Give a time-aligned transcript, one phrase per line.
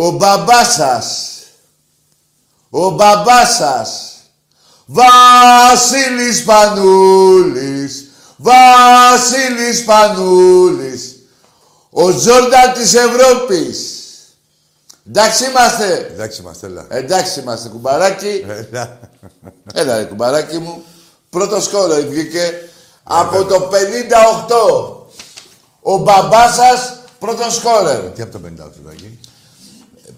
[0.00, 1.38] Ο μπαμπάς σας.
[2.70, 4.12] Ο μπαμπάς σας.
[4.86, 8.10] Βασίλης Πανούλης.
[8.36, 11.16] Βασίλης Πανούλης.
[11.90, 14.02] Ο Τζόρνταν της Ευρώπης.
[15.08, 16.10] Εντάξει είμαστε.
[16.12, 16.86] Εντάξει είμαστε, έλα.
[16.88, 18.44] Εντάξει είμαστε, κουμπαράκι.
[18.48, 18.98] Έλα.
[19.74, 20.84] Έλα, ρε, κουμπαράκι μου.
[21.30, 22.68] Πρώτο σκόρο βγήκε
[23.02, 25.06] από το 58.
[25.80, 28.00] Ο μπαμπάς σας πρώτο σκόρερ.
[28.00, 29.20] Τι από το 58 θα γίνει.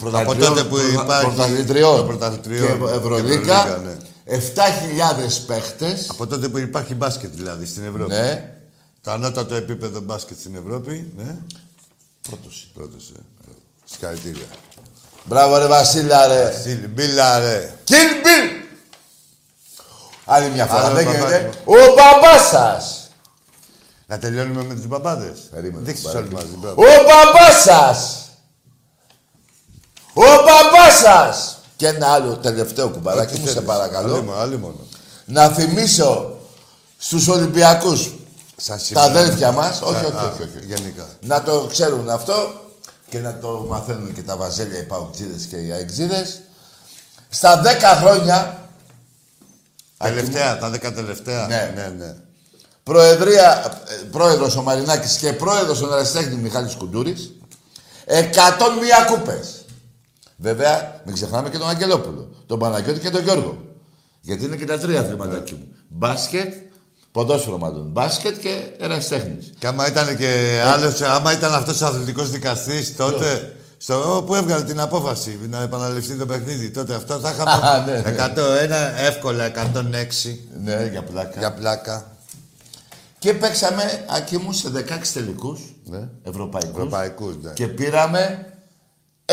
[0.02, 1.26] Από Πρωταθλητριών, τότε που πρωτα- υπάρχει...
[1.26, 1.96] Πρωταθλητριών.
[1.96, 2.78] Το πρωταθλητριών.
[2.88, 3.64] Και Ευρωλίγκα.
[3.64, 3.96] Και ναι.
[4.54, 6.06] 7.000 παίχτες.
[6.10, 8.12] Από τότε που υπάρχει μπάσκετ δηλαδή στην Ευρώπη.
[8.14, 8.54] Ναι.
[9.02, 11.12] Το ανώτατο επίπεδο μπάσκετ στην Ευρώπη.
[11.16, 11.36] Ναι.
[12.28, 12.70] Πρώτος.
[12.74, 13.20] Πρώτος, ε.
[13.84, 14.46] Συγχαρητήρια.
[15.24, 16.52] Μπράβο ρε Βασίλα ρε.
[16.60, 17.74] Στείλ, Μπίλα, ρε.
[17.88, 17.92] Kill
[18.26, 18.68] Bill.
[20.24, 20.84] Άλλη μια φορά.
[20.84, 21.50] Άλλο Δεν μπαμπάς γίνεται.
[21.64, 23.08] Ο μπαμπάς σας.
[24.06, 25.38] Να τελειώνουμε με τους μπαμπάδες.
[25.50, 26.26] Περίμενε, Δείξτε τους κουμπάρε.
[26.26, 26.56] όλοι μαζί.
[26.60, 26.82] μπράβο.
[26.82, 28.29] Ο μπαμπάς σας.
[30.12, 31.58] Ο μπαμπάς σας.
[31.76, 34.14] Και ένα άλλο τελευταίο κουμπαράκι Ό,τι μου, σε θέλεις; παρακαλώ.
[34.14, 34.86] Άλλη μόνο, άλλη μόνο.
[35.24, 36.34] Να θυμίσω
[36.96, 38.10] στους Ολυμπιακούς
[38.56, 39.06] Σαν τα σήμερα.
[39.06, 40.66] αδέλφια μας, όχι, Α, όχι, α, όχι, όχι.
[40.66, 41.06] Γενικά.
[41.20, 42.52] Να το ξέρουν αυτό
[43.08, 46.40] και να το μαθαίνουν και τα βαζέλια, οι παουτζίδες και οι αεξίδες.
[47.28, 48.58] Στα 10 χρόνια,
[49.98, 51.46] Τελευταία, τα δέκα τελευταία.
[51.46, 51.72] Ναι.
[51.74, 52.14] ναι, ναι.
[52.82, 57.30] προεδρία, ε, πρόεδρος ο Μαρινάκης και πρόεδρος ο Εραστέχνη Μιχάλης Κουντούρης,
[58.06, 59.59] 101 κούπες.
[60.40, 63.58] Βέβαια, μην ξεχνάμε και τον Αγγελόπουλο, τον Παναγιώτη και τον Γιώργο.
[64.20, 65.68] Γιατί είναι και τα τρία αθληματάκια μου.
[65.88, 66.54] Μπάσκετ,
[67.12, 67.88] ποδόσφαιρο μάλλον.
[67.90, 69.52] Μπάσκετ και ερασιτέχνης.
[69.58, 74.64] Και άμα ήταν και άλλος, άμα ήταν αυτός ο αθλητικός δικαστής τότε, στο, που έβγαλε
[74.64, 78.32] την απόφαση να επαναληφθεί το παιχνίδι, τότε αυτό θα Α, είχαμε ναι, ναι.
[78.98, 81.38] 101, εύκολα 106 Ναι, για πλάκα.
[81.38, 82.16] για πλάκα.
[83.18, 86.08] Και παίξαμε, Άκη μου, σε 16 τελικούς Ναι.
[86.22, 86.70] ευρωπαϊκούς.
[86.76, 87.50] Ευρωπαϊκούς, ναι.
[87.52, 88.46] Και πήραμε
[89.24, 89.32] 7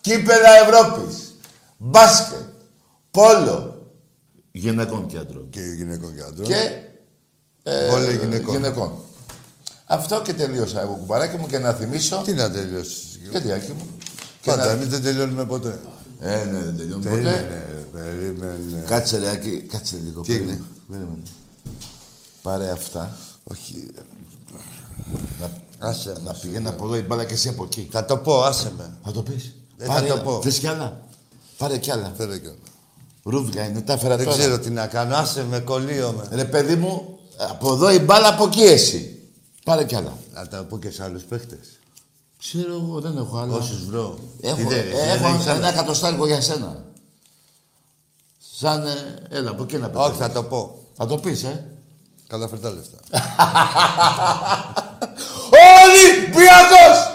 [0.00, 1.34] κύπελα Ευρώπης.
[1.76, 2.38] Μπάσκετ,
[3.10, 3.86] πόλο,
[4.52, 5.48] γυναικών και άντρων.
[5.50, 6.46] Και γυναικών και άντρων.
[6.46, 6.82] Και
[7.62, 8.20] ε, Βόλεϊ
[8.50, 8.92] γυναικών.
[9.86, 12.22] Αυτό και τελείωσα εγώ κουμπαράκι μου και να θυμίσω.
[12.24, 13.18] Τι να τελειώσεις.
[13.32, 13.86] Και τι Άκη μου.
[14.40, 14.70] Και Πάντα, να...
[14.70, 15.78] εμείς δεν τελειώνουμε ποτέ.
[16.20, 17.14] Ε, ναι, δεν τελειώνει ποτέ.
[17.16, 18.84] Περίμενε, περίμενε.
[18.86, 20.20] Κάτσε ρε Άκη, κάτσε λίγο.
[20.20, 20.52] Τι περίμενε.
[20.52, 21.22] έγινε; Περίμενε.
[22.42, 23.16] Πάρε αυτά.
[23.44, 23.88] Όχι.
[25.40, 25.50] Να,
[25.88, 26.38] Άσε να με.
[26.40, 27.88] πηγαίνει από εδώ η μπάλα και εσύ από εκεί.
[27.92, 28.90] Θα το πω, άσε με.
[29.04, 29.54] Θα το πεις.
[29.80, 30.40] Ε, Πάρε, θα το πω.
[30.42, 31.00] Θες κι άλλα.
[31.56, 32.12] Πάρε κι άλλα.
[32.16, 32.56] Θέλω κι άλλο.
[33.22, 34.38] Ρούβλια είναι, τα έφερα Δεν τώρα.
[34.38, 35.16] ξέρω τι να κάνω.
[35.16, 36.36] Άσε με, κολλείω με.
[36.36, 37.18] Ρε παιδί μου,
[37.50, 39.18] από εδώ η μπάλα, από εκεί εσύ.
[39.64, 40.16] Πάρε κι άλλα.
[40.34, 41.58] Να τα πω και σε άλλους παίχτες.
[42.38, 43.54] Ξέρω εγώ, δεν έχω άλλα.
[43.54, 44.18] Όσους βρω.
[44.40, 46.84] Έχω, Τι δεν- ε, δεν έχω έχεις άλλα; ένα εκατοστάρικο για σένα.
[48.56, 48.92] Σαν, ε,
[49.36, 50.10] έλα, από εκεί να πετύχεις.
[50.10, 50.78] Όχι, θα το πω.
[50.96, 51.64] Θα το πεις, ε.
[52.26, 52.98] Καταφέρτα λεφτά.
[55.82, 57.09] Ολυμπιακός!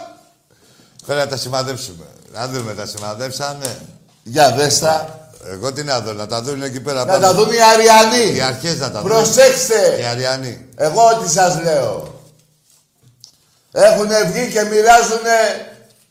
[1.05, 2.05] Θέλω να τα σημαδέψουμε.
[2.33, 3.81] Να δούμε, τα σημαδέψανε.
[4.23, 5.29] Για δες τα.
[5.51, 8.35] Εγώ τι να δω, να τα δουν εκεί πέρα Να τα δουν οι Αριανοί.
[8.35, 9.09] Οι αρχές να τα δουν.
[9.09, 9.97] Προσέξτε.
[9.99, 10.65] Οι Αριανοί.
[10.75, 12.13] Εγώ τι σας λέω.
[13.71, 15.37] Έχουνε βγει και μοιράζουνε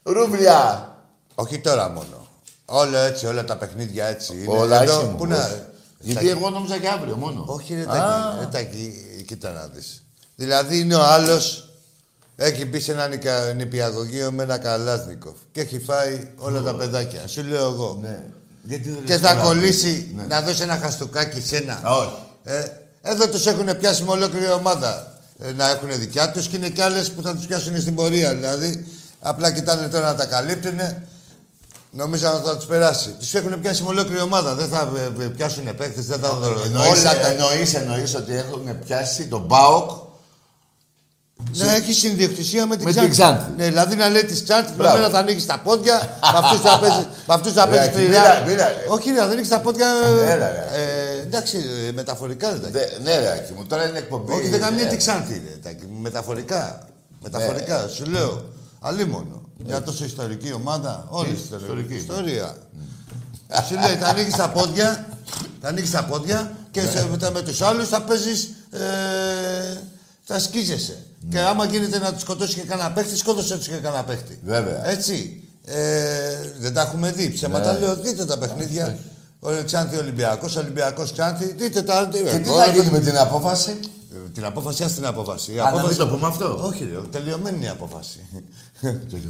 [0.03, 0.89] ρούβλια.
[1.35, 2.29] Όχι τώρα μόνο.
[2.65, 4.33] Όλα έτσι, όλα τα παιχνίδια έτσι.
[4.33, 5.17] Είναι Όλα εδώ, έτσι μου.
[5.17, 5.51] Πού να...
[5.99, 7.45] Γιατί εγώ νόμιζα και αύριο μόνο.
[7.47, 7.85] Όχι ρε Α.
[7.87, 10.03] Τάκη, ρε Τάκη, κοίτα να δεις.
[10.35, 11.69] Δηλαδή είναι ο άλλος,
[12.37, 17.27] έχει μπει σε ένα νοικα- νηπιαγωγείο με ένα καλάσνικοφ και έχει φάει όλα τα παιδάκια.
[17.27, 17.99] Σου λέω εγώ.
[18.03, 18.23] Ναι.
[18.63, 19.43] Γιατί δεν Και λες θα καλά.
[19.43, 20.23] κολλήσει Ναι.
[20.29, 21.81] να δώσει ένα χαστούκάκι σε ένα.
[21.83, 22.15] Α, όχι.
[22.45, 22.65] Ε,
[23.03, 25.13] εδώ τους έχουν πιάσει με ολόκληρη ομάδα.
[25.39, 28.35] Ε, να έχουν δικιά τους και είναι κι άλλες που θα τους πιάσουν στην πορεία.
[28.35, 28.87] Δηλαδή,
[29.21, 30.79] απλά κοιτάνε τώρα να τα καλύπτουν.
[31.91, 33.09] Νομίζω ότι θα τους περάσει.
[33.19, 34.55] Τους έχουν πιάσει με ολόκληρη ομάδα.
[34.55, 34.91] Δεν θα
[35.21, 36.63] ε, ε, πιάσουν παίκτες, δεν θα δω.
[36.65, 37.27] Εννοείς, Όλα τα...
[37.29, 39.91] εννοείς, εννοείς ότι έχουν πιάσει τον ΠΑΟΚ
[41.57, 43.11] Ναι, έχει συνδιοκτησία με την Με Ξάνθη.
[43.11, 43.51] την Ξάνθη.
[43.57, 44.97] Ναι, δηλαδή να λέει της Ξάνθη, με Μπράβο.
[44.97, 45.99] μένα θα ανοίξεις τα πόδια,
[46.33, 47.07] με αυτούς θα παίζει.
[47.27, 48.47] Με αυτούς θα Ρε, παίζεις Άκη, στη μίλα, Real.
[48.49, 48.67] μίλα.
[48.89, 49.87] Όχι, ρε, θα ανοίξεις τα πόδια.
[50.27, 50.67] Έλα, ρε.
[50.73, 51.57] ε, εντάξει,
[51.89, 54.33] ε, μεταφορικά δεν τα Δε, ναι, ρε, Άκη μου, τώρα είναι εκπομπή.
[54.33, 56.89] Όχι, δεν κάνει ε, τη Ξάνθη, ρε, Τάκη, Μεταφορικά.
[57.23, 58.45] Μεταφορικά, σου λέω.
[58.81, 59.43] Αλίμονο.
[59.67, 61.07] Μια τόσο ιστορική ομάδα.
[61.09, 61.95] Όλη η ιστορική.
[61.95, 62.57] Ιστορία.
[63.69, 65.07] Σου λέει, θα ανοίξεις τα πόδια,
[65.61, 68.51] θα ανοίξεις τα πόδια και σε, μετά με τους άλλους θα παίζεις.
[68.71, 68.79] Ε,
[70.25, 70.97] θα σκίζεσαι.
[71.31, 74.39] Και άμα γίνεται να του σκοτώσει και κανένα παίχτη, σκότωσε του και κανένα παίχτη.
[74.45, 74.89] Βέβαια.
[74.89, 75.43] Έτσι.
[75.65, 75.75] Ε,
[76.59, 77.31] δεν τα έχουμε δει.
[77.33, 77.79] Ψέματα Ναι.
[77.79, 78.99] λέω, δείτε τα παιχνίδια.
[79.41, 81.53] Ο Ξάνθη Ολυμπιακός, Ολυμπιακός Ξάνθη.
[81.53, 82.09] Δείτε τα.
[82.13, 83.71] Και τι θα γίνει με την απόφαση.
[84.15, 85.53] Ε, Την απόφαση, ας την απόφαση.
[85.53, 85.99] Η Α, να μην απόφαση...
[85.99, 86.59] το πούμε αυτό.
[86.67, 88.19] Όχι, ρε, τελειωμένη είναι η απόφαση.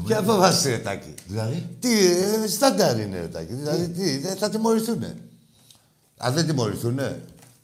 [0.06, 1.14] Ποια απόφαση, ρε Τάκη.
[1.26, 3.52] Δηλαδή; Τι, ε, στάνταρ είναι, ρε Τάκη.
[3.54, 5.04] Δηλαδή, τι, δεν θα τιμωρηθούν.
[6.16, 7.00] Αν δεν τιμωρηθούν,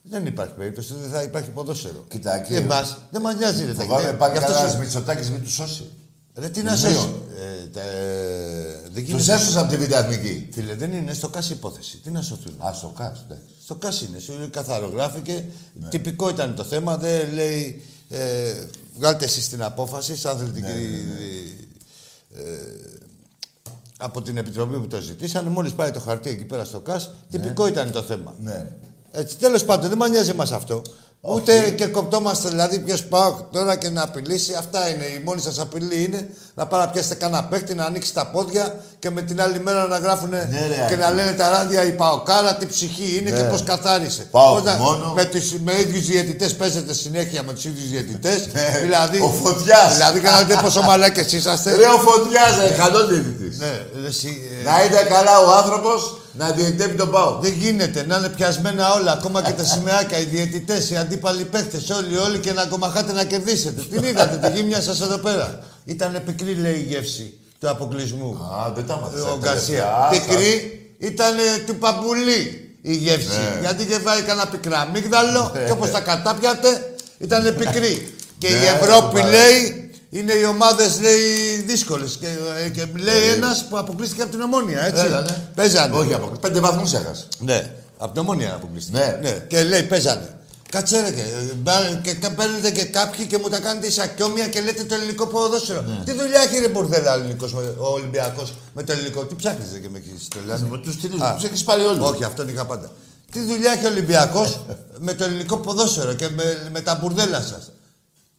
[0.02, 2.05] δεν υπάρχει περίπτωση, δεν θα υπάρχει ποδόσφαιρο.
[2.08, 3.88] Κοίτα, εκεί- Εμάς, δεν μας νοιάζει, ρε Τάκη.
[3.88, 5.91] Φοβάμαι Ε, πάλι γι' αυτό κανένας σου- Μητσοτάκης μην τους σώσει.
[6.35, 6.93] Ρε, τι να Τους σώσει.
[6.93, 7.23] δύο.
[7.62, 9.32] Ε, τα- ε, Δεν Τους γίνεται.
[9.32, 10.49] έσωσαν από τη Β' Εθνική.
[10.52, 11.97] Φίλε, δεν είναι στο κάση υπόθεση.
[11.99, 12.55] Τι να σωθούν.
[12.58, 13.44] Α, στο κάτω, εντάξει.
[13.62, 15.44] Στο κάση είναι, σου καθαρογράφηκε.
[15.88, 17.82] Τυπικό ήταν το θέμα, δεν λέει.
[18.08, 18.55] Ε,
[18.97, 20.69] βγάλτε εσείς την απόφαση, σαν αθλητική.
[22.35, 22.41] ε,
[23.99, 27.67] από την επιτροπή που το ζητήσανε, μόλις πάει το χαρτί εκεί πέρα στο ΚΑΣ, τυπικό
[27.67, 28.35] ήταν το θέμα.
[28.41, 28.67] Ναι.
[29.12, 30.83] Έτσι, τέλος πάντων, δεν μας νοιάζει εμά αυτό.
[31.21, 34.55] Ούτε και κοπτόμαστε, δηλαδή, ποιος πάω τώρα και να απειλήσει.
[34.55, 35.05] Αυτά είναι.
[35.05, 38.85] Η μόνη σας απειλή είναι να πάρει να πιάσετε κανένα παίχτη, να ανοίξει τα πόδια
[39.00, 40.97] και με την άλλη μέρα να γράφουν Ναι, ρε, και Άκη.
[40.97, 44.23] να λένε τα ράδια η Παοκάρα τι ψυχή είναι και πώς καθάρισε.
[44.31, 45.12] Πάω Πώς να- μόνο.
[45.17, 48.49] Με, τους, με ίδιου διαιτητές παίζετε συνέχεια με τους ίδιους διαιτητές.
[48.52, 49.92] Ναι, δηλαδή, ο Φωτιάς.
[49.92, 51.75] Δηλαδή, κάνατε πόσο μαλάκες είσαστε.
[51.76, 53.59] Ρε ο Φωτιάς, ρε, καλό διαιτητής.
[53.59, 57.42] ναι, ρε, εσύ, ε, Να είναι καλά ο άνθρωπος να διαιτητεύει τον ΠΑΟΚ.
[57.42, 61.90] Δεν γίνεται να είναι πιασμένα όλα, ακόμα και τα σημαίακια, οι διαιτητές, οι αντίπαλοι παίχτες,
[61.90, 63.83] όλοι, όλοι και να κομμαχάτε να κερδίσετε.
[63.90, 65.59] Την είδατε, τη γύμνια σας εδώ πέρα.
[65.85, 68.50] Ήταν πικρή, λέει η γεύση του αποκλεισμού.
[68.67, 69.21] Α, δεν τα μάθες.
[69.23, 70.09] ο αυτά, Γκαρσία.
[70.11, 70.37] τελευταία.
[70.37, 71.35] Πικρή ήταν
[71.67, 73.26] του παμπουλή η γεύση.
[73.29, 73.61] Ναι.
[73.61, 78.14] Γιατί είχε φάει κανένα πικρά μίγδαλο και όπως τα κατάπιατε ήταν πικρή.
[78.38, 79.29] και η Ναι, Ευρώπη σοβαρά.
[79.29, 80.99] λέει είναι οι ομάδες
[81.67, 82.19] δύσκολες.
[82.21, 82.26] Και,
[82.73, 84.81] και λέει ένας που αποκλείστηκε από την ομόνια.
[84.85, 85.02] Έτσι.
[85.05, 85.37] Έλα, ναι.
[85.55, 85.97] Παίζανε.
[85.97, 87.29] Όχι, από πέντε βαθμούς έχασες.
[87.38, 89.19] Ναι, από την ομόνια αποκλείστηκε.
[89.23, 89.31] Ναι.
[89.49, 90.38] Και λέει παίζανε.
[90.71, 91.23] Κάτσε ρε και,
[91.57, 95.27] μπα- και κα- παίρνετε και κάποιοι και μου τα κάνετε ισακιόμια και λέτε το ελληνικό
[95.27, 95.81] ποδόσφαιρο.
[95.83, 96.05] Ναι.
[96.05, 99.73] Τι δουλειά έχει ρε Μπουρδέλα ο, ελληνικός με- ο Ολυμπιακός με το ελληνικό; Τι ψάχνεις
[99.73, 101.35] ρε και με έχεις τρελάνει; Με τους τίτλους Α.
[101.35, 102.09] τους έχεις πάρει όλους.
[102.11, 102.91] Όχι, αυτόν είχα πάντα.
[103.33, 104.61] Τι δουλειά έχει ο Ολυμπιακός
[105.07, 107.71] με το ελληνικό ποδόσφαιρο και με, με τα μπουρδέλα σας;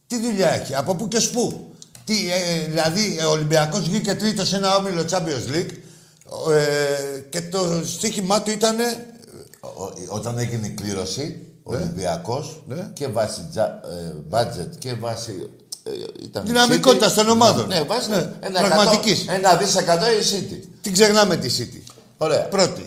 [0.06, 1.74] Τι δουλειά έχει, από πού και σπου.
[2.04, 5.70] Τι, ε, δηλαδή, ο Ολυμπιακός βγήκε τρίτος σε ένα όμιλο Champions League
[6.52, 8.76] ε, και το στοίχημά του ήταν
[9.60, 12.90] Ο- ο- Όταν έγινε η κλήρωση, ο Ολυμπιακός Ναι.
[12.92, 13.48] και βάσει
[14.28, 15.50] μπάτζετ και βάσει.
[15.84, 15.90] ε,
[16.24, 17.16] ήταν η Δυναμικότητας City.
[17.16, 17.66] των ομάδων.
[17.66, 19.22] Ναι, βάσει Ναι, ένα, πραγματικής.
[19.22, 20.68] εκατό- ένα δισεκατό η City.
[20.82, 21.92] Την ξεχνάμε τη City.
[22.16, 22.40] Ωραία.
[22.40, 22.86] Πρώτη.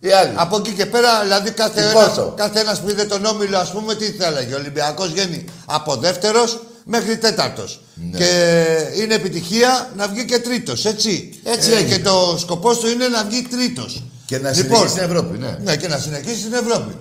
[0.00, 0.32] Η άλλη.
[0.36, 3.58] Από εκεί και πέρα, δηλαδή κάθε Τι ένας, πόσο; κάθε ένας που είδε τον Όμιλο,
[3.58, 4.54] ας πούμε, τι θα έλεγε.
[4.54, 7.80] Ο Ολυμπιακός βγαίνει από δεύτερος μέχρι τέταρτος.
[8.10, 8.18] Ναι.
[8.18, 8.30] Και
[9.02, 11.40] είναι επιτυχία να βγει και τρίτος, έτσι.
[11.44, 11.96] Έτσι Ε, έγινε.
[11.96, 14.02] και το σκοπός του είναι να βγει τρίτος.
[14.26, 15.58] Και να Λοιπόν, συνεχίσει στην Ευρώπη, ναι.
[15.62, 16.94] Ναι, και να συνεχίσει στην Ευρώπη.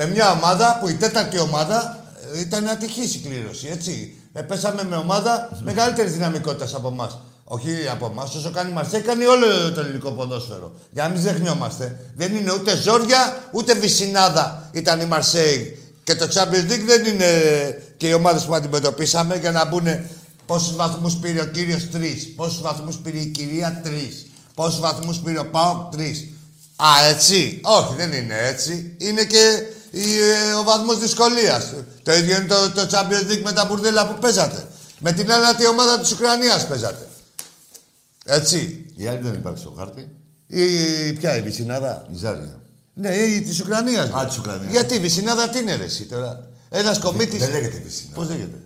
[0.00, 4.14] Με μια ομάδα που η τέταρτη ομάδα ε, ήταν ατυχής η κλήρωση, έτσι.
[4.32, 7.18] Ε, πέσαμε με ομάδα μεγαλύτερης δυναμικότητας από εμάς.
[7.44, 8.34] Όχι από εμάς.
[8.34, 10.72] Όσο κάνει η Μαρσέη, κάνει όλο το ελληνικό ποδόσφαιρο.
[10.90, 12.00] Για να μην ζεχνιόμαστε.
[12.16, 15.78] Δεν είναι ούτε Ζόρια, ούτε Βυσινάδα ήταν η Μαρσέη.
[16.04, 17.26] Και το Champions League δεν είναι
[17.96, 19.86] και οι ομάδες που αντιμετωπίσαμε για να μπουν
[20.46, 25.38] πόσους βαθμούς πήρε ο κύριος τρεις, πόσους βαθμούς πήρε η κυρία τρεις, πόσους βαθμούς πήρε
[25.38, 26.28] ο Πάοκ τρεις.
[26.76, 28.94] Α, έτσι; Όχι, δεν είναι έτσι.
[28.98, 29.76] Είναι και ε,
[30.60, 31.72] ο βαθμός δυσκολίας.
[32.02, 34.66] Το ίδιο είναι το, το Champions League με τα μπουρδέλα που παίζατε.
[34.98, 37.08] Με την άλλη ομάδα της Ουκρανίας παίζατε.
[38.24, 38.86] Έτσι.
[38.96, 40.08] Η άλλη δεν υπάρχει στο χάρτη.
[40.46, 42.06] Η, ποια η Βυσινάδα.
[42.12, 42.60] Η Ζάρια.
[42.94, 44.10] Ναι, η της Ουκρανίας.
[44.10, 44.70] Α, της Ουκρανίας.
[44.70, 47.36] Γιατί η Βυσινάδα τι είναι ρε, εσύ τώρα; Ένας κομίτη.
[47.36, 48.14] Δεν λέγεται Βυσινάδα.
[48.20, 48.58] Πώς λέγεται;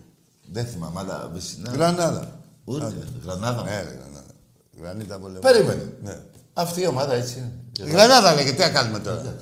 [0.53, 1.77] Δεν θυμάμαι, αλλά Βυσινάδα.
[1.77, 2.41] Γρανάδα.
[2.65, 2.93] Ούτε.
[3.25, 3.63] Γρανάδα.
[3.63, 4.33] Ναι, ρε, Γρανάδα.
[4.81, 5.39] Γρανίτα πολεμά.
[5.39, 5.93] Περίμενε.
[6.03, 6.19] Ναι.
[6.53, 7.91] Αυτή η ομάδα έτσι είναι.
[7.91, 9.37] Γρανάδα λέγεται, τι να κάνουμε τώρα;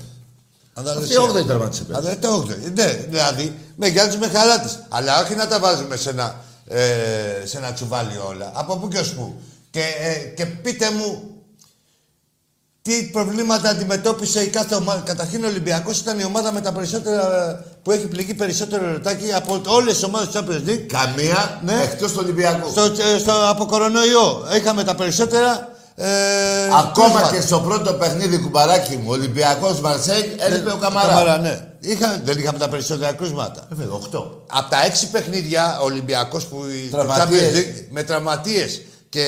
[0.73, 2.19] Αυτή η 8η τερμάτισε Αλλά πέρυσι.
[2.19, 2.71] το 8.
[2.73, 4.69] Ναι, δηλαδή με γιάννη με χαρά τη.
[4.89, 6.35] Αλλά όχι να τα βάζουμε σε ένα,
[6.67, 6.81] ε,
[7.43, 8.51] σε ένα τσουβάλι όλα.
[8.53, 9.35] Από πού και ως πού.
[9.69, 11.23] Και, ε, και πείτε μου
[12.81, 15.01] τι προβλήματα αντιμετώπισε η κάθε ομάδα.
[15.05, 17.23] Καταρχήν ο Ολυμπιακός ήταν η ομάδα με τα περισσότερα
[17.83, 20.85] που έχει πληγεί περισσότερο ρετάκι από όλες τις ομάδες του Champions League.
[20.87, 21.81] Καμία Ναι.
[21.83, 22.69] εκτός του Ολυμπιακού.
[22.69, 24.47] Στο, ε, στο, από κορονοϊό.
[24.57, 25.69] Είχαμε τα περισσότερα.
[25.95, 26.05] Ε,
[26.65, 27.35] Ακόμα κρούσματα.
[27.35, 31.07] και στο πρώτο παιχνίδι κουμπαράκι μου, Ολυμπιακός Μαρσέη, έλειπε ο Καμαρά.
[31.07, 31.65] Καμαρά, ναι.
[31.79, 33.67] Είχα, δεν είχαμε τα περισσότερα κρούσματα.
[33.71, 34.23] Ε, βέβαια, 8.
[34.51, 37.41] Από τα έξι παιχνίδια ο Ολυμπιακός που το Τραυματίες.
[37.53, 39.25] Champions League, με τραυματίες και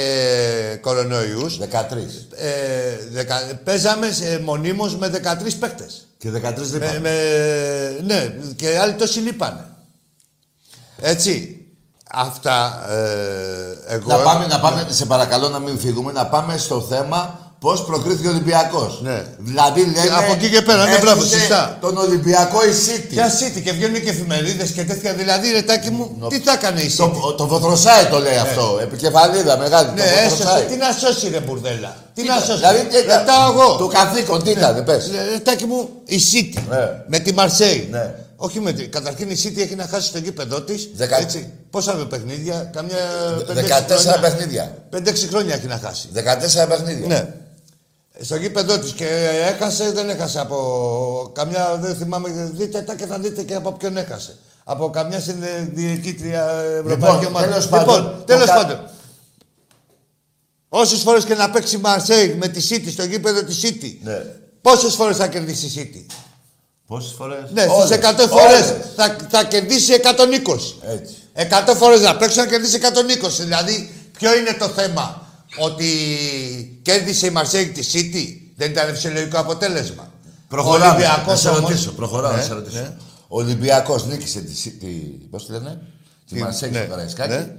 [0.81, 1.63] κορονοϊούς 13.
[2.35, 2.49] ε,
[3.11, 6.07] δεκα, παίζαμε σε, μονίμως με 13 παίκτες.
[6.17, 6.99] Και 13 δεν Με, είπαμε.
[6.99, 9.65] με, ναι, και άλλοι τόσοι λείπανε.
[11.01, 11.57] Έτσι.
[12.15, 14.07] Αυτά ε, εγώ...
[14.07, 18.27] Να πάμε, να πάμε, σε παρακαλώ να μην φύγουμε, να πάμε στο θέμα πώς προκρίθηκε
[18.27, 18.99] ο Ολυμπιακός.
[19.01, 19.23] Ναι.
[19.37, 20.15] Δηλαδή λένε...
[20.17, 21.77] από εκεί και πέρα, ναι, μπράβο, έστησε σωστά.
[21.81, 23.07] Τον Ολυμπιακό η City.
[23.09, 25.13] Ποια City και βγαίνουν και εφημερίδες και τέτοια.
[25.13, 28.77] Δηλαδή, ρετάκι μου, τι θα έκανε η City; Το, το Βοθροσάι το λέει αυτό.
[28.81, 29.89] Επικεφαλίδα μεγάλη.
[29.89, 30.43] Ναι, το έσωσε.
[30.43, 30.63] Βοθροσάι.
[30.63, 31.95] Τι να σώσει ρε μπουρδέλα.
[32.13, 32.57] Τι να σώσει.
[32.57, 33.17] Δηλαδή, τι ήταν.
[33.19, 33.75] Ρωτάω εγώ.
[33.75, 35.07] Το καθήκον, τι ήταν, πες.
[35.07, 36.61] Ε, Ρετάκι μου, η City.
[36.69, 36.89] Ναι.
[37.07, 37.87] Με τη Μαρσέη.
[37.91, 38.15] Ναι.
[38.43, 38.87] Όχι με τη.
[38.87, 40.89] Καταρχήν η City έχει να χάσει στο γήπεδό της.
[40.93, 41.25] Δεκα-
[41.69, 42.97] Πόσα με παιχνίδια, καμιά.
[43.47, 44.77] 14 παιχνίδια.
[44.89, 46.09] 5-6 χρόνια έχει να χάσει.
[46.13, 47.07] 14 παιχνίδια.
[47.07, 47.33] Ναι.
[48.21, 49.07] Στο γήπεδό της και
[49.55, 51.77] έχασε, δεν έχασε από καμιά.
[51.81, 54.35] Δεν θυμάμαι, δείτε τα και θα δείτε και από ποιον έχασε.
[54.63, 56.47] Από καμιά συνδιοικήτρια
[56.85, 57.47] Ευρωπαϊκή Λοιπόν, Ομάδα.
[57.47, 58.79] τέλος πάντων, Λοιπόν, το τέλος κα- πάντων.
[60.69, 64.25] Όσες φορές και να παίξει η Μαρσέη με τη City στο γήπεδο της City, Ναι.
[64.61, 66.13] πόσες φορές θα κερδίσει η City;
[66.87, 67.85] Πόσες φορές; Ναι, Όλες.
[67.87, 68.73] στι 100 φορές Όλες.
[68.95, 70.75] θα, θα κερδίσει 120.
[70.81, 71.15] Έτσι.
[71.33, 73.43] 100 φορές να παίξει να κερδίσει 120.
[73.43, 75.17] Δηλαδή, ποιο είναι το θέμα,
[75.59, 75.87] Ότι
[76.81, 80.11] κέρδισε η Μαρσέη τη City, δεν ήταν φυσιολογικό αποτέλεσμα.
[80.47, 80.85] Προχωράμε.
[80.85, 81.91] Ο Ολυμπιακός να σε όμως- ρωτήσω.
[81.91, 82.79] Προχωράω να Ναι, σε ρωτήσω.
[82.79, 82.93] ναι.
[83.27, 84.85] Ο Ολυμπιακός νίκησε τη, Σι- τη
[85.29, 85.81] πώς τη λένε,
[86.27, 87.29] τη Τι- Μαρσέη ναι, στο Καραϊσκάκι.
[87.33, 87.55] ναι.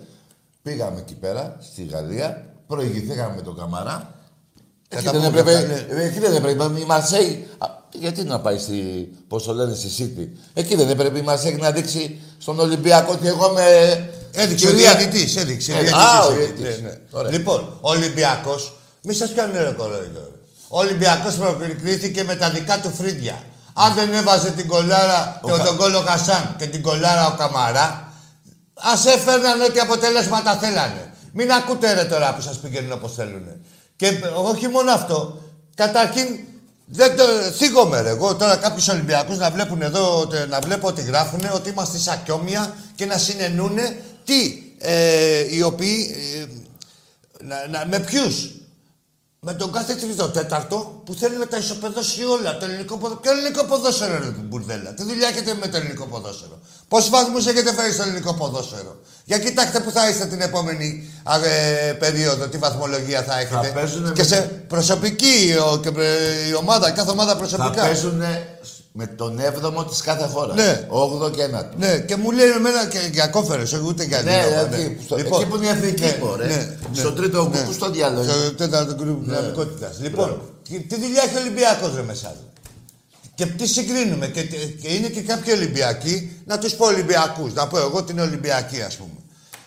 [0.62, 4.14] Πήγαμε εκεί πέρα, στη Γαλλία, προηγηθήκαμε με τον Καμαρά.
[4.88, 6.02] Εκεί Κατά δεν, πού, έπρεπε, κατά- ναι.
[6.02, 7.49] εκεί δεν έπρεπε η Μαρσέη.
[7.94, 11.54] Α, γιατί να πάει στη, πώς το λένε, στη City; Εκεί δεν έπρεπε η Μαρσέη
[11.60, 13.62] να δείξει στον Ολυμπιακό ότι εγώ με...
[14.32, 15.36] Έδειξε ο κυρία- διαιτητής.
[15.36, 15.72] Έδειξε.
[15.72, 16.80] Ε, διαιτητής, α, ο ε, διαιτητής.
[16.80, 16.98] ναι, ναι.
[17.10, 17.30] Ωραία.
[17.30, 20.30] Λοιπόν, ο Ολυμπιακός, μη σας κάνουν ρε κορόιδο.
[20.68, 23.42] Ο Ολυμπιακός προκρίθηκε με τα δικά του φρύδια.
[23.74, 27.36] Αν δεν έβαζε την κολάρα, Ο τον, Κα- τον κόλλο Χασάν και την κολάρα ο
[27.36, 28.12] Καμαρά,
[28.74, 31.12] ας έφερναν ό,τι αποτελέσματα θέλανε.
[31.32, 33.42] Μην ακούτε ρε τώρα που σας πηγαίνουν όπως θέλουν.
[33.96, 35.38] Και ε, όχι μόνο αυτό,
[35.74, 36.26] καταρχήν
[36.87, 37.25] δεν το
[37.59, 38.09] θίγομαι ρε.
[38.09, 42.75] Εγώ τώρα κάποιους Ολυμπιακούς να βλέπουν εδώ, τε- να βλέπω ότι γράφουν ότι είμαστε σακιόμια
[42.95, 43.79] και να συνενούν
[44.25, 46.14] τι ε, οι οποίοι.
[46.41, 46.47] ε,
[47.45, 48.50] να, να, με ποιους.
[49.46, 52.56] Με τον κάθε τρίτο τέταρτο που θέλει να τα ισοπεδώσει όλα.
[52.58, 53.20] Το ελληνικό ποδόσφαιρο.
[53.22, 56.58] Ποιο ελληνικό ποδόσφαιρο, ρε μπουρδέλα; Τι δουλειά έχετε με το ελληνικό ποδόσφαιρο;
[56.88, 61.34] Πόσους βαθμούς έχετε φέρει στο ελληνικό ποδόσφαιρο; Για κοιτάξτε που θα είστε την επόμενη α,
[61.44, 63.70] ε, περίοδο, τι βαθμολογία θα έχετε.
[63.74, 67.82] παίζουνε και με- σε προσωπική ο, και, ε, η ομάδα, κάθε ομάδα Θα προσωπικά.
[67.82, 68.22] παίζουν
[68.96, 70.56] με τον 7ο της κάθε χώρας.
[70.56, 70.86] Ναι.
[70.90, 71.76] 8ο και 9ο.
[71.76, 75.16] Ναι, και μου λέει εμένα και για κόφερες, όχι ούτε για Ναι, δίλημα, εκεί, στο-
[75.16, 76.46] Λοιπόν, εκεί που είναι η εθνική, ναι, μωρέ.
[76.46, 76.54] ναι,
[76.92, 77.48] ναι, Στο τρίτο ναι.
[77.60, 78.22] γκρουπ, στο διάλογο.
[78.32, 79.98] Στο τέταρτο γκρουπ δυναμικότητας.
[80.00, 82.34] Λοιπόν, τι, τι δουλειά έχει ο Ολυμπιακός ρε μέσα.
[83.34, 84.26] Και τι συγκρίνουμε.
[84.26, 84.42] Και,
[84.82, 87.52] και είναι και κάποιοι Ολυμπιακοί, να τους πω Ολυμπιακούς.
[87.52, 89.18] Να πω εγώ την Ολυμπιακή, ας πούμε.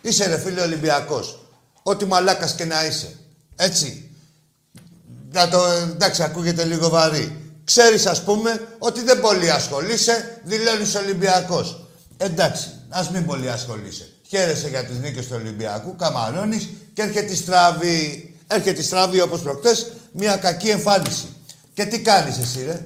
[0.01, 1.39] Είσαι ρε φίλε Ολυμπιακός.
[1.83, 3.15] Ό,τι μαλάκας και να είσαι.
[3.55, 4.09] Έτσι.
[5.31, 5.59] Να το,
[5.91, 7.46] εντάξει, ακούγεται λίγο βαρύ.
[7.71, 11.79] Ξέρεις, ας πούμε, ότι δεν πολύ ασχολείσαι, δηλώνεις Ολυμπιακός.
[12.17, 14.09] Εντάξει, ας μην πολύ ασχολείσαι.
[14.29, 18.35] Χαίρεσαι για τις νίκες του Ολυμπιακού, καμαρώνεις και έρχεται η στραβή.
[18.47, 21.35] Έρχεται η στραβή όπως προχτές, μια κακή εμφάνιση.
[21.73, 22.81] Και τι κάνεις εσύ, ρε;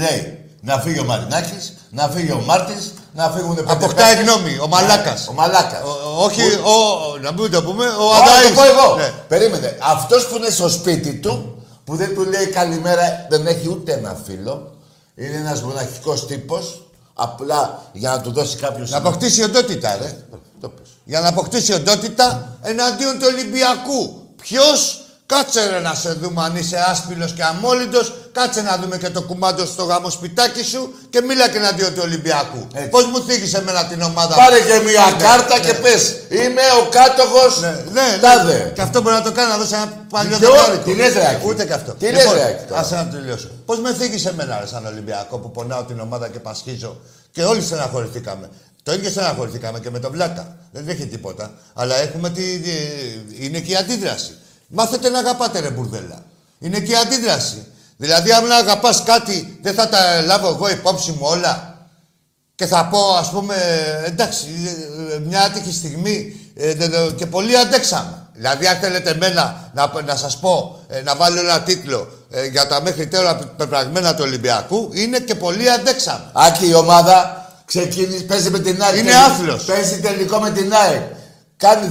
[0.00, 2.72] Λέει να φύγει ο Μαρινάκης, να φύγει ο Μάρτη,
[3.14, 4.34] να φύγουν πέντε Αποκτάει παίκτες.
[4.34, 5.28] γνώμη, ο Μαλάκας.
[5.28, 5.80] Ο Μαλάκας.
[6.18, 8.48] Όχι, ο, να μην το πούμε, ο Ωραία, Αδάης.
[8.48, 8.96] το πω εγώ.
[8.96, 9.12] Ναι.
[9.28, 9.76] Περίμενε.
[9.80, 11.61] Αυτός που είναι στο σπίτι του,
[11.92, 14.74] που δεν του λέει καλημέρα, δεν έχει ούτε ένα φίλο.
[15.14, 16.86] Είναι ένας μοναχικός τύπος.
[17.14, 18.86] Απλά για να του δώσει κάποιο.
[18.88, 20.16] Να αποκτήσει οντότητα, ρε.
[20.60, 20.88] Το πες.
[21.04, 24.26] Για να αποκτήσει οντότητα εναντίον του Ολυμπιακού.
[24.36, 25.01] Ποιος,
[25.34, 29.22] κάτσε ρε να σε δούμε αν είσαι άσπυλο και αμόλυντος, κάτσε να δούμε και το
[29.22, 32.66] κουμάντο στο γάμο σπιτάκι σου και μίλα και εναντίον του Ολυμπιακού.
[32.74, 32.88] Έτσι.
[32.88, 34.66] Πώς μου θίγεις εμένα την ομάδα Πάρε μου.
[34.66, 35.64] και μια Ναι, κάρτα ναι.
[35.64, 38.52] και πες Είμαι ο κάτοχος Ναι, ναι, Τάδε.
[38.58, 38.70] ναι.
[38.74, 40.82] Και αυτό μπορεί να το κάνει, να δώσει ένα παλιό Ποιο; δεκάρικο.
[40.84, 41.92] Τι λες, ρε, Άκη; Ούτε και αυτό.
[41.92, 43.48] Τι λες, ρε, Άκη, τώρα; Άσε να τελειώσω.
[43.66, 47.00] Πώς με θίγεις εμένα, ρε, σαν Ολυμπιακό που πονάω την ομάδα και πασχίζω;
[47.34, 48.48] Και όλοι στεναχωρηθήκαμε.
[48.82, 50.56] Το ίδιο στεναχωρηθήκαμε και με τον Βλάκα.
[50.72, 51.50] Δεν έχει τίποτα.
[51.74, 52.42] Αλλά έχουμε τη.
[53.40, 54.36] Είναι και η αντίδραση.
[54.74, 56.22] Μάθετε να αγαπάτε, ρε μπουρδέλα.
[56.58, 57.66] Είναι και η αντίδραση.
[57.96, 61.76] Δηλαδή, αν αγαπάς κάτι, δεν θα τα λάβω εγώ υπόψη μου όλα.
[62.54, 63.54] Και θα πω, ας πούμε,
[64.06, 64.46] εντάξει,
[65.10, 68.26] ε, ε, μια άτυχη στιγμή ε, δε- δε- και πολύ αντέξαμε.
[68.34, 72.66] Δηλαδή, αν θέλετε εμένα να, να σας πω, ε, να βάλω ένα τίτλο ε, για
[72.66, 76.24] τα μέχρι τώρα πεπραγμένα του Ολυμπιακού, είναι και πολύ αντέξαμε.
[76.32, 78.92] Άκη η ομάδα ξεκίνησε, παίζει με την ΑΕΚ.
[78.96, 79.64] Είναι Τελει- άθλος.
[79.64, 81.02] Παίζει τελικό με την ΑΕΚ.
[81.64, 81.88] Κάνει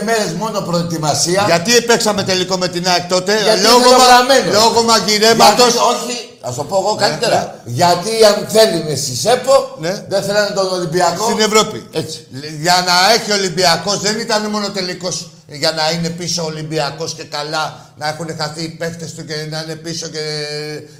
[0.00, 1.42] 15 μέρες μόνο προετοιμασία.
[1.46, 4.54] Γιατί παίξαμε τελικό με την ΑΕΚ τότε, Γιατί λόγω, είναι μα, γραμμένος.
[4.54, 5.72] λόγω μαγειρέματος.
[5.72, 7.60] Γιατί, όχι, α το πω εγώ καλύτερα.
[7.64, 10.04] Γιατί αν θέλει στη ΣΕΠΟ, Ναι.
[10.08, 11.24] δεν θέλανε τον Ολυμπιακό.
[11.24, 11.86] Στην Ευρώπη.
[11.92, 12.26] Έτσι.
[12.60, 17.14] Για να έχει ο Ολυμπιακός δεν ήταν μόνο τελικός για να είναι πίσω ο Ολυμπιακός
[17.14, 20.20] και καλά να έχουν χαθεί οι παίχτες του και να είναι πίσω και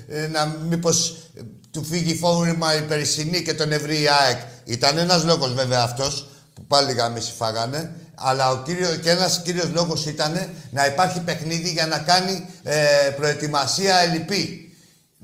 [0.08, 1.40] ε, να μήπως ε,
[1.70, 4.38] του φύγει φόρμα η περσινή και τον ευρύ η ΑΕΚ.
[4.64, 7.90] Ήταν ένας λόγος βέβαια αυτός που πάλι γάμιση φάγανε
[8.24, 12.76] αλλά ο κύριο, και ένας κύριος λόγος ήταν να υπάρχει παιχνίδι για να κάνει ε,
[13.16, 14.66] προετοιμασία ελλειπή.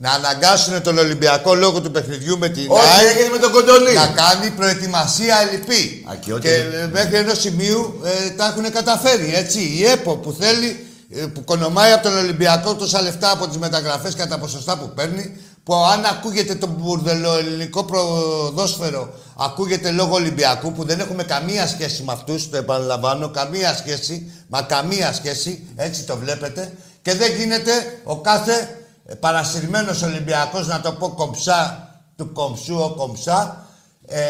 [0.00, 3.92] Να αναγκάσουν τον Ολυμπιακό λόγω του παιχνιδιού με την Όχι, ΑΕΚ έγινε με τον Κοντονή.
[3.92, 6.04] να κάνει προετοιμασία ελλειπή.
[6.10, 9.34] Α, και ό,τι- Και ε, μέχρι ενός σημείου ε, τα έχουν καταφέρει.
[9.34, 9.60] Έτσι.
[9.60, 14.14] Η ΕΠΟ που θέλει, ε, που κονομάει από τον Ολυμπιακό τόσα λεφτά από τις μεταγραφές
[14.14, 15.36] και τα ποσοστά που παίρνει,
[15.68, 22.12] που αν ακούγεται το μπουρδελοελληνικό προδόσφαιρο, ακούγεται λόγω Ολυμπιακού, που δεν έχουμε καμία σχέση με
[22.12, 28.16] αυτούς, το επαναλαμβάνω, καμία σχέση, μα καμία σχέση, έτσι το βλέπετε, και δεν γίνεται ο
[28.16, 28.76] κάθε
[29.06, 33.66] ε, παρασυρμένος Ολυμπιακός, να το πω κομψά, του κομψού ο κομψά,
[34.06, 34.20] ε,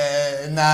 [0.53, 0.65] να,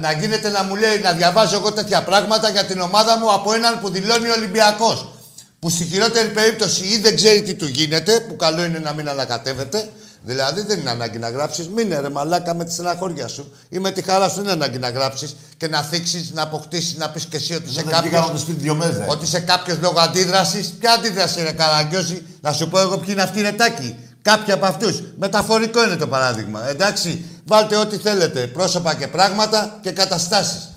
[0.00, 3.52] να γίνεται να μου λέει να διαβάζω εγώ τέτοια πράγματα για την ομάδα μου από
[3.52, 5.12] έναν που δηλώνει Ολυμπιακός.
[5.58, 9.08] Που στη χειρότερη περίπτωση ή δεν ξέρει τι του γίνεται, που καλό είναι να μην
[9.08, 9.88] ανακατεύεται.
[10.22, 11.68] Δηλαδή δεν είναι ανάγκη να γράψεις.
[11.68, 14.34] Μείνε ρε μαλάκα με τη στεναχώρια σου ή με τη χαρά σου.
[14.34, 17.68] Δεν είναι ανάγκη να γράψεις και να θίξεις, να αποκτήσεις, να πεις και εσύ ότι
[17.70, 18.20] είσαι Δεν βγήκαμε κάποιο.
[18.20, 18.96] από το σπίτι δύο μέρες.
[18.96, 19.04] ρε.
[19.08, 20.74] Ότι σε κάποιος λόγο αντίδραση.
[20.80, 23.96] Ποια αντίδραση είναι καραγκιόζη, να σου πω εγώ ποιοι είναι αυτοί οι ρετάκοι.
[24.22, 25.02] Κάποιοι από αυτούς.
[25.18, 26.68] Μεταφορικό είναι το παράδειγμα.
[26.68, 28.46] Εντάξει, βάλτε ό,τι θέλετε.
[28.46, 30.68] Πρόσωπα και πράγματα και καταστάσεις.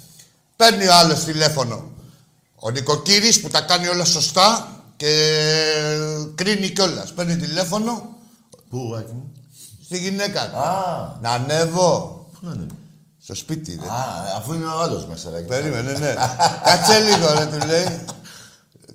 [0.55, 1.91] Παίρνει ο άλλος τηλέφωνο.
[2.55, 5.07] Ο νοικοκύρης που τα κάνει όλα σωστά και
[6.35, 7.13] κρίνει κιόλας.
[7.13, 8.09] Παίρνει τηλέφωνο
[8.71, 9.31] Πού, Άκη μου;
[9.85, 10.57] στη γυναίκα του.
[10.57, 11.89] Α, Να ανέβω
[12.33, 12.65] πού να είναι.
[13.23, 13.79] στο σπίτι.
[13.81, 13.87] Ρε.
[13.87, 14.03] Α,
[14.37, 15.29] αφού είναι ο άλλος μέσα.
[15.29, 15.39] ρε.
[15.39, 16.13] Περίμενε, ναι.
[16.63, 17.99] Κάτσε λίγο, ρε, του λέει.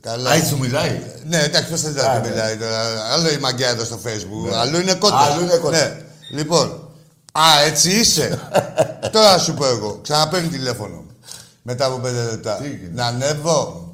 [0.01, 0.31] Καλά.
[0.31, 1.01] Α, έτσι σου μιλάει.
[1.27, 2.29] Ναι, εντάξει, πώς θέλει Α, να ναι.
[2.29, 3.05] μιλάει τώρα.
[3.12, 5.17] Άλλο η μαγκιά εδώ στο facebook, αλλού είναι κότα.
[5.19, 5.77] Αλλού είναι κότα.
[5.77, 5.97] Ναι.
[6.31, 6.89] Λοιπόν,
[7.33, 8.41] α, έτσι είσαι.
[9.12, 11.05] τώρα σου πω εγώ, ξαναπαίρνει τηλέφωνο.
[11.62, 12.55] Μετά από πέντε λεπτά.
[12.57, 13.86] Τι έγινε; Να ανέβω.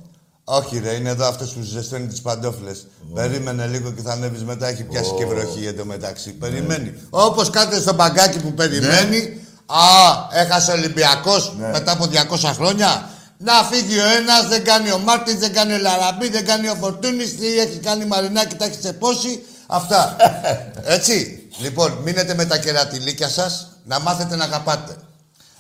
[0.58, 2.86] Όχι, ρε, είναι εδώ αυτός που ζεσταίνει τις παντόφλες.
[3.14, 4.66] Περίμενε λίγο και θα ανέβεις μετά.
[4.68, 6.32] Έχει πιάσει και βροχή εντωμεταξύ.
[6.32, 6.94] Περιμένει.
[7.10, 9.40] Όπως κάθεται στο μπαγκάκι που περιμένει.
[9.66, 9.84] Α,
[10.32, 11.68] έχασε ο Ολυμπιακός Ναι.
[11.70, 13.08] μετά από 200 χρόνια.
[13.38, 16.74] Να φύγει ο ένας, δεν κάνει ο Μάρτιν, δεν κάνει ο Λαραμπή, δεν κάνει ο
[16.80, 19.42] Φορτούνης, τι έχει κάνει η Μαρινάκη, τα έχει τσεπώσει.
[19.66, 20.16] Αυτά.
[20.96, 21.46] Έτσι.
[21.58, 24.96] Λοιπόν, μείνετε με τα κερατιλίκια σας, να μάθετε να αγαπάτε.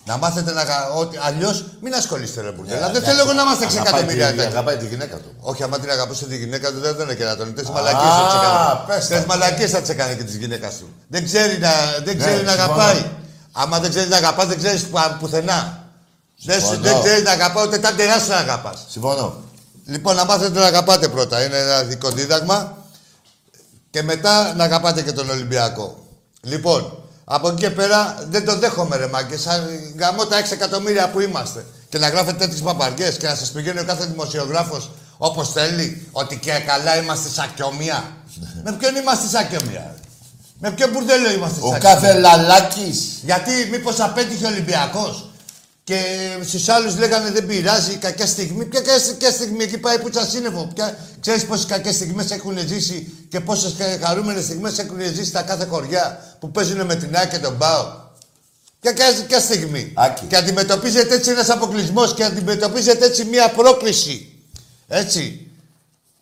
[0.04, 1.18] Να μάθετε να αγαπάτε.
[1.22, 2.90] Αλλιώς μην ασχολείστε, ρε Μπουρδέλα.
[2.90, 4.26] δεν θέλω εγώ να είμαστε 6 Αγαπάει εκατομμύρια.
[4.30, 4.50] τη- τέτοια.
[4.50, 5.30] Αγαπάει τη γυναίκα του.
[5.40, 7.52] Όχι, άμα την αγαπούσε τη γυναίκα του, δεν είναι κερατώνει.
[7.52, 8.58] Τέσσερι Α, μαλακίες θα τις πες έκανε.
[8.58, 8.84] τα.
[8.94, 10.88] Τέσσερι μαλακίες θα τις έκανε και τη γυναίκα του.
[11.08, 11.70] Δεν ξέρει να,
[12.04, 12.72] δεν Ναι, ξέρει να συμφωνώ.
[12.72, 13.04] αγαπάει.
[13.52, 14.86] Άμα δεν ξέρει να αγαπάς, δεν ξέρεις
[15.20, 15.78] πουθενά.
[16.44, 16.92] Δεν, σου- Συμφωνώ.
[16.92, 18.84] δεν ξέρει να αγαπάς, ούτε τα τεράστια να αγαπάς.
[18.88, 19.34] Συμφωνώ.
[19.86, 21.44] Λοιπόν, να μάθετε να αγαπάτε πρώτα.
[21.44, 22.76] Είναι ένα δικό δίδαγμα.
[23.90, 26.06] Και μετά να αγαπάτε και τον Ολυμπιακό.
[26.40, 29.36] Λοιπόν, από εκεί και πέρα δεν το δέχομαι ρε μάγκε.
[29.38, 31.64] Σαν γαμώ τα 6 εκατομμύρια που είμαστε.
[31.88, 36.08] Και να γράφετε τέτοιες παπαριές και να σας πηγαίνει ο κάθε δημοσιογράφος όπως θέλει.
[36.12, 38.04] Ότι και καλά είμαστε σακιόμια.
[38.64, 39.94] Με ποιον είμαστε σακιόμια.
[40.58, 41.94] Με ποιο μπουρδέλο είμαστε Ο σακιόμια.
[41.94, 43.18] κάθε λαλάκης.
[43.22, 45.30] Γιατί μήπως απέτυχε ο Ολυμπιακός;
[45.84, 46.00] Και
[46.42, 48.64] στους άλλους λέγανε δεν πειράζει, κακιά στιγμή.
[48.64, 50.70] Ποια κακιά στιγμή, εκεί πάει που τσασίνευο.
[50.74, 50.98] Ποια...
[51.20, 56.36] Ξέρεις πόσες κακές στιγμές έχουν ζήσει και πόσες χαρούμενες στιγμές έχουν ζήσει στα κάθε χωριά
[56.40, 58.00] που παίζουν με την ΑΕΚ και τον Μπάο.
[58.80, 59.92] Και κάποια στιγμή.
[59.96, 60.26] Άκη.
[60.26, 64.32] Και αντιμετωπίζεται έτσι ένας αποκλεισμός και αντιμετωπίζεται έτσι μια πρόκληση.
[64.88, 65.50] Έτσι.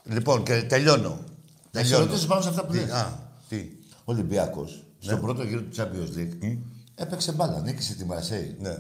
[0.05, 1.25] Λοιπόν, και τελειώνω.
[1.71, 2.91] Να σε ρωτήσω πάνω σε αυτά που Τι, λες.
[2.91, 3.19] α,
[3.49, 3.57] τι.
[3.95, 6.57] Ο Ολυμπιακός, στον πρώτο γύρο του Champions League,
[6.95, 8.57] έπαιξε μπάλα, νίκησε τη Μαρσέη.
[8.61, 8.77] Ναι.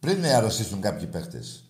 [0.00, 1.62] Πριν αρρωστήσουν κάποιοι παίχτες.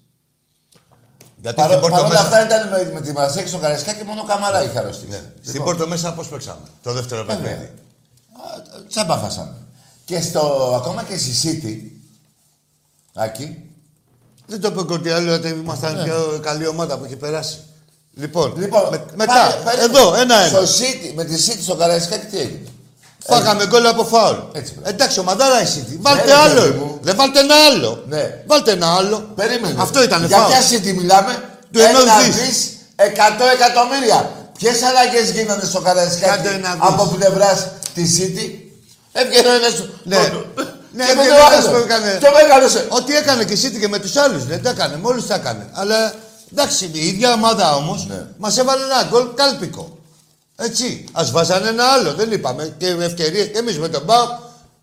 [1.42, 3.60] Γιατί Παρ' στην Πόρτο παρ' όλα μέσα, αυτά ήταν με, με τη Μαρσέη και στον
[3.60, 5.10] Καραϊσκά και μόνο ο Καμαρά είχε αρρωστήσει.
[5.10, 5.16] ναι.
[5.40, 6.60] στην Λοιπόν, Πόρτο μέσα πώς παίξαμε.
[6.82, 7.36] Το δεύτερο βέβαια.
[7.36, 7.64] παιχνίδι.
[7.64, 9.54] Α, Τσάμπα φάσαμε.
[10.04, 11.96] Και στο, ακόμα και στη City,
[13.14, 13.62] Άκη,
[14.46, 17.58] Δεν το είπε ο Κορτιάλο ότι ήμασταν πιο καλή ομάδα που έχει περάσει.
[18.14, 18.60] Λοιπόν, Ναι.
[18.64, 20.48] Λοιπόν, με- μετά, πάλι- πάλι- εδώ, ένα-ένα.
[20.48, 22.68] Στο City, με τη City στο Καραϊσκάκι τι έγινε;
[23.28, 24.36] Φάγαμε γκολ από φάουλ.
[24.52, 24.88] Έτσι, μπράβο.
[24.94, 25.96] Εντάξει, ο Μαντάρα η City.
[26.00, 26.60] Βάλτε ρε, άλλο.
[26.60, 26.98] παιδί μου.
[27.02, 28.02] Δεν βάλτε ένα άλλο.
[28.08, 28.22] Ναι.
[28.46, 29.32] Βάλτε ένα άλλο.
[29.34, 29.74] Περίμενε.
[29.78, 30.50] Αυτό ήταν Για φάουλ.
[30.52, 32.36] ποια City μιλάμε; Του ενός Ένα δις.
[32.36, 32.58] δις,
[32.96, 34.30] εκατό εκατομμύρια.
[34.58, 36.80] Ποιες αλλαγές γίνανε στο Καραϊσκάκι Κάντε ένα δις.
[36.80, 38.46] από πλευράς της City;
[39.12, 39.74] Έβγαινε ένας.
[40.04, 40.16] Ναι.
[40.92, 41.78] Ναι, και έβγαινε με το ένας άλλο.
[41.78, 42.86] που έκανε- Και μεγάλωσε.
[42.88, 44.44] Ό,τι έκανε και η City και με τους άλλους.
[44.44, 44.96] Δεν τα έκανε.
[44.96, 45.66] Μόλις τα έκανε.
[45.72, 46.12] Αλλά
[46.52, 48.20] εντάξει, η ίδια ομάδα όμως Ναι.
[48.38, 49.97] μας έβαλε ένα γκολ κάλπικο.
[50.60, 51.04] Έτσι.
[51.12, 52.14] Α βάζανε ένα άλλο.
[52.14, 52.74] Δεν είπαμε.
[52.78, 53.46] Και ευκαιρίες.
[53.52, 54.26] Και εμείς με τον Μπάου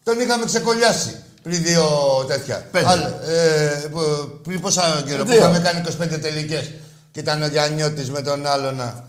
[0.04, 1.86] τον είχαμε ξεκολλιάσει πριν δύο
[2.28, 2.66] τέτοια.
[2.72, 2.88] Πέντε.
[2.90, 5.38] Άλλα, ε, που- πριν πόσα καιρό που Δύο.
[5.40, 6.72] είχαμε κάνει 25 τελικές.
[7.12, 9.04] Και ήταν ο Γιάννιώτης με τον άλλο να.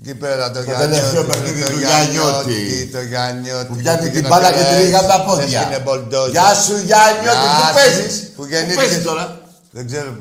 [0.00, 2.88] Εκεί πέρα το, τελευταίο παιχνίδι του Γιαννιώτη.
[2.92, 3.66] Το Γιάννιώτη.
[3.66, 5.58] Που πιάνει πήγε την να μπάλα και τρέχει, τη ρίγα τα πόδια.
[5.60, 6.30] έσχινε μπολντόζερ.
[6.30, 7.74] Γεια σου Γιάννη, ότι Γεια που σου.
[7.74, 8.20] παίζεις.
[8.20, 8.80] Που Πού γεννήθηκε.
[8.80, 9.40] παίζεις τώρα.
[9.70, 10.18] Δεν ξέρω.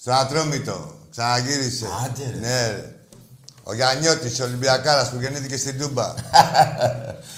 [0.00, 0.94] Στο Ατρόμητο.
[1.10, 1.86] Ξαναγύρισε.
[2.04, 2.38] Άντε, ρε.
[2.48, 2.94] Ναι, ρε.
[3.62, 6.14] Ο Γιαννιώτης, ο Ολυμπιακάρας που γεννήθηκε στην Τούμπα.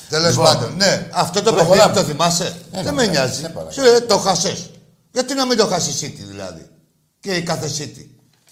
[0.09, 0.45] Τέλος Λοιπόν.
[0.45, 0.77] πάντων.
[0.77, 1.83] Ναι, αυτό το Προχωράμε.
[1.93, 3.35] παιχνίδι το θυμάσαι; Έλα, Δεν με έλα, νοιάζει.
[3.41, 3.71] σε παρακαλώ.
[3.71, 4.57] Σου λέει, το χασέ.
[5.13, 6.67] Γιατί να μην το χάσει η City δηλαδή.
[7.21, 8.07] Και η κάθε City.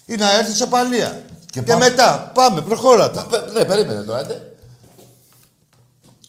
[0.05, 1.21] Ή να έρθει σε παλία.
[1.51, 1.89] Και Και, πάμε.
[1.89, 3.25] μετά, πάμε, προχώρατα.
[3.25, 4.19] Πε- Ναι, περίμενε τώρα.
[4.19, 4.41] άντε.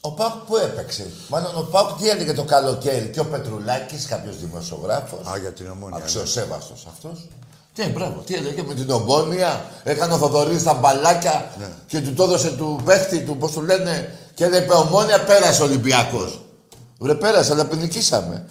[0.01, 3.07] Ο Πάουκ που έπαιξε; Μάλλον ο Πάουκ τι έλεγε το καλοκαίρι.
[3.13, 5.27] Και ο Πετρουλάκης, κάποιος δημοσιογράφος.
[5.27, 5.97] Α, για την ομόνια.
[5.97, 6.03] ναι.
[6.03, 7.29] Αξιοσέβαστος αυτός.
[7.75, 9.65] Τι, μπράβο, τι έλεγε με την ομόνια.
[9.85, 11.67] Έκανε ο Θοδωρής τα μπαλάκια Ναι.
[11.87, 14.19] και του το έδωσε του παίχτη του, πώς του λένε.
[14.35, 16.41] Και έλεγε ομόνια πέρασε ο Ολυμπιακός.
[16.99, 18.47] Βρε πέρασε, αλλά ποινικήσαμε.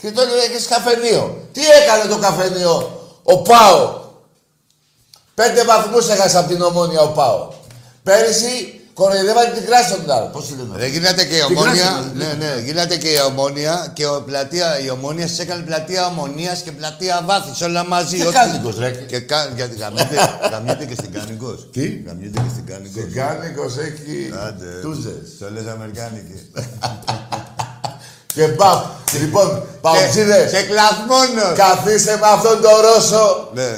[0.00, 1.48] Και το έλεγε και καφενείο.
[1.52, 4.02] Τι έκανε το καφενείο ο Πάο.
[5.34, 7.48] Πέντε βαθμούς έχασε από την ομόνια ο Πάο.
[8.02, 10.22] Πέρυσι κοροϊδεύανε την Κράσονταρ.
[10.34, 10.72] Πώς τη λένε.
[10.76, 11.82] Ρε, γίνατε και η Την ομόνια.
[11.82, 16.06] κράση, Ναι, ναι, γίνατε και η ομόνια και ο πλατεία, η ομόνια σας έκανε πλατεία
[16.06, 17.60] ομονίας και πλατεία βάθης.
[17.62, 18.16] Όλα μαζί.
[18.16, 18.90] Και ό,τι- Κάνικος, ρε.
[18.90, 19.52] Και κα...
[19.56, 20.16] γιατί γαμιέται,
[20.52, 21.68] γαμιέται και στην Κάνικος.
[21.72, 23.02] Τι; Γαμιέται και στην Κάνικος.
[23.14, 24.70] Κάνικος έχει Άντε.
[24.82, 25.24] τούζες.
[25.38, 26.36] Το λες Αμερικάνικη.
[28.34, 28.80] Και μπαμ.
[29.20, 31.56] Λοιπόν, παουτζίδες, Και κλαθμόνος.
[31.56, 33.70] καθίστε με αυτόν τον Ρώσο Ναι.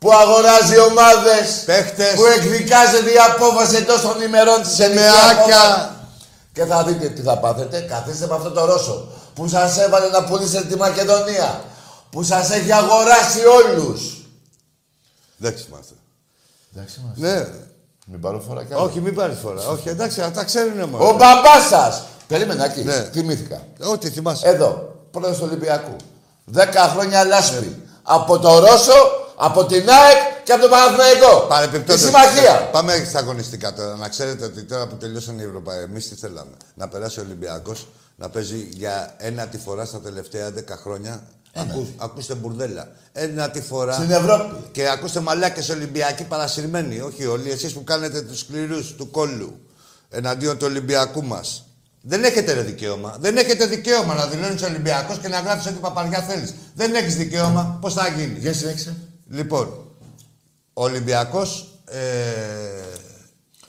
[0.00, 2.14] Που αγοράζει ομάδες, Παίχτες.
[2.14, 5.62] που εκδικάζεται η απόφαση εντός των ημερών της Σε ελληνικής μεάκια.
[5.62, 5.98] απόφασης.
[6.52, 7.80] Και θα δείτε τι θα πάθετε.
[7.80, 11.64] Καθίστε με αυτόν τον Ρώσο που σας έβαλε να πουλήσετε τη Μακεδονία.
[12.10, 14.00] Που σας έχει αγοράσει όλους.
[15.40, 15.94] Εντάξει είμαστε.
[16.74, 17.16] Εντάξει μας.
[17.16, 17.46] Ναι.
[18.06, 18.82] Μην πάρω φορά κι άλλο.
[18.82, 19.66] Όχι, μην πάρεις φορά.
[19.66, 21.04] Όχι, εντάξει, αυτά ξέρουν μόνο.
[21.08, 22.02] Ο μπαμπάς σας.
[22.26, 22.82] Περίμενα εκεί.
[22.82, 23.08] Ναι.
[23.12, 23.62] Θυμήθηκα.
[23.84, 24.48] Ό,τι θυμάσαι.
[24.48, 25.96] Εδώ, πρόεδρος του Ολυμπιακού.
[26.44, 27.82] Δέκα χρόνια λάσπη.
[28.02, 28.92] Από το Ρώσο,
[29.42, 31.40] από την ΑΕΚ και από τον Παναθηναϊκό.
[31.40, 32.68] Τη Παρεπιπτόντως, συμμαχία.
[32.72, 33.96] Πάμε στα αγωνιστικά τώρα.
[33.96, 36.56] Να ξέρετε ότι τώρα που τελειώσαν οι Ευρωπαίοι, εμείς τι θέλαμε.
[36.74, 41.22] Να περάσει ο Ολυμπιακός να παίζει για ένα τη φορά στα τελευταία 10 χρόνια.
[41.54, 42.88] Ακού, ακούστε μπουρδέλα.
[43.12, 43.92] Ένα τη φορά.
[43.94, 44.54] Στην Ευρώπη.
[44.72, 47.00] Και ακούστε μαλάκες Ολυμπιακοί παρασυρμένοι.
[47.00, 47.50] Όχι όλοι.
[47.50, 49.60] Εσείς που κάνετε τους σκληρούς του κόλλου
[50.10, 51.64] εναντίον του Ολυμπιακού μας.
[52.02, 53.16] Δεν έχετε ρε δικαίωμα.
[53.20, 56.54] Δεν έχετε δικαίωμα να δηλώνεις Ολυμπιακός και να γράφεις ό,τι παπαριά θέλεις.
[56.74, 57.78] Δεν έχεις δικαίωμα.
[57.80, 58.96] Πώς θα γίνει; Για συνέχισε.
[59.30, 59.66] Λοιπόν,
[60.72, 61.98] ο Ολυμπιακός ε,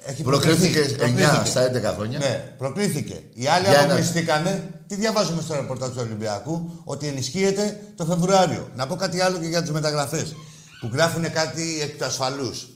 [0.05, 1.23] έχει Προκρίθηκε προκριθεί.
[1.41, 2.19] 9 στα 11 χρόνια.
[2.19, 3.23] Ναι, προκλήθηκε.
[3.33, 4.69] Οι άλλοι Για ένα- αποκλειστήκανε.
[4.87, 8.69] Τι διαβάζουμε στο ρεπορτάζ του Ολυμπιακού, ότι ενισχύεται το Φεβρουάριο.
[8.75, 10.35] Να πω κάτι άλλο και για τις μεταγραφές.
[10.79, 12.67] Που γράφουν κάτι εκ του ασφαλούς.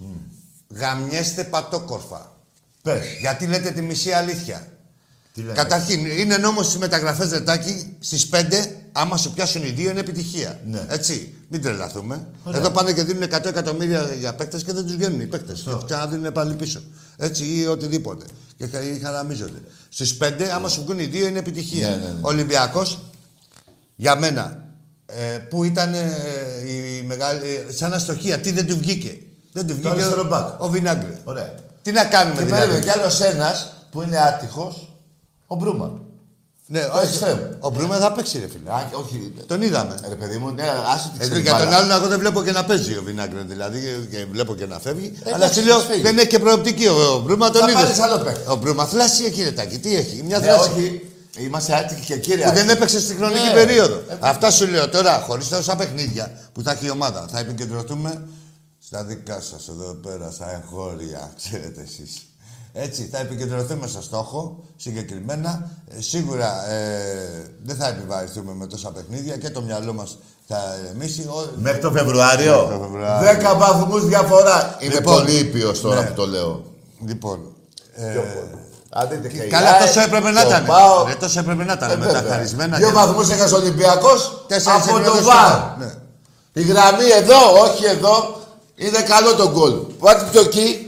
[0.76, 2.34] Γαμιέστε πατόκορφα.
[2.82, 3.02] Πες.
[3.20, 4.68] Γιατί λέτε τη μισή αλήθεια.
[5.34, 9.90] Τι λέτε; Καταρχήν, είναι νόμος στις μεταγραφές Ρετάκη στις 5, άμα σου πιάσουν οι δύο
[9.90, 10.60] είναι επιτυχία.
[10.66, 10.86] Ναι.
[10.90, 11.34] Έτσι.
[11.50, 12.28] Μην τρελαθούμε.
[12.44, 12.60] Ωραία.
[12.60, 15.62] Εδώ πάνε και δίνουν 100 εκατομμύρια για παίκτες και δεν τους βγαίνουν οι παίκτες.
[15.62, 16.82] Και ξαναδίνουν πάλι πίσω.
[17.18, 18.26] Έτσι ή οτιδήποτε.
[18.58, 19.60] Και χα- ή χαραμίζονται.
[19.90, 21.90] Στις 5, άμα σου βγουν οι δύο είναι επιτυχία.
[21.90, 22.10] Ναι, ναι, ναι.
[22.22, 23.00] Ο Ολυμπιακός,
[23.96, 24.64] για μένα,
[25.06, 26.10] ε, που ήταν ε,
[26.72, 27.40] η μεγάλη.
[27.70, 29.18] ε, σαν αστοχία, τι δεν του βγήκε.
[29.52, 30.62] Δεν του βγήκε αριστερό ο, μπακ.
[30.62, 31.20] ο Βινάγκρε.
[31.24, 31.54] Ωραία.
[31.82, 34.94] Τι να κάνουμε Και δηλαδή; περίμενε κι άλλος ένας που είναι άτυχος,
[35.48, 36.02] ο Μπρούμαν.
[36.68, 37.06] Ναι, Το όχι.
[37.08, 37.38] εξτρέμ.
[37.60, 38.70] Ο Μπρούμα θα παίξει, ρε φίλε.
[38.72, 39.34] Α, όχι.
[39.48, 39.96] Τον είδαμε.
[40.10, 40.64] Ρε παιδί μου, ναι,
[40.96, 41.76] άσε τη Ε, ξέρει για τον μπάλα.
[41.78, 45.14] άλλον, εγώ δεν βλέπω και να παίζει ο Βινάγκρε δηλαδή και βλέπω και να φεύγει.
[45.24, 46.02] Ε, αλλά εντάξει, σου λέω θα φύγει.
[46.02, 46.88] δεν έχει και προοπτική.
[46.88, 47.82] Ο, ο Μπρούμα τον Θα είδες.
[47.84, 48.50] πάρεις άλλο παίκτη.
[48.50, 49.78] Ο Μπρούμα θλάση έχει ρετάκι.
[49.80, 50.70] Τι έχει, μια Ναι, θλάση.
[50.70, 51.10] όχι.
[51.38, 52.46] Είμαστε άτυχοι και κύριε.
[52.46, 53.54] Που δεν έπαιξε στην χρονική Ναι.
[53.54, 53.96] περίοδο.
[54.10, 57.28] Ε, Αυτά σου λέω τώρα, χωρίς τόσα παιχνίδια που θα έχει η ομάδα.
[57.32, 58.28] Θα επικεντρωθούμε
[58.88, 62.22] στα δικά σας εδώ πέρα, στα εγχώρια, ξέρετε εσείς.
[62.78, 65.70] Έτσι, θα επικεντρωθούμε στο στόχο συγκεκριμένα.
[65.98, 70.58] Ε, σίγουρα ε, δεν θα επιβαρυνθούμε με τόσα παιχνίδια και το μυαλό μας θα
[70.94, 71.22] εμίσει.
[71.22, 72.56] Ο- Μέχρι το Φεβρουάριο.
[72.68, 73.50] Μέχρι το Φεβρουάριο.
[73.52, 74.76] 10 βαθμούς διαφορά.
[74.80, 76.08] Είμαι Λοιπόν, πολύ ήπιος τώρα ναι.
[76.08, 76.64] που το λέω.
[77.08, 77.40] Λοιπόν.
[77.96, 78.20] Ε,
[78.90, 80.66] Αν δείτε και η καλά, ΑΕΚ, τόσο έπρεπε να το ήταν.
[80.66, 81.08] ΠΑΟΚ.
[81.08, 81.92] Ρε, τόσο έπρεπε να ήταν.
[81.92, 82.32] Ε, με τα βέβαια.
[82.32, 82.78] χαρισμένα.
[82.78, 85.50] Δύο και- βαθμούς έχασε ο Ολυμπιακός Τέσσερις από το επίπεδο ΒΑΡ.
[85.50, 85.94] στο- ναι.
[86.54, 88.40] Η γραμμή εδώ, όχι εδώ,
[88.76, 89.74] είναι καλό το γκολ.
[90.00, 90.85] Πάρτε πιο εκεί,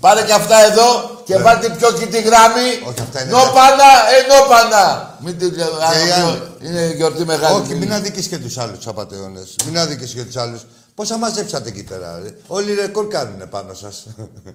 [0.00, 2.60] πάρε και αυτά εδώ και πάρτε πιο εκεί τη γραμμή.
[2.82, 2.88] Ναι.
[2.88, 5.16] Όχι, αυτά είναι Νόπανα, ε, νόπανα.
[5.20, 6.42] Μην την λέω, οι α, άλλοι.
[6.68, 7.60] Είναι γιορτή μεγάλη.
[7.60, 9.54] Όχι, μην αδικείς και τους άλλους απαταιώνες.
[9.66, 10.60] Μην αδικείς και τους άλλους.
[10.94, 14.06] Πόσα μαζέψατε εκεί πέρα, ρε; Όλοι ρεκόρ κάνουν πάνω σας.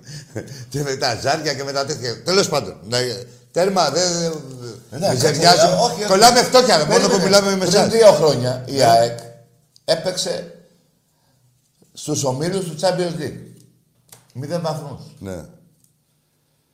[0.72, 2.24] και με τα ζάρια και με τα τέτοια.
[2.24, 2.76] Τέλος πάντων.
[2.90, 2.98] Ναι,
[3.52, 4.34] τέρμα, δεν...
[4.90, 5.68] Ναι, μη σε κάτσε, βιάζω.
[5.68, 6.04] ε, όχι, όχι.
[6.06, 6.84] Κολλάμε φτώχεια, ρε.
[6.84, 7.18] Μόνο Περίμενε.
[7.18, 7.88] που μιλάμε με Πριν εσάς.
[7.88, 9.18] δύο χρόνια η ΑΕΚ
[9.86, 10.54] έπαιξε
[11.94, 13.40] στους ομίλους του Champions League.
[14.34, 15.02] Μηδέν βαθμούς.
[15.20, 15.46] Ναι.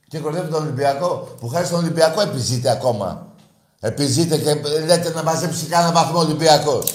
[0.07, 3.27] Και κορδεύει τον Ολυμπιακό, που χάρη στον Ολυμπιακό επιζείται ακόμα.
[3.79, 4.53] Επιζείται και
[4.85, 6.93] λέτε να μαζέψει κανένα βαθμό Ολυμπιακός.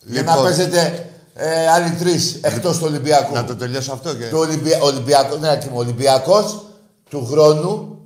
[0.00, 0.44] Για να Λοιπόν.
[0.44, 3.34] παίζετε ε, άλλοι τρεις εκτός του Ολυμπιακού.
[3.34, 4.28] Να το τελειώσω αυτό και...
[4.28, 4.80] Το Ολυμπια...
[4.82, 6.64] Ολυμπιακό, ναι, και ο Ολυμπιακός
[7.08, 7.98] του χρόνου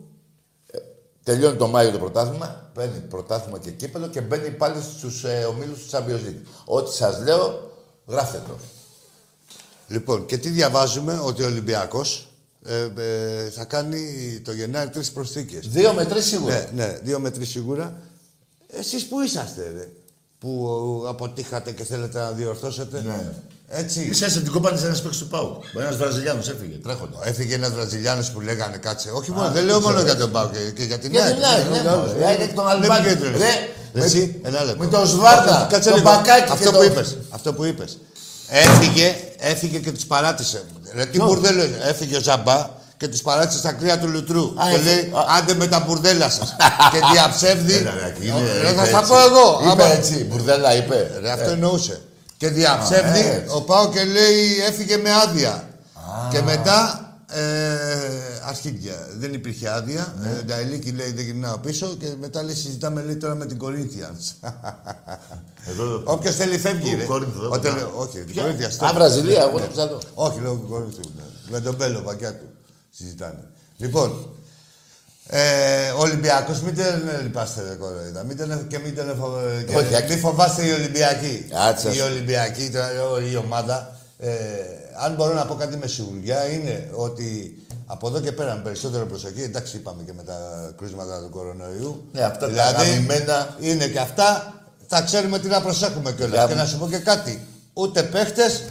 [0.67, 0.79] ε,
[1.23, 5.79] τελειώνει το Μάιο το πρωτάθλημα, παίρνει πρωτάθλημα και κύπελο και μπαίνει πάλι στους ε, ομίλους
[5.79, 6.43] του Champions League.
[6.65, 7.71] Ό,τι σας λέω,
[8.07, 8.55] γράφτε το.
[9.91, 12.29] Λοιπόν, και τι διαβάζουμε, ότι ο Ολυμπιακός
[12.67, 14.01] ε, ε, θα κάνει
[14.45, 15.69] το Γενάρη τρεις προσθήκες.
[15.69, 16.69] Δύο με τρεις σίγουρα.
[16.75, 17.97] Ναι, ναι, δύο με τρεις σίγουρα.
[18.81, 19.89] Εσείς που είσαστε, ρε,
[20.39, 23.33] που αποτύχατε και θέλετε να διορθώσετε; Ναι.
[23.69, 24.01] Έτσι.
[24.11, 25.61] Είσαστε την κόμπανη ένας παίξει του Πάου.
[25.81, 27.19] Ένας Βραζιλιάνος έφυγε, τρέχοντα.
[27.25, 29.11] Έφυγε ένας Βραζιλιάνος που λέγανε κάτσε.
[29.11, 31.35] Όχι μόνο, δεν λέω μόνο για τον Πάο και, και για την Για ΑΕΚ.
[31.35, 32.13] την ΑΕΚ, Για ναι, όλους.
[32.13, 32.25] μωρέ.
[32.27, 33.07] ΑΕΚ τον Δεν Αλμπάνη.
[33.09, 33.41] επικέντρωνες.
[33.95, 34.85] Ρε, Εσύ, με- ένα λεπτό.
[34.85, 36.11] με τον Σβάρτα, Κάτσε τον λίγο.
[36.11, 37.99] Μπακάκη Αυτό και που τον- είπες, αυτό που είπες.
[38.51, 40.63] Έφυγε, έφυγε και τους παράτησε.
[40.95, 41.79] Ρε, τι μπουρδέλο είναι.
[41.83, 44.43] Έφυγε ο Ζαμπά και τους παράτησε στα κρύα του Λουτρού.
[44.43, 44.91] Α, και έφυγε.
[44.95, 46.57] λέει, άντε με τα μπουρδέλα σας.
[46.93, 47.75] και διαψεύδει.
[47.75, 49.11] Έλα, ρε, είναι- Ρε, είπε θα στα έτσι.
[49.13, 49.61] πω εγώ.
[49.63, 51.11] Είπε άμα- έτσι, μπουρδέλα είπε.
[51.21, 52.01] Ρε, αυτό εννοούσε.
[52.37, 53.45] Και διαψεύδει, Α, έτσι.
[53.55, 55.65] ο Πάο και λέει έφυγε με άδεια.
[56.31, 57.41] Και μετά ε,
[58.49, 59.09] αρχίδια.
[59.19, 60.15] Δεν υπήρχε άδεια.
[60.23, 60.29] Ναι.
[60.29, 64.49] Ε, Νταηλίκη λέει δεν γυρνάω πίσω και μετά λέει συζητάμε λέει τώρα με την Corinthians.
[65.69, 66.91] Εδώ- Όποιος θέλει φεύγει.
[66.91, 67.05] Πού, ρε.
[67.05, 67.77] Κόρινθο, εδώ Όταν κοντά.
[67.77, 68.85] λέω, όχι, την Ποια; Corinthians.
[68.87, 69.99] Α, Βραζιλία, εγώ το ψάχνω.
[70.15, 71.01] Όχι, λόγω Κορίνθου.
[71.17, 71.23] ναι.
[71.51, 72.45] Με τον Μπέλο, πακιά του.
[72.91, 73.45] Συζητάνε.
[73.77, 74.29] Λοιπόν,
[75.27, 76.85] ε, ο Ολυμπιακός, μην τον
[77.23, 78.23] λυπάστε, ρε κοροϊδά.
[78.25, 80.09] Μην τον, και μην τον φο- και Όχι, άκη.
[80.13, 81.47] μην φοβάστε οι Ολυμπιακοί.
[81.51, 81.91] Κάτσε.
[81.95, 82.89] Οι Ολυμπιακοί, τώρα,
[83.33, 84.31] η ομάδα, ε,
[85.05, 89.07] αν μπορώ να πω κάτι με σιγουριά, είναι ότι από εδώ και πέρα με περισσότερο
[89.07, 90.39] προσοχή, εντάξει είπαμε και με τα
[90.77, 92.05] κρούσματα του κορονοϊού.
[92.13, 93.57] Ναι, αυτά τα δηλαδή, γαμημένα.
[93.61, 94.55] είναι και αυτά,
[94.87, 96.35] θα ξέρουμε τι να προσέχουμε κιόλας.
[96.35, 97.47] Για- Και να σου πω και κάτι.
[97.73, 98.65] Ούτε παίχτες,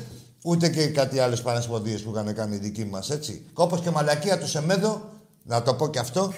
[0.44, 3.46] ούτε και κάτι άλλες πανεσπονδίε που είχαν κάνει οι δικοί μας, έτσι.
[3.54, 5.10] Όπω και μαλακία τους Σεμέδο,
[5.44, 6.34] να το πω και αυτό.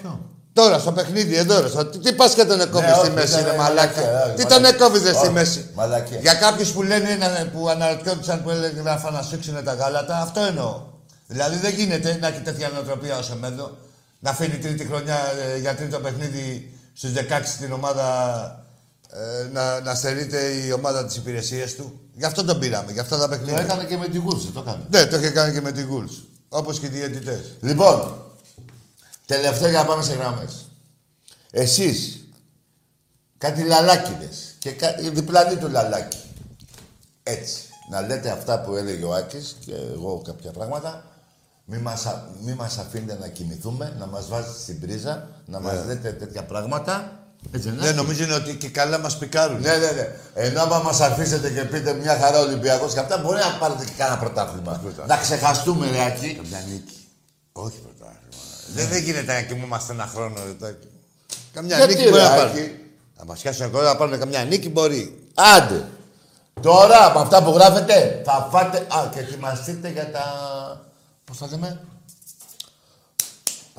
[0.52, 1.68] Τώρα στο παιχνίδι, εδώ ρε.
[1.68, 4.24] στο- Τι, τι πας και τον εκόβεις Ναι, στη όχι, μέση, ήταν ρε μαλακία, μαλάκα.
[4.26, 4.68] όχι, Τι τον μαλακία.
[4.86, 5.66] εκόβεις στη Όχι, μέση.
[5.74, 6.18] μαλακία.
[6.18, 10.80] Για κάποιους που λένε είναι- που αναρωτιόντουσαν που έλεγαν να φανασούξουν τα γάλατα, αυτό εννοώ.
[11.26, 13.76] Δηλαδή δεν γίνεται να έχει τέτοια νοοτροπία ο Σεμέδο
[14.18, 15.18] να αφήνει τρίτη χρονιά
[15.54, 18.06] ε, για τρίτο παιχνίδι στους 16 την ομάδα
[19.12, 22.00] ε, να, να στερείται η ομάδα της υπηρεσίας του.
[22.14, 23.60] Γι' αυτό τον πήραμε, γι' αυτά τα Το παιχνίδια.
[23.60, 24.82] έκανε και με τη Γούρση, το έκανε.
[24.90, 26.12] Ναι, το είχε κάνει και με την Γκουλς.
[26.48, 27.40] Όπως και οι διαιτητές.
[27.60, 28.21] Λοιπόν,
[29.32, 30.48] τελευταίο για να πάμε σε γραμμέ.
[31.50, 32.28] Εσείς,
[33.38, 34.94] κάτι λαλάκιδες και κα...
[35.12, 36.18] διπλανή του λαλάκι.
[37.22, 37.62] Έτσι.
[37.90, 41.04] Να λέτε αυτά που έλεγε ο Άκης και εγώ κάποια πράγματα.
[41.64, 45.84] Μη μας, α- μη μας αφήνετε να κοιμηθούμε, να μας βάζετε στην πρίζα, να μας
[45.86, 47.16] λέτε τέτοια πράγματα.
[47.50, 49.60] Έτσι δεν είναι; Ναι, νομίζω είναι ότι και καλά μας πικάρουν.
[49.60, 50.08] Ναι, ναι, ναι.
[50.34, 53.92] Ενώ άμα μας αφήσετε και πείτε μια χαρά Ολυμπιακός και αυτά, μπορεί να πάρετε και
[53.96, 54.80] κανένα πρωτάθλημα.
[55.06, 56.34] Να ξεχαστούμε, ρε Άκη.
[56.34, 57.08] Καμιά νίκη.
[57.52, 58.20] Όχι πρωτάθλημα.
[58.66, 60.34] Δεν, δεν γίνεται να κοιμούμαστε ένα χρόνο.
[60.46, 60.88] Ρε, τάκι.
[61.52, 62.70] Καμιά Γιατί, νίκη μπορεί ρε, να Άκη; πάρουν.
[63.18, 65.28] Να μας πιάσουν ακόμα να πάρουν καμιά νίκη μπορεί.
[65.34, 65.84] Άντε.
[66.60, 68.78] Τώρα από αυτά που γράφετε θα φάτε.
[68.78, 70.24] Α, και ετοιμαστείτε για τα.
[71.24, 71.80] Πώς θα λέμε;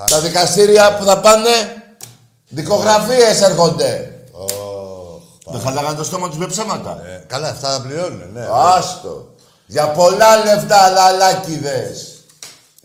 [0.10, 1.50] Τα δικαστήρια που θα πάνε.
[2.48, 4.08] Δικογραφίες έρχονται.
[5.46, 7.02] Δεν χαλάγανε το στόμα τους με ψέματα.
[7.06, 8.48] Ε, καλά, αυτά τα πληρώνουν, ναι.
[8.52, 9.36] Άστο.
[9.65, 12.24] Για πολλά λεφτά, λαλάκιδες.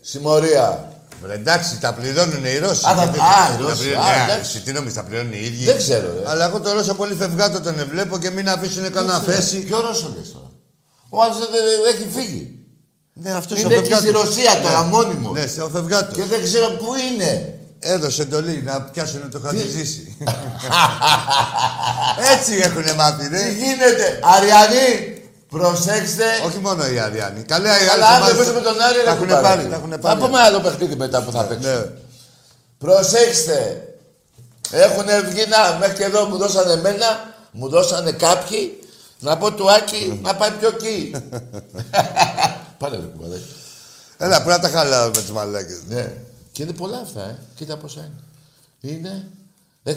[0.01, 0.88] Συμμορία.
[1.21, 2.85] Βρε, εντάξει, τα πληρώνουν οι Ρώσοι.
[2.89, 3.81] Α, τα- Γιατί- α, οι τα Ρώσοι.
[3.81, 4.51] πληρώνουν- Α, Ναι, εντάξει.
[4.55, 6.29] εσύ τι νομίζεις, τα πληρώνουν οι ίδιοι; Δεν ξέρω, ρε.
[6.29, 9.57] Αλλά εγώ το Ρώσο πολύ φευγάτο τον βλέπω και μην αφήσουν κανένα θέση.
[9.59, 10.49] Ποιο Ρώσο λες τώρα;
[11.09, 12.53] Ο άλλος δεν- δεν- έχει φύγει.
[13.13, 15.33] Ναι, αυτός Είναι εκεί στη Ρωσία τώρα, μόνιμος.
[15.33, 16.15] Ναι, σε ο φευγάτος.
[16.17, 17.53] Και δεν ξέρω πού είναι.
[17.81, 20.17] Έδωσε εντολή να πιάσουν το χαρτιζήσι.
[22.33, 23.49] Έτσι έχουνε μάθει, Τι ρε.
[23.51, 25.18] γίνεται, Αριανή,
[25.49, 26.23] προσέξτε.
[26.45, 27.41] Όχι μόνο οι Αριάνοι.
[27.43, 28.37] Καλά, οι Αλλά αν δεν Αριάνοι.
[28.37, 29.41] παίζουμε τον Άρη, Τα ρε έχουν κουμπάρε.
[29.41, 30.19] πάρει, τα έχουν Θα πάρει.
[30.19, 31.73] πούμε άλλο παιχνίδι μετά που θα παίξουμε.
[31.75, 31.85] Ναι.
[32.77, 33.83] Προσέξτε.
[34.71, 38.79] Έχουν βγει να, μέχρι και εδώ μου δώσανε εμένα, μου δώσανε κάποιοι,
[39.19, 41.11] να πω του Άκη να πάει πιο εκεί.
[42.79, 43.41] Πάρε ρε κουμπάρε.
[44.17, 45.81] Έλα, πρέπει να τα χαλάω με τους μαλάκες.
[45.87, 46.13] Ναι.
[46.51, 47.37] Και είναι πολλά αυτά, ε.
[47.55, 48.09] Κοίτα πόσα
[48.81, 48.93] είναι.
[48.95, 49.25] Είναι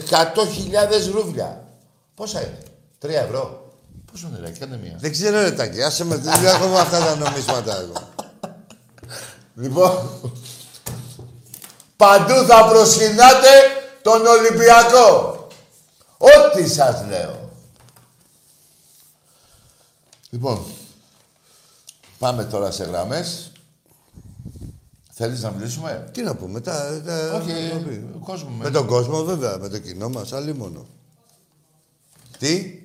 [0.09, 1.63] 100.000 ρούβλια.
[2.15, 2.57] Πόσα είναι;
[3.05, 3.62] 3 ευρώ.
[4.13, 4.95] Πόσο είναι, ρε, κάνε μία.
[4.99, 5.83] Δεν ξέρω, ρε Τάκη.
[5.83, 7.93] Άσε με, δεν έχω με αυτά τα νομίσματα εγώ.
[9.55, 10.09] Λοιπόν,
[11.95, 13.49] παντού θα προσκυνάτε
[14.01, 15.37] τον Ολυμπιακό.
[16.17, 17.49] Ό,τι σας λέω.
[20.29, 20.63] Λοιπόν,
[22.19, 23.51] πάμε τώρα σε γραμμές.
[25.11, 27.01] Θέλεις να μιλήσουμε; Τι να πούμε, τα...
[27.05, 27.53] τα- Όχι,
[28.19, 30.85] κόσμο Με τον κόσμο βέβαια, με το κοινό μας, άλλη μόνο.
[32.37, 32.82] Τι,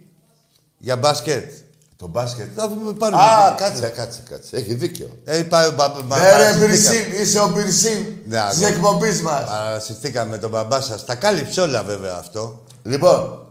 [0.79, 1.53] για μπάσκετ.
[1.97, 2.47] Το μπάσκετ.
[2.57, 3.17] Θα πούμε πάνω.
[3.17, 4.57] Α, κάτσε, κάτσε, κάτσε.
[4.57, 5.19] Έχει δίκιο.
[5.25, 6.19] Ε, πάει ο μπαμπά.
[6.19, 8.67] Ναι ρε Μπυρσίν, είσαι ο Μπυρσίν Ναι, της ναι.
[8.67, 9.45] εκπομπής μας.
[9.45, 11.05] Παρασυρθήκαμε με τον μπαμπά σας.
[11.05, 12.63] Τα κάλυψε όλα βέβαια αυτό.
[12.83, 13.47] Λοιπόν,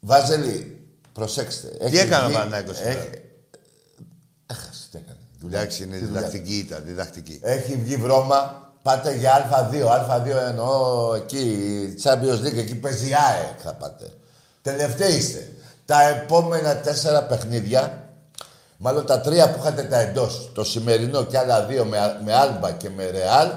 [0.00, 1.68] Βάζελη, προσέξτε.
[1.80, 3.10] Έχει έκανε ο βγει- Παναθηναϊκός σήμερα; έχει-
[4.46, 5.18] Έχασε, τι έκανε.
[5.40, 5.58] Δουλειά.
[5.60, 6.20] Εντάξει, είναι Τι δουλειά.
[6.20, 7.38] διδακτική ήταν, διδακτική.
[7.42, 9.88] Έχει βγει βρώμα, πάτε για Α2.
[9.88, 14.10] Α2 εννοώ εκεί, Champions League, εκεί παίζει η ΑΕΚ θα πάτε.
[14.62, 15.52] Τελευταίοι είστε.
[15.86, 18.08] Τα επόμενα τέσσερα παιχνίδια,
[18.76, 22.70] μάλλον τα τρία που είχατε τα εντός, το σημερινό και άλλα δύο με, με Άλμπα
[22.72, 23.48] και με Ρεάλ,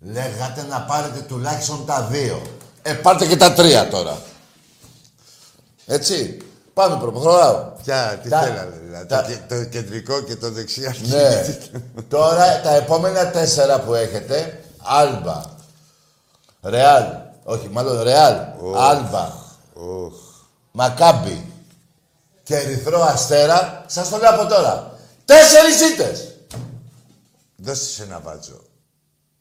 [0.00, 2.42] λέγατε να πάρετε τουλάχιστον τα δύο.
[2.82, 4.16] Ε, πάρτε και τα τρία τώρα.
[5.86, 6.36] Έτσι.
[6.74, 7.64] Πάμε, προχωράω.
[7.84, 9.06] Ποια, τι Τα- θέλανε, δηλαδή.
[9.06, 10.94] τα- Το, κε- το κεντρικό και το δεξιά.
[11.02, 11.56] Ναι.
[12.08, 15.40] Τώρα τα επόμενα τέσσερα που έχετε, Άλμπα,
[16.62, 17.04] Ρεάλ,
[17.44, 18.34] όχι μάλλον Ρεάλ,
[18.76, 19.32] Άλμπα,
[19.74, 20.12] Οχ.
[20.78, 21.52] Μακάμπι
[22.42, 24.98] και Ερυθρό Αστέρα, σας το λέω από τώρα.
[25.24, 26.34] Τέσσερις ήττες.
[27.56, 28.60] Δώσε σε ένα βάτσο.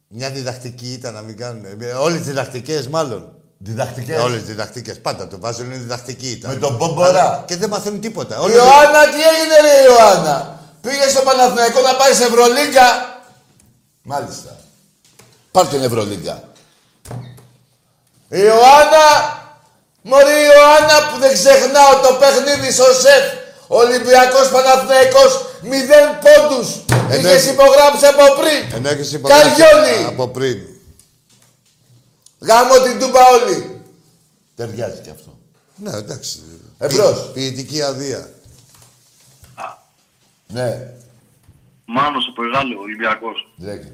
[0.07, 1.65] Μια διδακτική ήταν να μην κάνουν.
[1.99, 3.33] Όλες τις διδακτικές, μάλλον.
[3.57, 4.99] Διδακτικές; Όλες τις διδακτικές.
[4.99, 6.53] Πάντα το βάζουν είναι διδακτική ήταν.
[6.53, 7.43] Με τον Μπομπορά.
[7.47, 8.35] Και δεν μαθαίνουν τίποτα.
[8.35, 13.19] Η Όλοι Ιωάννα, τι έγινε ρε η Ιωάννα; Πήγες στο Παναθηναϊκό να πάεις σε Ευρωλίγκα;
[14.01, 14.57] Μάλιστα.
[15.51, 16.43] Πάρ' την Ευρωλίγκα.
[18.29, 19.05] Η Ιωάννα,
[20.09, 23.23] μωρή η Ιωάννα που δεν ξεχνάω το παιχνίδι στο σεφ.
[23.67, 26.69] Ολυμπιακός Παναθηναϊκός, μηδέν πόντους.
[27.09, 28.61] Ενώ- Είχες υπογράψει από πριν.
[28.75, 30.05] Ενώ έχεις υπογράψει Καριόλι.
[30.05, 30.57] Από πριν.
[32.39, 33.81] Γάμω την τούμπα όλη.
[34.55, 35.37] Ταιριάζει κι αυτό.
[35.75, 36.43] Ναι, εντάξει.
[36.77, 37.21] Εμπρός.
[37.23, 38.29] Ποι- Ποιητική αδεία.
[40.47, 40.93] Ναι,
[41.85, 43.53] Μάνος από Εγάλιο, Ολυμπιακός.
[43.57, 43.91] λέγε.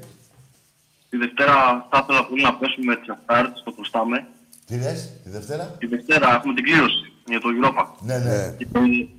[1.10, 4.26] Τη Δευτέρα θα ήθελα πολύ να πέσουμε τις Αστάρτ στο Προστάμε.
[4.72, 7.84] Τι λες, τη Δευτέρα; Τη Δευτέρα έχουμε την κλήρωση για το Europa.
[8.08, 8.36] Ναι, ναι.
[8.36, 8.54] Ναι.
[8.58, 8.66] Και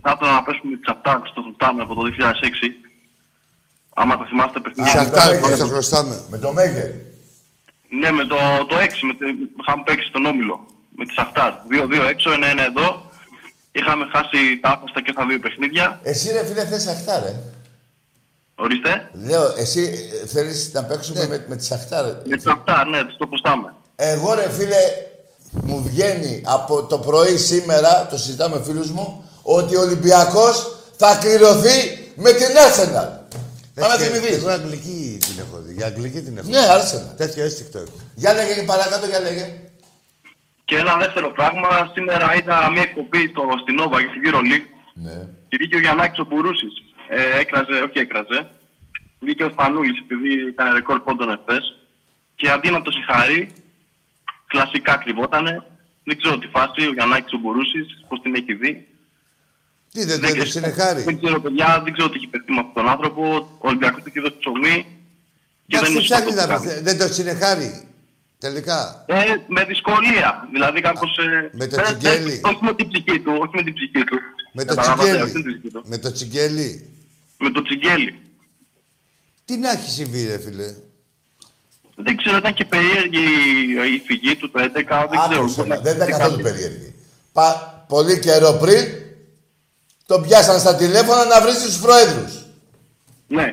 [0.04, 2.68] θα ήθελα να πέσουμε τις Αστάρτ στο Προστάμε από το 2006.
[4.02, 4.92] Άμα τα θυμάστε παιχνίδια.
[4.92, 5.70] Α, Σαχτάρ, το πώς το μέγεθος.
[5.70, 6.16] χρωστάμε.
[6.32, 6.90] Με το Μέγερ.
[8.02, 8.38] Ναι, με το,
[8.70, 9.24] το 6, με το,
[9.62, 10.58] είχαμε παίξει στον Όμιλο.
[10.98, 11.52] Με τις Αστάρ.
[11.72, 12.36] 2-2 έξω, 1-1
[12.72, 12.88] εδώ.
[13.72, 16.00] Είχαμε χάσει τα άφαστα και στα δύο παιχνίδια.
[16.04, 17.34] Εσύ ρε φίλε θες Σαχτάρ, ε;
[18.56, 19.10] Ορίστε.
[19.30, 19.82] Λέω, εσύ
[20.24, 21.28] ε, θέλεις να παίξουμε Ναι.
[21.28, 22.06] με, με τη Σαχτάρ.
[22.30, 23.74] Με τις Αστάρ, ναι, στο Προστάμε.
[23.96, 24.82] Εγώ ρε φίλε,
[25.62, 31.16] μου βγαίνει από το πρωί σήμερα, το συζητάμε με φίλους μου, ότι ο Ολυμπιακός θα
[31.22, 31.78] κληρωθεί
[32.16, 33.10] με την Arsenal.
[33.76, 34.38] Πάμε να Έχει και- θυμηθείς.
[34.38, 35.74] Εγώ αγγλική την έχω δει.
[35.74, 36.52] Για αγγλική την έχω δει.
[36.52, 37.16] Ναι, Arsenal.
[37.18, 37.96] Τέτοιο αίσθηκτο έχω.
[38.16, 39.46] Για λέγε και παρακάτω, για λέγε.
[40.66, 44.68] Και ένα δεύτερο πράγμα, σήμερα είδα μια εκπομπή στο, στην Νόβα για την EuroLeague
[45.06, 45.18] Ναι.
[45.50, 46.74] και βγήκε ο Γιαννάκης ο Μπουρούσης.
[47.10, 48.40] Ε, έκραζε, όχι έκραζε.
[49.20, 51.64] Βγήκε ο Σπανούλης επειδή έκανε ρεκόρ πόντων εχθές.
[52.36, 53.42] Και αντί να το συγχαρεί,
[54.54, 55.54] κλασικά κρυβότανε.
[56.08, 58.74] Δεν ξέρω τι φάση, ο Γιαννάκης ο Μπουρούσης, πώς την έχει δει.
[59.94, 61.02] Τι δεν το έδωσε, είναι χάρη.
[61.10, 63.22] Δεν ξέρω, παιδιά, δεν ξέρω τι έχει παιχτεί με αυτόν τον άνθρωπο.
[63.64, 64.78] Ο Ολυμπιακός του έχει δώσει ψωμί.
[65.68, 66.68] Και Εντάξει, είναι τι ψάχνει σωστό να που πει.
[66.70, 66.82] κάνει.
[66.88, 67.70] Δεν το συνεχάρει.
[68.44, 69.04] Τελικά.
[69.08, 69.16] Ε,
[69.48, 70.30] με δυσκολία.
[70.54, 71.18] Δηλαδή κάπως...
[71.18, 72.34] Ε, με το ε, τσιγκέλι.
[72.34, 74.18] ε, όχι με την ψυχή του, όχι με την ψυχή του.
[74.54, 75.58] Με το Καταλάβατε, όχι με την τσιγκέλι.
[75.60, 75.82] ψυχή του.
[75.90, 76.70] Με το τσιγκέλι.
[77.40, 78.20] Με το τσιγκέλι.
[79.46, 80.74] Τι να έχει συμβεί, ρε φίλε.
[81.96, 83.26] Δεν ξέρω, ήταν και περίεργη
[83.96, 84.64] η φυγή του το 11.
[85.10, 85.42] Δεν ξέρω.
[85.44, 86.44] Άκουσε με, δεν ήταν Τι καθόλου κάτι.
[86.44, 86.96] περίεργη.
[87.32, 88.86] Πα, πολύ καιρό πριν,
[90.06, 92.34] τον πιάσαν στα τηλέφωνα να βρει τους προέδρους.
[93.28, 93.46] Ναι,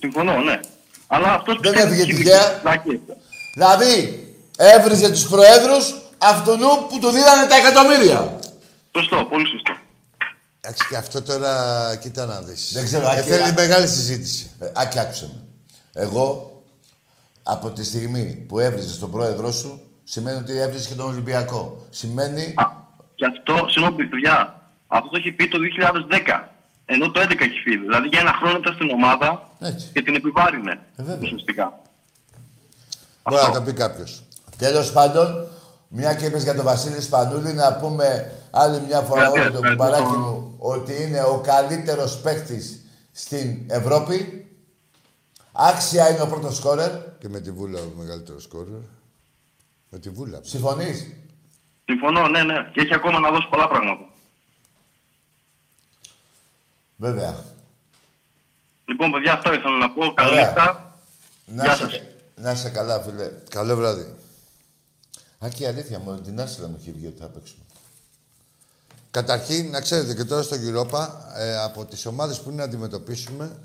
[0.00, 0.60] συμφωνώ, ναι.
[1.06, 2.58] Αλλά αυτός Δεν πιστεύει έφυγε ότι τυχαία.
[2.62, 3.00] πλάκη.
[3.54, 4.26] Δηλαδή,
[4.56, 6.52] έβριζε τους προέδρους αυτού
[6.88, 8.38] που του δίνανε τα εκατομμύρια.
[8.96, 9.72] Σωστό, πολύ σωστό.
[10.60, 11.54] Εντάξει, και αυτό τώρα
[12.00, 12.70] κοίτα να δεις.
[12.72, 14.50] Δεν ξέρω, Ε, Άκη, θέλει α- μεγάλη συζήτηση.
[14.60, 15.40] Ε, Άκη, άκουσε με.
[16.02, 16.51] Εγώ
[17.42, 21.86] από τη στιγμή που έβριζες τον πρόεδρό σου, σημαίνει ότι έβριζες και τον Ολυμπιακό.
[21.90, 22.54] Σημαίνει.
[22.56, 22.64] Α,
[23.14, 26.48] και αυτό, συγγνώμη, παιδιά, αυτό το έχει πει το 2010.
[26.84, 27.76] Ενώ το 2011 έχει φύγει.
[27.76, 29.90] Δηλαδή για ένα χρόνο ήταν στην ομάδα Έτσι.
[29.92, 30.70] και την επιβάρυνε.
[30.96, 31.18] Ε, βέβαια.
[31.22, 31.80] ουσιαστικά.
[33.22, 33.58] Μπορεί να Αυτό.
[33.58, 34.22] το πει κάποιος.
[34.58, 35.46] Τέλος πάντων,
[35.88, 39.66] μια και είπες για τον Βασίλη Σπανούλη, να πούμε άλλη μια φορά Ευχαριστώ, όλο το
[39.68, 40.02] ευχαριστώ.
[40.02, 42.80] κουμπαράκι μου ότι είναι ο καλύτερος παίκτης
[43.12, 44.41] στην Ευρώπη.
[45.52, 47.18] Άξια είναι ο πρώτος σκόρερ.
[47.18, 48.80] Και με τη βούλα ο μεγαλύτερος σκόρερ.
[49.88, 50.38] Με τη βούλα.
[50.42, 51.06] Συμφωνείς;
[51.84, 52.70] Συμφωνώ, ναι, ναι.
[52.72, 54.04] Και έχει ακόμα να δώσει πολλά πράγματα.
[56.96, 57.44] Βέβαια.
[58.84, 60.12] Λοιπόν, παιδιά, αυτό ήθελα να πω.
[60.14, 60.44] Καλή Ωραία.
[60.46, 60.96] νύχτα.
[61.46, 62.00] Να Γεια σε, σας.
[62.34, 63.30] να είσαι καλά, φίλε.
[63.50, 64.14] Καλό βράδυ.
[65.38, 67.62] Άκη, αλήθεια μου, την άσυλα μου έχει βγει ότι θα παίξουμε.
[69.10, 73.56] Καταρχήν, να ξέρετε και τώρα στο Europa, ε, από τις ομάδες που είναι να αντιμετωπίσουμε,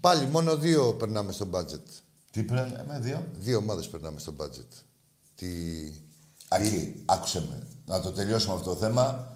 [0.00, 2.02] πάλι μόνο δύο περνάμε στο budget.
[2.30, 3.24] Τι πρέπει, με δύο.
[3.38, 4.82] Δύο ομάδες περνάμε στο budget.
[5.34, 5.46] Τη...
[6.48, 7.66] Ακή, άκουσε με.
[7.86, 9.26] Να το τελειώσουμε αυτό το θέμα.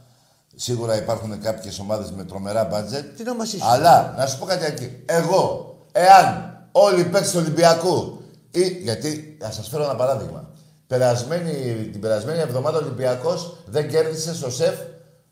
[0.54, 3.16] Σίγουρα υπάρχουν κάποιες ομάδες με τρομερά μπάτζετ.
[3.16, 5.02] Τι να μας είσαι; Αλλά, να σου πω κάτι εκεί.
[5.04, 10.50] Εγώ, εάν όλοι οι παίκτες του Ολυμπιακού ή, γιατί, θα σας φέρω ένα παράδειγμα.
[10.86, 14.78] Περασμένη, την περασμένη εβδομάδα ο Ολυμπιακός δεν κέρδισε στο ΣΕΦ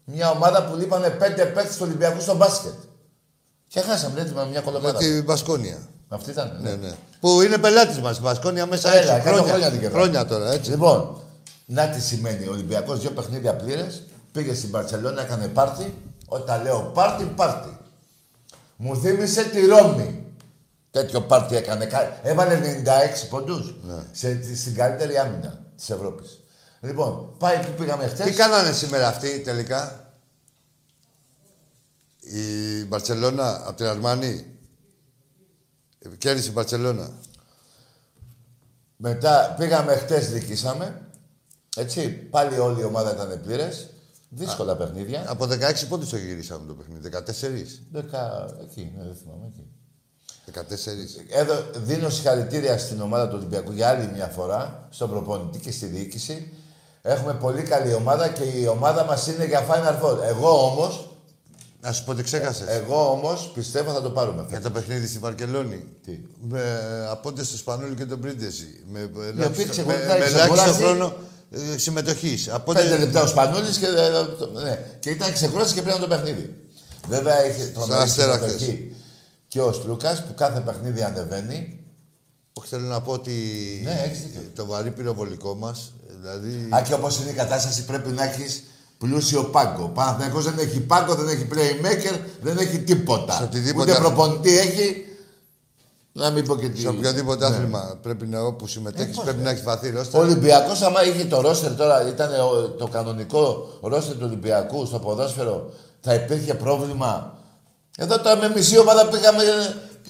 [0.05, 2.75] μια ομάδα που λείπανε πέντε παίκτες του Ολυμπιακού στο μπάσκετ.
[3.75, 4.99] Και χάσαμε, έτσι, με μια Με κολομάδα.
[4.99, 5.79] τη Μπασκόνια.
[6.09, 6.59] Αυτή ήταν.
[6.63, 6.93] Ναι, ναι.
[7.21, 9.31] Που είναι πελάτης μας, η Μπασκόνια μέσα Έλα, έξω.
[9.31, 10.01] κάτω χρόνια την κερδάει.
[10.01, 10.71] χρόνια τώρα, έτσι.
[10.71, 11.21] Λοιπόν,
[11.67, 12.47] να τι σημαίνει.
[12.47, 14.03] Ο Ολυμπιακός δύο παιχνίδια πλήρες.
[14.33, 15.95] Πήγε στην Παρσελόνα, έκανε πάρτι.
[16.27, 17.79] Όταν λέω πάρτι, πάρτι.
[18.77, 20.27] Μου θύμισε τη Ρώμη.
[20.91, 21.85] Τέτοιο πάρτι έκανε.
[21.85, 23.75] Κα- Έβαλε 96 πόντους
[24.13, 26.39] σε, στην καλύτερη άμυνα της Ευρώπης.
[26.81, 28.27] Λοιπόν, πάει που πήγαμε χθες.
[28.27, 30.04] Τι κάνανε σήμερα αυτοί τελικά;
[32.33, 34.47] Η Μπαρσελόνα από την Αρμάνη.
[36.19, 37.11] Κέρδισε η Μπαρσελόνα.
[38.97, 41.09] Μετά πήγαμε χτες, δικήσαμε.
[41.77, 43.89] Έτσι, πάλι όλη η ομάδα ήταν πλήρες.
[44.29, 45.25] Δύσκολα παιχνίδια.
[45.29, 47.09] Από 16 πόντους το γυρίσαμε το παιχνίδι.
[47.09, 47.91] 14.
[47.93, 48.55] Δεκα...
[48.63, 49.47] Εκεί, ναι, δεν θυμάμαι.
[49.47, 49.67] Εκεί.
[50.53, 50.53] 14.
[51.29, 55.87] Εδώ δίνω συγχαρητήρια στην ομάδα του Ολυμπιακού για άλλη μια φορά, στον προπονητή και στη
[55.87, 56.53] διοίκηση.
[57.03, 60.23] Έχουμε πολύ καλή ομάδα και η ομάδα μας είναι για Final Four.
[60.23, 61.14] Εγώ όμως,
[61.85, 62.67] Να σου πω τι ξέχασες.
[62.69, 64.47] εγώ όμως πιστεύω θα το πάρουμε.
[64.49, 65.85] Για το παιχνίδι στη Βαρκελόνη.
[66.05, 66.19] Τι;
[66.49, 66.63] Με
[67.11, 68.67] απόντες στο Σπανούλη και τον Πρίντεζη.
[68.93, 71.15] Με, με, οποίοι ελάχιστο- ξεκουράζει- με, με ελάχιστο ξεκουράζει- χρόνο
[71.51, 72.51] ε, συμμετοχής.
[72.65, 73.91] Πέντε λεπτά ο Σπανούλης και, ε,
[74.39, 74.79] το- ναι.
[75.01, 76.55] και ήταν ξεκούραση και πήραν το παιχνίδι.
[77.09, 78.95] Βέβαια είχε τρομερή Αστέρας συμμετοχή
[79.49, 81.79] και ο Λούκας που κάθε παιχνίδι ανεβαίνει.
[82.53, 83.33] Όχι, θέλω να πω ότι
[83.85, 84.41] Ναι, έχεις δίκιο.
[84.55, 85.93] το βαρύ πυροβολικό μας.
[86.21, 86.69] Δηλαδή.
[86.75, 88.65] Α, και όπως είναι η κατάσταση πρέπει να έχεις
[89.09, 89.83] πλούσιο πάγκο.
[89.85, 93.33] Ο Παναθηναϊκός δεν έχει πάγκο, δεν έχει playmaker, δεν έχει τίποτα.
[93.37, 95.07] Σε οτιδήποτε Ούτε αθ- προπονητή έχει.
[96.13, 96.81] Να μην πω και τι.
[96.81, 99.13] σε οποιοδήποτε άθλημα πρέπει να όπου συμμετέχεις Ναι.
[99.13, 99.45] Ε, πώς, πρέπει ναι.
[99.45, 100.21] να έχεις βαθύ Ο ρόστερ.
[100.21, 105.71] Ολυμπιακός άμα είχε το ρόστερ τώρα, ήταν ο- το κανονικό ρόστερ του Ολυμπιακού στο ποδόσφαιρο,
[106.01, 107.39] θα υπήρχε πρόβλημα;
[107.97, 109.43] Εδώ τώρα με μισή ομάδα πήγαμε.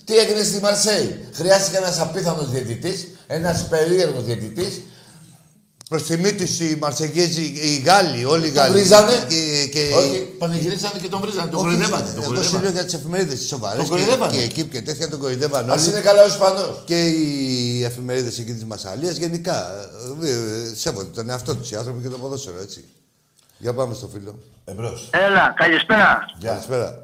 [0.04, 4.80] Τι έγινε στη Μαρσέη; Χρειάστηκε ένας απίθανος διαιτητής, ένας περίεργος διαιτητής.
[5.88, 8.72] Προς τιμή του οι Μαρσεγγέζοι, οι Γάλλοι, όλοι οι Τον Γάλλοι.
[8.72, 9.26] βρίζανε.
[9.28, 9.90] Και, και...
[9.94, 12.04] Όχι, πανηγυρίσανε και τον βρίζανε, τον Όχι, κοροϊδεύανε.
[12.04, 12.62] Τον Εγώ σου κοροϊδεύανε.
[12.62, 13.78] λέω για τις εφημερίδες τι σοβαρές.
[13.78, 14.32] Τον κοροϊδεύανε.
[14.32, 15.90] Και, και εκεί και τέτοια τον κοροϊδεύαν Ας όλοι.
[15.90, 16.82] είναι καλά ο Ισπανός.
[16.84, 19.66] Και οι εφημερίδες εκεί της Μασαλίας γενικά.
[20.22, 22.84] ε, ε, Σέβονται τον εαυτό τους οι άνθρωποι και το ποδόσφαιρο, έτσι.
[23.58, 24.38] Για πάμε στο φίλο.
[24.64, 25.08] Εμπρός.
[25.12, 26.18] Έλα, καλησπέρα.
[26.38, 26.50] Γεια.
[26.50, 26.98] Καλησπέρα.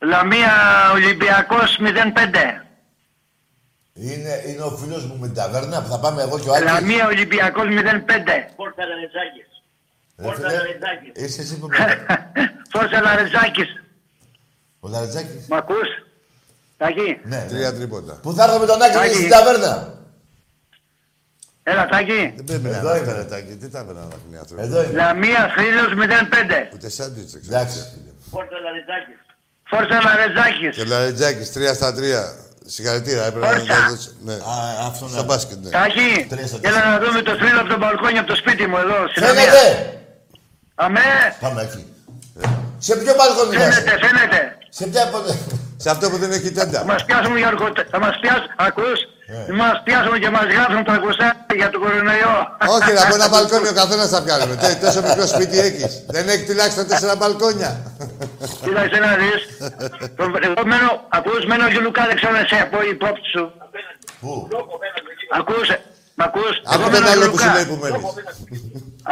[0.00, 0.52] Λαμία
[0.94, 2.67] Ολυμπιακός 05.
[4.00, 6.64] Είναι, είναι ο φίλος μου με την ταβέρνα που θα πάμε εγώ και ο Άκης.
[6.70, 7.68] Λαμία Ολυμπιακός 05.
[8.56, 9.48] Φόρτα Λαρετζάκης.
[10.18, 11.12] Ρε Φόρτα φίλε, Λαρετζάκης.
[11.14, 12.06] Είσαι εσύ που με...
[12.72, 13.68] Φώσα Λαρετζάκης.
[14.80, 15.46] Ο Λαρετζάκης.
[15.48, 15.88] Μ' ακούς;
[16.76, 17.20] Τάκη.
[17.22, 17.46] Ναι, ναι.
[17.48, 18.12] Τρία τρίποτα.
[18.22, 19.14] Που θα έρθω με τον Άκη Άκη.
[19.14, 19.94] στην ταβέρνα;
[21.62, 22.32] Έλα, Τάκη.
[22.36, 23.06] Δεν πρέπει να Εδώ είναι είμαι.
[23.12, 23.56] περατάκι.
[23.56, 24.62] Τι τα πέρα να έχουν οι άνθρωποι.
[24.62, 24.92] Εδώ είναι.
[24.92, 26.68] Λαμία Φίλος 05.
[26.74, 27.56] Ούτε σάντουιτς δεν ξέρω.
[27.56, 27.78] Εντάξει.
[28.30, 29.18] Φόρτα Λαρετζάκης.
[29.70, 30.76] Φόρσα Λαρετζάκης.
[30.76, 32.34] Και Λαρετζάκης, τρία στα τρία.
[32.74, 33.78] Συγχαρητήρια, έπρεπε να Φόρτσα.
[33.80, 34.10] να δώσει.
[34.24, 34.32] Ναι.
[34.32, 34.54] Α,
[34.88, 35.22] αυτό Στο να...
[35.22, 35.70] μπάσκετ, ναι.
[35.70, 36.08] Τάκη.
[36.32, 36.90] Τρία στα Έλα τέσσερα.
[36.90, 38.98] να δούμε το θρύλο από το μπαλκόνι από το σπίτι μου εδώ.
[39.10, 39.42] Στην Λαμία.
[39.42, 39.66] Φαίνεται!
[40.84, 41.10] Αμέ.
[41.44, 41.82] Πάμε εκεί.
[42.86, 44.06] Σε ποιο μπαλκόνι να Φαίνεται, είσαι.
[44.06, 44.40] φαίνεται.
[44.78, 45.02] Σε ποια...
[45.84, 46.78] Σε αυτό που δεν έχει τέντα.
[46.78, 48.98] Θα μας πιάσουν Γιώργο, θα μας πιάσουν, ακούς,
[49.30, 49.52] Ε.
[49.60, 51.28] μας πιάσουν και μας γράφουν τα ακουστά
[51.60, 52.34] για τον κορονοϊό.
[52.74, 54.54] Όχι, ρε, από ένα μπαλκόνι ο καθένας θα πιάνουμε.
[54.62, 55.92] Τε- Τόσο μικρό σπίτι έχεις.
[56.14, 57.70] Δεν έχει τουλάχιστον τέσσερα μπαλκόνια.
[58.64, 59.40] Κοίταξε να δεις.
[60.16, 63.44] Το- Εγώ μένω, ακούς, μένω Γιουλουκά, δεν ξέρω εσύ από η υπόψη σου.
[64.20, 64.32] Πού;
[65.38, 65.66] Ακούς,
[66.18, 67.44] μ' ακούς; Άκου Εγώ τον μένω άλλο που Αγιουλουκά.
[67.48, 68.02] σου λέει που μένεις.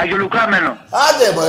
[0.01, 0.73] Αγιουλουκά μένω.
[1.07, 1.41] Άντε, μου,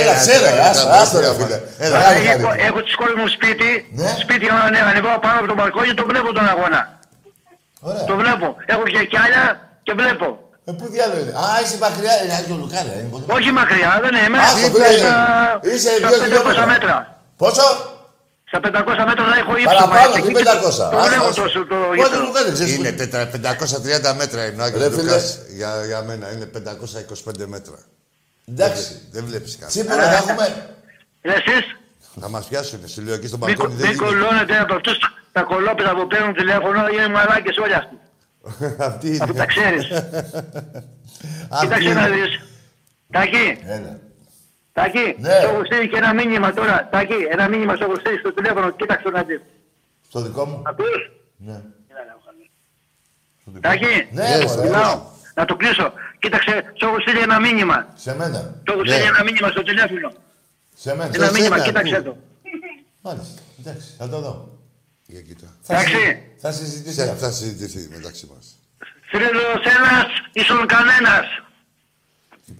[0.00, 1.54] έλα, ξέρω, έλα, άστα, έλα, άστα, ρε έλα, φίλε.
[1.54, 1.60] έλα.
[1.86, 2.62] Έλα, Έχω- χάρη, χάρη.
[2.68, 4.10] Έχω τις κόρες μου σπίτι, Ναι.
[4.24, 6.80] σπίτι όταν ανέβα, ανεβάω πάνω από το μπαλκόνι, τον βλέπω τον αγώνα.
[7.80, 8.04] Ωραία.
[8.04, 8.46] Το βλέπω.
[8.72, 9.44] Έχω και κιάλια
[9.82, 10.28] και βλέπω.
[10.68, 12.12] Ε, πού διάλογο είναι; Α, είσαι μακριά.
[12.24, 12.94] Είναι Άγιο Λουκάρια.
[12.98, 13.24] Είναι πολύ...
[13.36, 14.38] Όχι μακριά, δεν είμαι.
[14.38, 14.96] Α, στο Είμαι πλάι.
[14.98, 16.66] στα- Είσαι στα δύο 500 χιλιόμετρα.
[16.66, 16.96] μέτρα.
[17.42, 17.66] Πόσο;
[18.50, 19.74] Στα 500 μέτρα θα έχω ύψος.
[19.74, 20.86] Παραπάνω, μα, τι εκεί 500.
[20.90, 21.42] Το Άστα, βλέπω άστα.
[21.42, 22.22] τόσο το Πότε γήπεδο.
[22.24, 25.02] Λουκάρια, ξέρεις που Είναι τετρα- 530 μέτρα είναι ο Άγιος Ρε, φίλε.
[25.02, 25.38] Λουκάς.
[25.58, 27.78] Για, για μένα είναι 525 μέτρα.
[28.52, 28.90] Εντάξει.
[29.14, 29.72] Δεν βλέπεις κάτι.
[29.72, 30.44] Τσίπουρα θα έχουμε.
[31.20, 31.64] Ε, Εσείς
[32.20, 33.74] Θα μας πιάσουν, σου λέω εκεί στο μην, μπαλκόνι.
[33.74, 34.04] Δεν μην γίνεται.
[34.14, 34.98] κολλώνετε από αυτούς
[35.32, 37.96] τα κολόπεδα που παίρνουν τηλέφωνο, είναι μαλάκες όλοι αυτοί.
[38.78, 39.18] Αυτή είναι.
[39.20, 39.84] Αυτό τα ξέρεις.
[41.50, 42.00] Αυτή Κοίταξε είναι.
[42.00, 42.40] να δεις.
[43.10, 43.98] Τάκη, Έλα.
[44.72, 45.28] Τάκη, Ναι.
[45.42, 46.88] σου έχω στείλει και ένα μήνυμα τώρα.
[46.92, 48.70] Τάκη, ένα μήνυμα σου έχω στείλει στο τηλέφωνο.
[48.70, 49.40] Κοίταξε να δεις.
[50.08, 50.62] Στο δικό μου.
[50.66, 51.60] Ακούς; Ναι.
[53.60, 54.62] Τάκη, Ναι, μωρέ.
[54.62, 55.00] μιλάω.
[55.34, 55.92] Να το κλείσω.
[56.18, 57.86] Κοίταξε, σου έχω στείλει ένα μήνυμα.
[57.94, 58.38] Σε μένα.
[58.38, 58.88] Σου έχω Ναι.
[58.90, 60.12] στείλει ένα μήνυμα στο τηλέφωνο.
[60.82, 61.10] Σε μένα.
[61.14, 62.16] Ένα Σε μήνυμα, σένα, κοίταξε πού; το.
[63.00, 63.40] Μάλιστα.
[63.60, 64.58] Εντάξει, θα το δω.
[65.06, 65.46] Για κοίτα.
[65.62, 65.92] Θα Εντάξει.
[65.94, 66.94] συζη- Θα συζητηθεί.
[66.94, 67.16] Σε- αυτό.
[67.26, 68.44] Θα συζητηθεί μεταξύ μας.
[69.10, 71.26] Φίλος ένας, ίσον κανένας.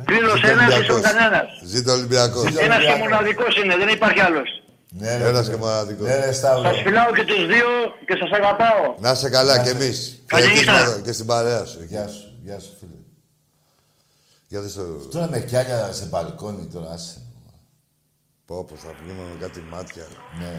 [0.08, 1.00] Φίλος Ζήτω ο ένας, ίσον Ολυμπιακός.
[1.10, 1.46] κανένας.
[1.64, 2.42] Ζήτω ο Ολυμπιακός.
[2.50, 2.60] Ζήτω.
[2.64, 3.00] Ένας και Ολυμπιακός.
[3.08, 4.48] μοναδικός είναι, δεν υπάρχει άλλος.
[5.00, 5.56] Ναι, ρε, Ένας φίλε.
[5.56, 6.06] και μοναδικός.
[6.08, 6.62] Ναι, ρε, Σταύρο.
[6.68, 7.68] Σας φιλάω και τους δύο
[8.06, 8.94] και σας αγαπάω.
[8.98, 10.22] Να είσαι καλά κι εμείς.
[10.26, 10.72] Καλή νύχτα.
[10.72, 11.82] Χαιρετίσματα και στην παρέα σου.
[11.88, 12.98] Γεια σου, γεια σου, φίλε.
[14.48, 14.82] Για δες το...
[15.12, 17.20] Τώρα με κιάλια σε μπαλκόνι τώρα, άσε.
[18.48, 20.06] Πω, πω, θα βγούμε με κάτι μάτια.
[20.40, 20.52] Ναι.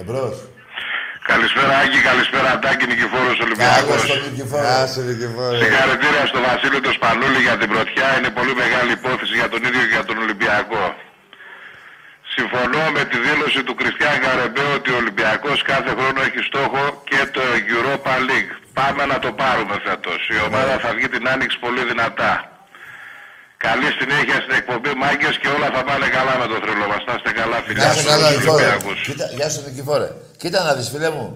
[0.00, 0.36] Εμπρός.
[1.30, 4.00] Καλησπέρα Άκη, καλησπέρα Τάκη Νικηφόρος Καλώς Ολυμπιακός.
[4.10, 4.62] τον Νικηφόρο.
[4.66, 5.56] Γεια σου, Νικηφόρε.
[5.62, 8.08] Συγχαρητήρια στο Βασίλειο το Σπανούλη για την πρωτιά.
[8.16, 10.84] Είναι πολύ μεγάλη υπόθεση για τον ίδιο και για τον Ολυμπιακό.
[12.34, 17.20] Συμφωνώ με τη δήλωση του Κριστιαν Καρεμπέ ότι ο Ολυμπιακός κάθε χρόνο έχει στόχο και
[17.36, 17.42] το
[17.74, 18.52] Europa League.
[18.78, 20.20] Πάμε να το πάρουμε φέτος.
[20.34, 22.32] Η ομάδα θα βγει την άνοιξη πολύ δυνατά.
[23.66, 27.02] Καλή συνέχεια στην εκπομπή Μάγκες και όλα θα πάνε καλά με το θρύλο μας.
[27.08, 28.64] Να είστε καλά φιλιά Γεια σου, σου, καλά, Νικηφόρε.
[28.64, 28.98] Ολυμπιακούς.
[29.06, 30.10] Κοίτα, γεια σου, Νικηφόρε.
[30.36, 31.26] Κοίτα να δεις, φίλε μου.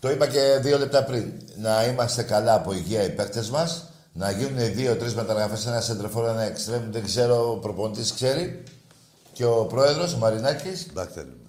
[0.00, 1.32] Το είπα και δύο λεπτά πριν.
[1.56, 3.70] Να είμαστε καλά από υγεία οι παίκτες μας.
[4.12, 8.62] Να γίνουν δύο-τρεις μεταγραφές, ένα σεντρεφόρο, ένα εξτρέμ, δεν ξέρω, ο προπονητής ξέρει.
[9.32, 10.86] Και ο πρόεδρος, ο Μαρινάκης.
[10.92, 11.48] Μπακ θέλουμε.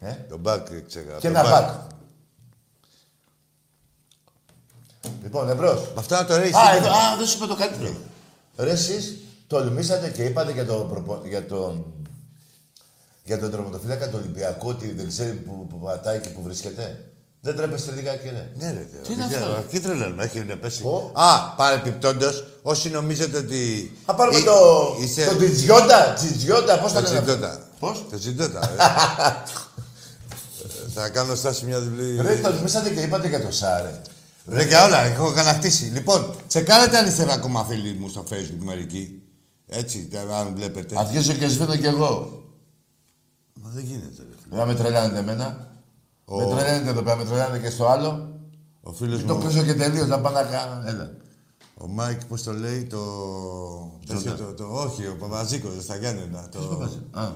[0.00, 1.18] Ε; Το μπακ ξέχασα.
[1.18, 1.68] Και Το ένα μπακ.
[5.22, 5.80] Λοιπόν, εμπρός.
[5.80, 6.50] Με αυτά το ρέι.
[6.50, 7.94] Α, εδώ, α, δεν σου είπα το καλύτερο.
[8.56, 11.22] Ρε εσείς τολμήσατε και είπατε για τον, προπο...
[11.24, 11.84] για τον...
[13.24, 17.00] για τον τερματοφύλακα του Ολυμπιακού ότι δεν ξέρει που, που πατάει και που βρίσκεται.
[17.40, 18.50] Δεν τρέπεστε λιγάκι, ρε.
[18.58, 20.82] Ναι, ρε, Τι είναι δεν αυτό; ξέρω, Τι τρελαίνουμε, έχει είναι πέσει.
[20.82, 21.10] Πω.
[21.14, 23.92] Α, παρεπιπτόντως, όσοι νομίζετε ότι...
[24.06, 24.52] Θα πάρουμε Ή- το...
[25.00, 25.24] Είσαι...
[25.24, 27.20] το Τζιτζιόντα, Τζιτζιόντα, πώς Το το λένε.
[27.22, 27.60] τσιντότα.
[27.78, 28.76] Πώς; Το τσιντότα, ε.
[30.64, 32.20] Ε, Θα κάνω στάση μια διπλή...
[32.20, 34.00] Ρε, τολμήσατε και είπατε για το Σάρε.
[34.48, 35.84] Ρε και όλα, έχω κατακτήσει.
[35.84, 39.22] Λοιπόν, τσεκάρετε αν είστε ακόμα φίλοι μου στο facebook μερικοί.
[39.66, 40.98] Έτσι, τε- αν βλέπετε.
[40.98, 42.42] Αρχίζω και σβήνω κι εγώ.
[43.62, 44.34] Μα δεν γίνεται, ρε.
[44.42, 44.56] φίλε.
[44.56, 45.68] Δεν με τρελάνετε εμένα.
[46.24, 48.38] Ο- Με τρελαίνετε εδώ πέρα, με τρελάνετε και στο άλλο.
[48.82, 50.82] Ο φίλος Το μου, κλείσω και τελείως, να πάω να κάνω.
[50.88, 51.10] Έλα.
[51.78, 52.98] ο Μάικ, πώς το λέει, το...
[54.06, 54.64] τέτοιο, το, το...
[54.72, 56.48] Όχι, ο Παπαζίκος, στα Γιάννενα.
[56.48, 56.88] Το...
[57.10, 57.28] Α.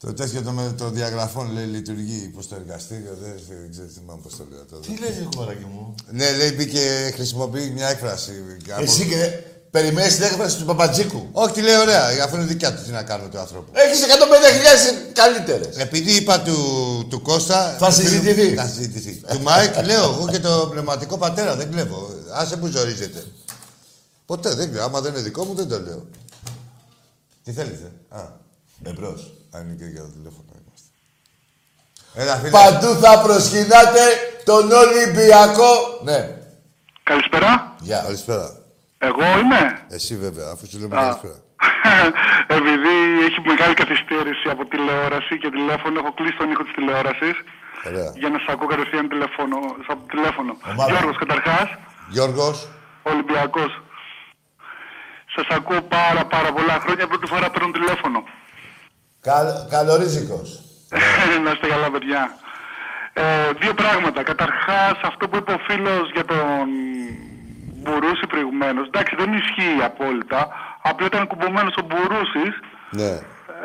[0.00, 4.20] Το τέτοιο το, με το διαγραφών λέει λειτουργεί πως το εργαστήριο, δεν, δεν ξέρω, θυμάμαι
[4.22, 4.64] πώς το λέω.
[4.64, 4.76] Το...
[4.76, 8.32] Τι λες, κόρακι μου; Ναι, λέει μπήκε, χρησιμοποιεί μια έκφραση.
[8.72, 9.30] από- Εσύ και
[9.70, 11.28] περιμένεις την έκφραση του Παπατζίκου.
[11.32, 13.70] Όχι, λέει ωραία, αφού είναι δικιά του, τι να κάνω του άνθρωπου.
[13.74, 15.76] Έχεις 150.000 καλύτερες.
[15.76, 16.56] Επειδή είπα του,
[17.10, 17.76] του Κώστα...
[17.78, 18.54] Θα συζητηθεί.
[18.54, 19.22] Θα συζητηθεί.
[19.30, 22.10] του Μάικ λέω, εγώ και το πνευματικό πατέρα δεν κλέβω.
[22.32, 23.24] Άσε που ζορίζεται.
[24.26, 24.84] Ποτέ δεν κλέβω.
[24.84, 26.06] Άμα δεν είναι δικό μου δεν το λέω.
[27.44, 27.92] Τι θέλετε.
[28.08, 28.20] Α,
[28.82, 29.32] Εμπρός.
[29.54, 30.88] Αν είναι και για το τηλέφωνο είμαστε.
[32.14, 32.50] Έλα, φίλε.
[32.50, 34.04] Παντού θα προσκυνάτε
[34.44, 35.72] τον Ολυμπιακό.
[36.08, 36.20] Ναι.
[37.02, 37.74] Καλησπέρα.
[37.80, 38.00] Γεια.
[38.02, 38.46] Καλησπέρα.
[38.98, 41.00] Εγώ είμαι; Εσύ βέβαια, αφού σου λέμε Α.
[41.00, 41.38] καλησπέρα.
[42.58, 42.94] Επειδή
[43.26, 47.36] έχει μεγάλη καθυστέρηση από τηλεόραση και τηλέφωνο, έχω κλείσει τον ήχο της τηλεόρασης
[47.88, 48.10] Ωραία.
[48.20, 49.56] για να σας ακούω κατευθείαν τηλέφωνο,
[49.92, 50.52] από τηλέφωνο.
[50.72, 50.90] Ομάδα.
[50.92, 51.68] Γιώργος καταρχάς,
[52.14, 52.56] Γιώργος,
[53.02, 53.70] Ολυμπιακός.
[55.34, 58.18] Σας ακούω πάρα πάρα πολλά χρόνια, πρώτη φορά παίρνω τηλέφωνο.
[59.30, 60.48] Καλ, καλορίζικος.
[61.44, 62.22] να είστε καλά, παιδιά.
[63.12, 63.22] Ε,
[63.60, 64.20] δύο πράγματα.
[64.30, 66.64] Καταρχάς, αυτό που είπε ο φίλος για τον
[67.82, 68.84] Μπουρούση προηγουμένως.
[68.86, 70.40] Εντάξει, δεν ισχύει απόλυτα.
[70.90, 72.54] Απλά ήταν κουμπωμένος ο Μπουρούσης.
[73.00, 73.12] ναι.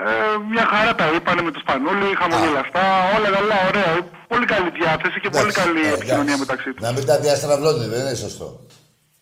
[0.05, 2.85] Ε, μια χαρά τα είπανε με το Σπανούλι, χαμογελαστά,
[3.15, 3.91] όλα καλά, ωραία.
[4.27, 6.39] Πολύ καλή διάθεση και πολύ Εντάξει, καλή Ε, επικοινωνία εντάξει.
[6.39, 6.81] μεταξύ τους.
[6.85, 8.47] Να μην τα διαστραβλώνετε, δεν είναι σωστό.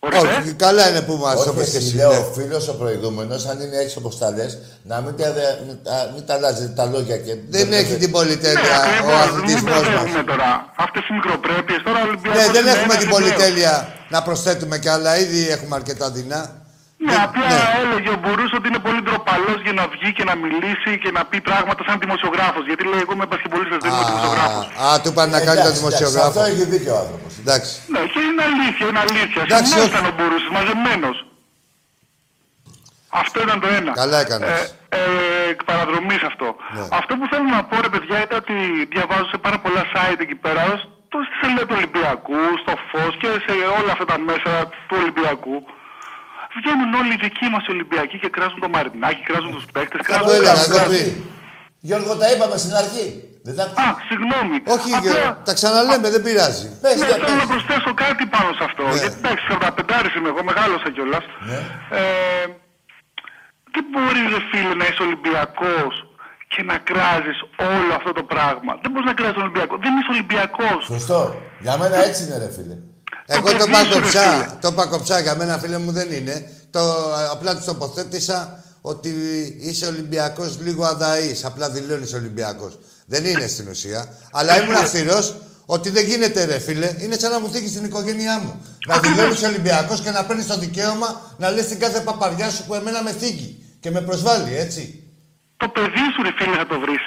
[0.04, 0.28] Ορίστε.
[0.40, 1.96] Όχι, καλά είναι που μας το Όχι, πες και εσύ εσύ.
[1.96, 2.16] λέω, ναι.
[2.18, 5.26] ο φίλος ο προηγούμενος, αν είναι έτσι όπως τα λες, να μην τα,
[5.66, 7.34] μην τα, μην τα αλλάζετε τα λόγια και...
[7.48, 9.82] Δεν έχει την Ναι, πολυτέλεια ο ακριβώς, μην αθλητισμός μας.
[9.82, 10.50] μπερδεύουμε τώρα.
[10.76, 13.20] Αυτές οι μικροπρέπειες τώρα ο Ολυμπιακός Ναι, δεν είναι έχουμε ένας την ιδέος.
[13.20, 13.74] πολυτέλεια
[14.14, 15.18] να προσθέτουμε κι άλλα.
[15.18, 16.40] Ήδη έχουμε αρκετά δεινά.
[17.06, 17.48] Ναι, Δεν- απλά
[17.82, 21.22] έλεγε ο Μπουρούς ότι είναι πολύ ντροπαλός και να βγει και να μιλήσει και να
[21.28, 22.64] πει πράγματα σαν δημοσιογράφος.
[22.70, 24.64] Γιατί λέει: Εγώ είμαι μπασκεμπολίστα, δεν είμαι δημοσιογράφος.
[24.82, 26.28] Α, α, του είπαν να κάνει το Εντάξει, εντάξει, δημοσιογράφο.
[26.30, 27.30] Αυτό έχει δίκιο ο άνθρωπος.
[27.42, 27.70] Εντάξει.
[27.94, 29.42] Ναι, και είναι αλήθεια, είναι αλήθεια.
[29.48, 29.92] Εντάξει, Σημείο όχι.
[29.94, 31.16] ήταν ο Μπουρούση, μαζεμένος.
[33.22, 33.92] Αυτό ήταν το ένα.
[34.02, 34.48] Καλά έκανες.
[34.48, 36.48] Ε, ε, εκ παραδρομής αυτό.
[36.76, 36.84] Ναι.
[37.00, 38.54] Αυτό που θέλω να πω, ρε παιδιά, ήταν ότι
[38.94, 43.28] διαβάζω σε πάρα πολλά site εκεί πέρα, στο στη σελίδα του Ολυμπιακού, στο Φως και
[43.46, 44.50] σε όλα αυτά τα μέσα
[44.88, 45.56] του Ολυμπιακού.
[46.58, 50.28] Βγαίνουν όλοι οι δικοί μας Ολυμπιακοί και κράζουν το Μαρινάκι, κράζουν τους παίκτες, Το κράζουν
[50.36, 50.92] έλεγα κράζουν, εδώ κράζουν.
[50.94, 51.10] πριν.
[51.88, 53.06] Γιώργο, τα είπαμε στην αρχή.
[53.46, 54.56] Δεν τα Α, συγγνώμη.
[54.74, 56.66] Όχι, Απλά- Γιώργο, τα ξαναλέμε, δεν πειράζει.
[56.82, 57.52] Πες, ναι, για θέλω να πες.
[57.52, 58.82] προσθέσω κάτι πάνω σε αυτό.
[58.88, 58.98] Ναι.
[59.02, 61.24] Γιατί εντάξει, 45 είμαι εγώ, μεγάλωσα κιόλας.
[61.50, 61.58] Ναι.
[61.98, 62.44] Ε,
[63.74, 65.92] δεν μπορεί, ρε φίλε, να είσαι Ολυμπιακός
[66.52, 67.38] και να κράζεις
[67.74, 68.72] όλο αυτό το πράγμα.
[68.82, 69.74] Δεν μπορείς να κράζεις τον Ολυμπιακό.
[69.84, 70.80] Δεν είσαι Ολυμπιακός.
[70.94, 71.20] Σωστό.
[71.64, 72.76] Για μένα έτσι είναι, ρε φίλε.
[73.26, 74.58] Εγώ παιδί το σου, ρε πακοψά, φίλε.
[74.60, 76.50] το πακοψά για μένα φίλε μου δεν είναι.
[76.70, 76.80] Το,
[77.30, 79.08] απλά τους τοποθέτησα ότι
[79.60, 81.44] είσαι Ολυμπιακός λίγο αδαής.
[81.44, 82.78] Απλά δηλώνεις Ολυμπιακός.
[83.06, 84.08] Δεν είναι στην ουσία.
[84.32, 85.34] Αλλά ήμουν αυστηρός
[85.66, 86.94] ότι δεν γίνεται ρε φίλε.
[86.98, 88.66] Είναι σαν να μου θίγεις την οικογένειά μου.
[88.86, 92.74] Να δηλώνεις Ολυμπιακός και να παίρνεις το δικαίωμα να λες την κάθε παπαριά σου που
[92.74, 93.64] εμένα με θίγει.
[93.80, 95.02] Και με προσβάλλει, έτσι.
[95.56, 97.00] Το παιδί σου, ρε φίλε, θα το βρεις.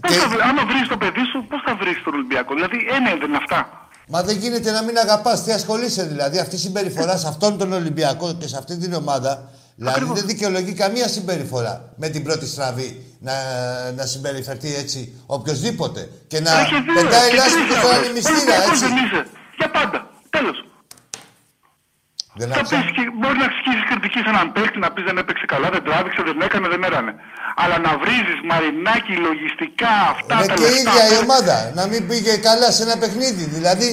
[0.00, 3.36] Και- Άμα βρεις το παιδί σου, πώς θα βρεις τον Ολυμπιακό; Δηλαδή, ένα δεν είναι
[3.36, 3.79] αυτά.
[4.12, 5.42] Μα δεν γίνεται να μην αγαπάς.
[5.44, 6.38] Τι ασχολείσαι δηλαδή.
[6.38, 9.50] Αυτή η συμπεριφορά σε αυτόν τον Ολυμπιακό και σε αυτή την ομάδα.
[9.76, 10.18] Δηλαδή Ακριβώς.
[10.18, 13.32] δεν δικαιολογεί καμία συμπεριφορά με την πρώτη στραβή να,
[13.96, 16.08] να συμπεριφερθεί έτσι οποιοδήποτε.
[16.26, 17.98] Και να Έχει δύο, πετάει και λάστιχο τρεις στον αυτός.
[18.04, 18.84] ανεμιστήρα, Ολυμπιακός έτσι.
[18.84, 19.26] δεν είσαι.
[19.58, 19.98] Για πάντα.
[20.30, 20.56] Τέλος.
[22.40, 22.76] Δεν Θα άκουσα.
[22.80, 25.82] πεις και μπορείς να ασκήσει κριτική σε έναν παίκτη, να πεις δεν έπαιξε καλά, δεν
[25.86, 27.12] τράβηξε, δεν έκανε, δεν έρανε.
[27.62, 30.78] Αλλά να βρίζεις μαρινάκι, λογιστικά, αυτά Είναι τα και η λεφτά.
[30.80, 31.56] ίδια η παίρνει- ομάδα.
[31.78, 33.44] Να μην πήγε καλά σε ένα παιχνίδι.
[33.56, 33.88] Δηλαδή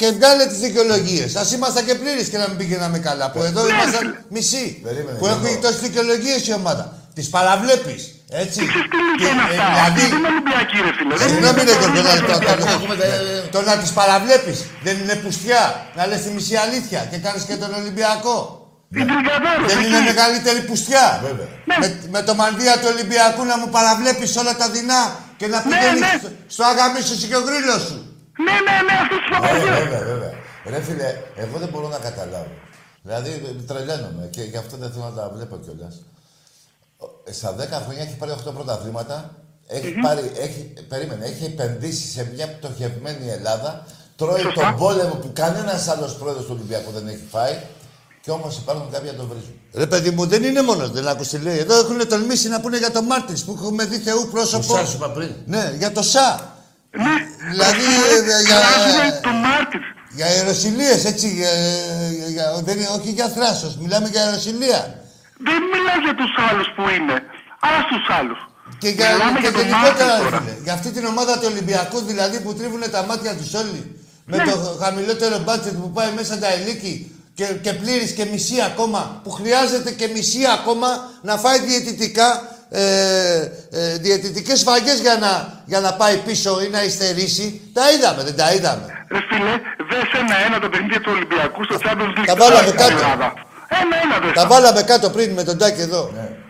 [0.00, 1.30] και βγάλε τις δικαιολογίες.
[1.40, 3.26] Α ήμασταν και πλήρεις και να μην πήγαιναμε καλά.
[3.32, 4.14] Που εδώ Ναι, ήμασταν φίλε.
[4.36, 4.64] μισοί.
[4.86, 5.46] Περίμενε, Που Γιώργο.
[5.46, 6.84] έχουν τόσες δικαιολογίες η ομάδα.
[7.16, 8.02] Τις παραβλέπεις.
[8.42, 8.58] Έτσι.
[8.70, 11.12] Ξέρεις τι είναι Και, είναι ε, αυτά; δηλαδή, Αυτοί δεν είναι Ολυμπιακοί, ρε φίλε.
[11.20, 12.54] Δεν Συγγνώμη, είναι ρε Γιώργο, να Ολυμπιακοί.
[12.56, 13.18] το- το- Έχουμε τα-
[13.54, 15.62] Το να τις παραβλέπεις δεν είναι πουστιά.
[15.96, 18.36] Να λες τη μισή αλήθεια και κάνεις και τον Ολυμπιακό.
[18.96, 19.86] Την τριγκαδόρο, Δεν εκεί.
[19.88, 21.06] είναι μεγαλύτερη πουστιά.
[21.28, 21.48] Βέβαια.
[21.68, 21.76] Ναι.
[21.80, 25.02] Με, με το μανδύα του Ολυμπιακού να μου παραβλέπεις όλα τα δεινά
[25.40, 26.12] και να πηγαίνεις ναι.
[26.22, 27.98] στο, στο αγαμίσου σου και ο γκρίλος σου.
[28.46, 29.78] Ναι, ναι, ναι, αυτό τις Βέβαια, παπαγιές.
[29.80, 30.32] βέβαια, βέβαια.
[30.72, 31.08] Ρε φίλε,
[31.44, 32.52] εγώ δεν μπορώ να καταλάβω.
[33.06, 33.30] Δηλαδή,
[33.68, 35.94] τρελαίνομαι και γι' αυτό δεν θέλω να τα βλέπω κιόλας.
[37.30, 39.34] Στα 10 χρόνια έχει πάρει 8 πρωταθλήματα.
[39.66, 43.86] Έχει πάρει, έχει, περίμενε, έχει επενδύσει σε μια πτωχευμένη Ελλάδα.
[44.16, 44.60] Τρώει Σωστά.
[44.60, 47.56] τον πόλεμο που κανένας άλλος πρόεδρος του Ολυμπιακού δεν έχει φάει.
[48.22, 49.54] Και όμως υπάρχουν κάποιοι να τον βρίζουν.
[49.74, 51.58] Ρε παιδί μου, δεν είναι μόνος, δεν άκουσε τι λέει.
[51.58, 54.74] Εδώ έχουν τολμήσει να πούνε για τον Μάρτινς που έχουμε δει Θεού πρόσωπο.
[54.76, 55.30] Σα σου είπα πριν.
[55.46, 56.54] Ναι, για το Σα.
[56.90, 57.04] Ναι.
[57.50, 59.84] Δηλαδή, ε, για, Κράζουνε τον Μάρτινς.
[60.14, 61.28] για ιεροσυλίες, έτσι.
[61.34, 61.48] Για,
[62.18, 64.99] για, για- δεν είναι, όχι για θράσος, μιλάμε για ιεροσυλία.
[65.48, 67.16] Δεν μιλάω για τους άλλους που είναι.
[67.74, 68.40] Ας τους άλλους.
[68.82, 70.38] Και, για, Μιλάμε και για τον γενικότερα, Μάρτιν ρε τώρα.
[70.40, 73.80] φίλε, για αυτή την ομάδα του Ολυμπιακού δηλαδή που τρίβουν τα μάτια τους όλοι.
[74.30, 74.44] Με Ναι.
[74.50, 76.94] το χαμηλότερο μπάτσετ που πάει μέσα τα ελίκη
[77.38, 80.88] και, και πλήρης και μισή ακόμα, που χρειάζεται και μισή ακόμα
[81.22, 82.28] να φάει διαιτητικά,
[82.70, 82.82] ε,
[83.70, 87.46] ε, διαιτητικές σφαγές για να, για να πάει πίσω ή να υστερήσει.
[87.72, 88.86] Τα είδαμε, δεν τα είδαμε.
[89.14, 89.54] Ρε φίλε,
[89.90, 92.26] δες ένα-ένα το παιχνίδι του Ολυμπιακού στο Champions League.
[92.26, 93.32] Τα βάλαμε στην κάτω.
[93.70, 93.82] Ελλάδα.
[93.82, 94.32] Ένα-ένα δες.
[94.40, 96.02] Τα βάλαμε κάτω πριν με τον Τάκη εδώ.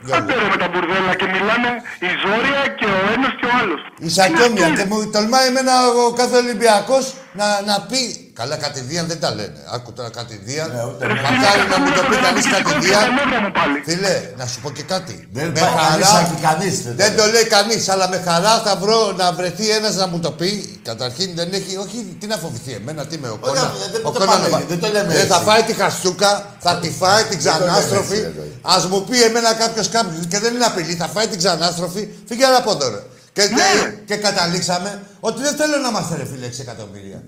[0.04, 0.22] Γιώργο.
[0.24, 1.70] Άντε ρε με τα μπουρδέλα και μιλάνε
[2.08, 3.80] η Ζόρια και ο ένας και ο άλλος.
[4.06, 4.94] Η Σακιόμια Είναι και αυτό.
[4.94, 5.72] μου τολμάει εμένα
[6.06, 7.04] ο κάθε Ολυμπιακός
[7.38, 8.02] να, να πει.
[8.40, 9.58] Καλά, κατηδίαν δεν τα λένε.
[9.74, 10.68] Άκου τώρα κατηδίαν.
[10.74, 11.26] Ναι, ούτε Ρε εγώ.
[11.26, 13.00] φίλε, Μακάρι να μου το πει δεν κανείς ακούγεται κατηδίαν.
[13.08, 13.76] τα νεύρα μου πάλι.
[13.88, 15.14] Φίλε, να σου πω και κάτι.
[15.36, 18.18] Δεν με πάει κανείς χαρά, εκεί, κανείς δεν δεν το το λέει κανείς, αλλά με
[18.28, 20.50] χαρά θα βρω να βρεθεί ένας να μου το πει.
[20.90, 23.60] Καταρχήν δεν έχει, όχι, τι να φοβηθεί εμένα, τι με ο Κόνα.
[23.62, 25.46] Όχι, δεν Ο το Κόνα πάμε, με- δεν το λέμε Δεν θα έτσι.
[25.48, 26.30] φάει τη χαστούκα,
[26.64, 28.18] θα τη φάει την το λέμε ξανάστροφη.
[28.20, 31.38] έτσι, ρε, Α μου πει εμένα κάποιος κάποιο και δεν είναι απειλή, θα φάει την
[31.38, 32.02] ξανάστροφη.
[32.28, 33.00] Φύγε ένα από εδώ, ρε.
[33.48, 33.70] Και, Ναι.
[34.08, 34.90] και καταλήξαμε
[35.28, 37.20] ότι δεν θέλω να είμαστε ρε φίλε 6 εκατομμύρια.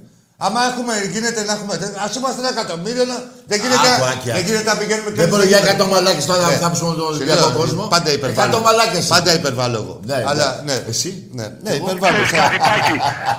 [0.47, 1.73] Άμα έχουμε, γίνεται να έχουμε.
[2.05, 3.17] Α είμαστε ένα εκατομμύριο, να,
[3.51, 4.45] δεν γίνεται, Άκου, Άκη, δεν Άκη.
[4.49, 6.63] γίνεται να πηγαίνουμε και Δεν μπορεί για 100 μαλάκια μαλάκες τώρα να Ναι.
[6.65, 7.83] θάψουμε τον Σου Ολυμπιακό λέω, κόσμο.
[7.95, 8.59] Πάντα 100 υπερβάλλω.
[8.67, 9.05] μαλάκες.
[9.17, 9.95] Πάντα υπερβάλλω εγώ.
[10.11, 10.73] Ναι, Αλλά, ναι.
[10.73, 10.77] ναι.
[10.93, 11.85] Εσύ; Ναι, ναι Εγώ.
[11.87, 12.15] υπερβάλλω.
[12.17, 12.97] Ξέρεις κάτι, Τάκη,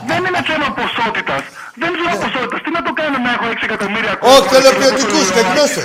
[0.10, 1.44] δεν είναι θέμα ποσότητας.
[1.82, 2.60] Δεν είναι θέμα ποσότητας.
[2.66, 4.22] Τι να το κάνω να έχω 6 εκατομμύρια Ναι.
[4.34, 5.84] Όχι, κόσμο θέλω και ποιοτικού να και το γνώστε.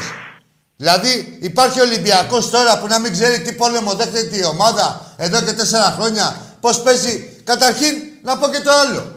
[0.82, 1.12] Δηλαδή
[1.50, 4.86] υπάρχει Ολυμπιακός τώρα που να μην ξέρει τι πόλεμο δέχεται η ομάδα
[5.26, 6.26] εδώ και τέσσερα χρόνια.
[6.60, 7.28] Πώς παίζει.
[7.44, 9.16] Καταρχήν να πω και το άλλο.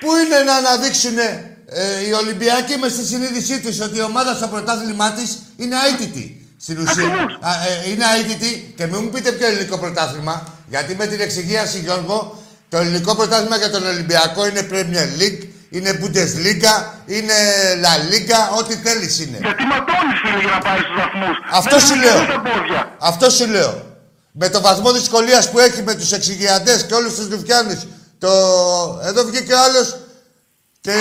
[0.00, 4.46] Πού είναι να αναδείξουν ε, οι Ολυμπιακοί με στη συνείδησή τους ότι η ομάδα στο
[4.46, 7.04] πρωτάθλημά της είναι αίτητη; Στην ουσία.
[7.06, 7.38] Ακριβώς.
[7.40, 7.50] Α,
[7.86, 10.46] ε, είναι αίτητη και μην μου πείτε ποιο ελληνικό πρωτάθλημα.
[10.68, 16.00] Γιατί με την εξηγίαση, Γιώργο, το ελληνικό πρωτάθλημα για τον Ολυμπιακό είναι Premier League, είναι
[16.02, 16.74] Bundesliga,
[17.06, 17.34] είναι
[17.84, 19.38] La Liga, ό,τι θέλεις είναι.
[19.40, 21.36] Γιατί ματώνεις φίλε για να πάρεις τους βαθμούς.
[21.50, 22.26] Αυτό Δεν σου είναι λέω.
[22.26, 22.96] τα πόδια.
[22.98, 23.85] Αυτό σου λέω.
[24.38, 27.80] Με το βαθμό δυσκολίας που έχει με τους εξηγιαντές και όλους τους Λουφιάνου.
[28.18, 28.30] Το...
[29.02, 29.96] Εδώ βγήκε ο άλλος
[30.80, 30.92] και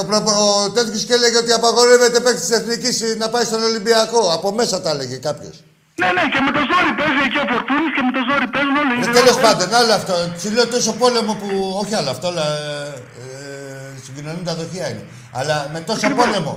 [0.00, 0.16] ο, προ...
[0.16, 4.30] ο τέτοιος και έλεγε ότι απαγορεύεται παίκτης της Εθνικής να πάει στον Ολυμπιακό.
[4.32, 5.56] Από μέσα τα έλεγε κάποιος.
[6.00, 8.76] Ναι, ναι, και με το ζόρι παίζει εκεί ο Φορτούνης και με το ζόρι παίζουν
[8.82, 8.92] όλοι.
[8.92, 9.44] Ε, Είναι Τέλος όλοι.
[9.46, 10.14] πάντων, άλλο αυτό.
[10.40, 11.48] Σου λέω τόσο πόλεμο που.
[11.82, 12.46] Όχι άλλο αυτό, αλλά.
[12.46, 12.86] Ε,
[13.22, 15.04] ε, συγκοινωνούν τα δοχεία είναι.
[15.38, 16.52] Αλλά με τόσο πόλεμο.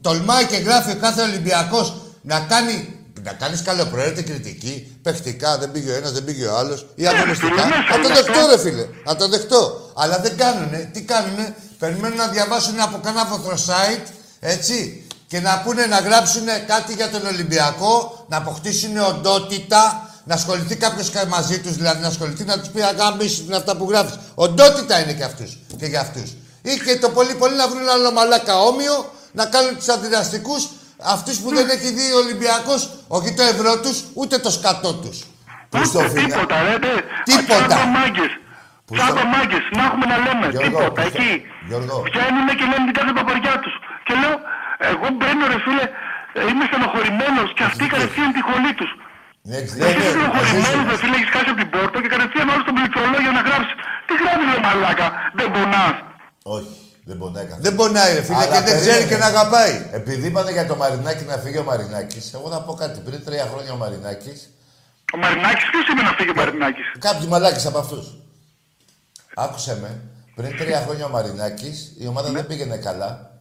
[0.00, 1.86] Τολμάει και γράφει ο κάθε Ολυμπιακός
[2.22, 2.76] να κάνει.
[3.24, 7.62] Να κάνεις καλοπροαίρετη κριτική, παιχτικά, δεν πήγε ο ένας, δεν πήγε ο άλλος, ή αγωνιστικά.
[7.62, 8.50] φίλε, Να το ναι, δεχτώ, αυτό.
[8.50, 8.86] ρε φίλε.
[9.04, 9.90] Να το δεχτώ.
[9.94, 10.90] Αλλά δεν κάνουνε.
[10.92, 14.06] Τι κάνουνε, περιμένουν να διαβάσουν από κανένα από site,
[14.40, 20.76] έτσι, και να πούνε να γράψουν κάτι για τον Ολυμπιακό, να αποκτήσουν οντότητα, να ασχοληθεί
[20.76, 24.14] κάποιος μαζί τους, δηλαδή να ασχοληθεί να τους πει αγάμισουν αυτά που γράφεις.
[24.34, 26.30] Οντότητα είναι και αυτούς και για αυτούς.
[26.62, 30.68] Ή και το πολύ πολύ να βρουν άλλο μαλάκα όμοιο, να κάνουν τους αντιδραστικούς,
[31.14, 32.80] αυτούς που δεν έχει δει ο Ολυμπιακός,
[33.16, 35.16] όχι το ευρώ τους, ούτε το σκατό τους.
[35.70, 36.26] Πού στο Ούτε φύγα.
[36.26, 36.94] τίποτα, ρε, ρε.
[37.28, 37.74] Τίποτα.
[37.78, 38.32] Σαν μάγκες.
[38.86, 39.64] Πού Σαν στο- μάγκες.
[39.76, 40.46] Να έχουμε να λέμε.
[40.54, 41.00] Γιώργο, Τίποτα.
[41.02, 41.32] πού στο- Εκεί.
[41.68, 41.96] Γιώργο.
[42.08, 43.74] Βγαίνουν και λένε την κάθε παπαριά τους.
[44.06, 44.34] Και λέω,
[44.92, 45.84] εγώ μπαίνω ρε φίλε,
[46.38, 48.90] ε, είμαι στενοχωρημένος και αυτοί κατευθείαν τη χολή τους.
[49.50, 51.02] Ναι, Εσύ ναι, ναι, στενοχωρημένος μαζί ρε σου.
[51.02, 53.72] φίλε, έχεις κάσει από την πόρτα και κατευθείαν όλο στον πληκτρολόγιο να γράψει.
[54.06, 55.06] Τι γράφεις ρε μαλάκα,
[55.38, 55.96] δεν πονάς.
[56.56, 56.70] Όχι,
[57.04, 57.62] δεν πονάει καθόλου.
[57.62, 59.08] Δεν πονάει, ρε φίλε, Αλλά και δεν ξέρει περίμενε.
[59.08, 59.88] και να αγαπάει.
[59.92, 63.00] Επειδή είπατε για το Μαρινάκι να φύγει ο Μαρινάκης, εγώ θα πω κάτι.
[63.00, 64.32] Πριν τρία χρόνια ο Μαρινάκη,
[65.14, 68.06] Ο Μαρινάκης ποιος είναι να φύγει ο Μαρινάκης; κάποιοι μαλάκες από αυτούς.
[69.34, 70.00] Άκουσε με,
[70.34, 73.40] πριν τρία χρόνια ο Μαρινάκης, η ομάδα δεν πήγαινε καλά.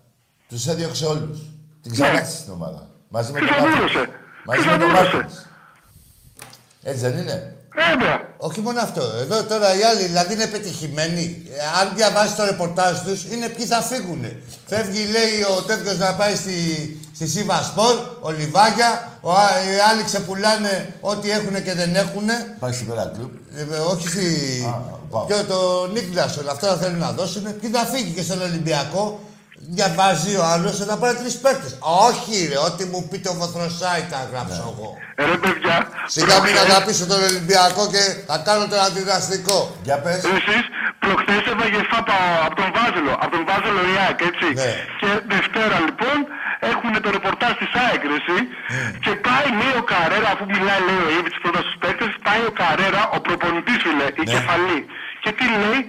[0.49, 1.39] Τους έδιωξε όλους.
[1.81, 2.87] Την ξανάτησε την ομάδα.
[3.07, 3.91] Μαζί με Ποιος τον τον Μάρτινς.
[3.95, 4.09] έδωσε;
[4.45, 5.45] Μαζί Ποιος με τον τον έδωσε; Μάρτινς.
[6.83, 8.15] Έτσι δεν είναι; Βέβαια.
[8.37, 9.01] Όχι μόνο αυτό.
[9.21, 11.43] Εδώ τώρα οι άλλοι δηλαδή είναι πετυχημένοι.
[11.57, 14.25] Ε, Αν διαβάσει το ρεπορτάζ τους, είναι ποιοι θα φύγουν.
[14.67, 16.57] Φεύγει, λέει ο τέτοιος να πάει στη,
[17.15, 19.11] στη Σίβασπορ, ο Λιβάγια.
[19.21, 22.27] Ο, α- οι άλλοι ξεπουλάνε ό,τι έχουν και δεν έχουν.
[22.59, 23.31] Πάει στην Πέρα Κλουμπ.
[23.73, 24.27] Ε, όχι στη.
[24.67, 25.25] Α, πάω.
[25.25, 27.59] και το Νίκλασον, αυτό θα θέλουν να δώσουν.
[27.59, 29.19] Ποιοι θα φύγει και στον Ολυμπιακό.
[29.77, 31.73] Διαβάζει ο άλλος να πάρει τρεις παίκτες.
[32.07, 34.89] Όχι, ρε, ό,τι μου πείτε ο Βοθροσάη θα γράψω εγώ.
[35.15, 35.77] Ε, Ρε παιδιά.
[36.15, 39.57] Σιγά μην προχθές- αγαπήσω τον Ολυμπιακό και θα κάνω τον αντιδραστικό.
[39.87, 40.19] Για πες.
[40.37, 40.63] Εσείς
[41.03, 44.47] προχθές έβαγες φάπα από τον Βάζελο, από τον Βάζελο Ιάκ, έτσι.
[44.61, 44.71] Ναι.
[45.01, 46.17] Και Δευτέρα λοιπόν
[46.71, 48.37] έχουν το ρεπορτάζ της ΑΕΚ, ρε, εσύ.
[49.03, 52.53] Και πάει λέει ο Καρέρα, αφού μιλάει λέει ο Ήβιτς πρώτα στους παίκτες, πάει ο
[52.61, 54.79] Καρέρα, ο προπονητής φίλε, η κεφαλή.
[55.23, 55.79] Και τι λέει,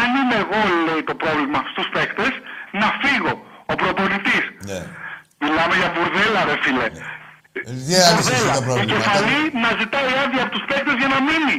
[0.00, 2.32] αν είμαι εγώ λέει το πρόβλημα στους παίκτες,
[2.80, 3.32] να φύγω.
[3.72, 4.44] Ο προπονητής.
[4.70, 4.80] Ναι.
[5.42, 6.86] Μιλάμε για μπουρδέλα ρε φίλε.
[7.88, 8.54] Δεν άνοιξε εσύ Μπουρδέλα.
[8.56, 8.92] το Η πρόβλημα.
[8.92, 11.58] κεφαλή να ζητάει άδεια από τους παίκτες για να μείνει.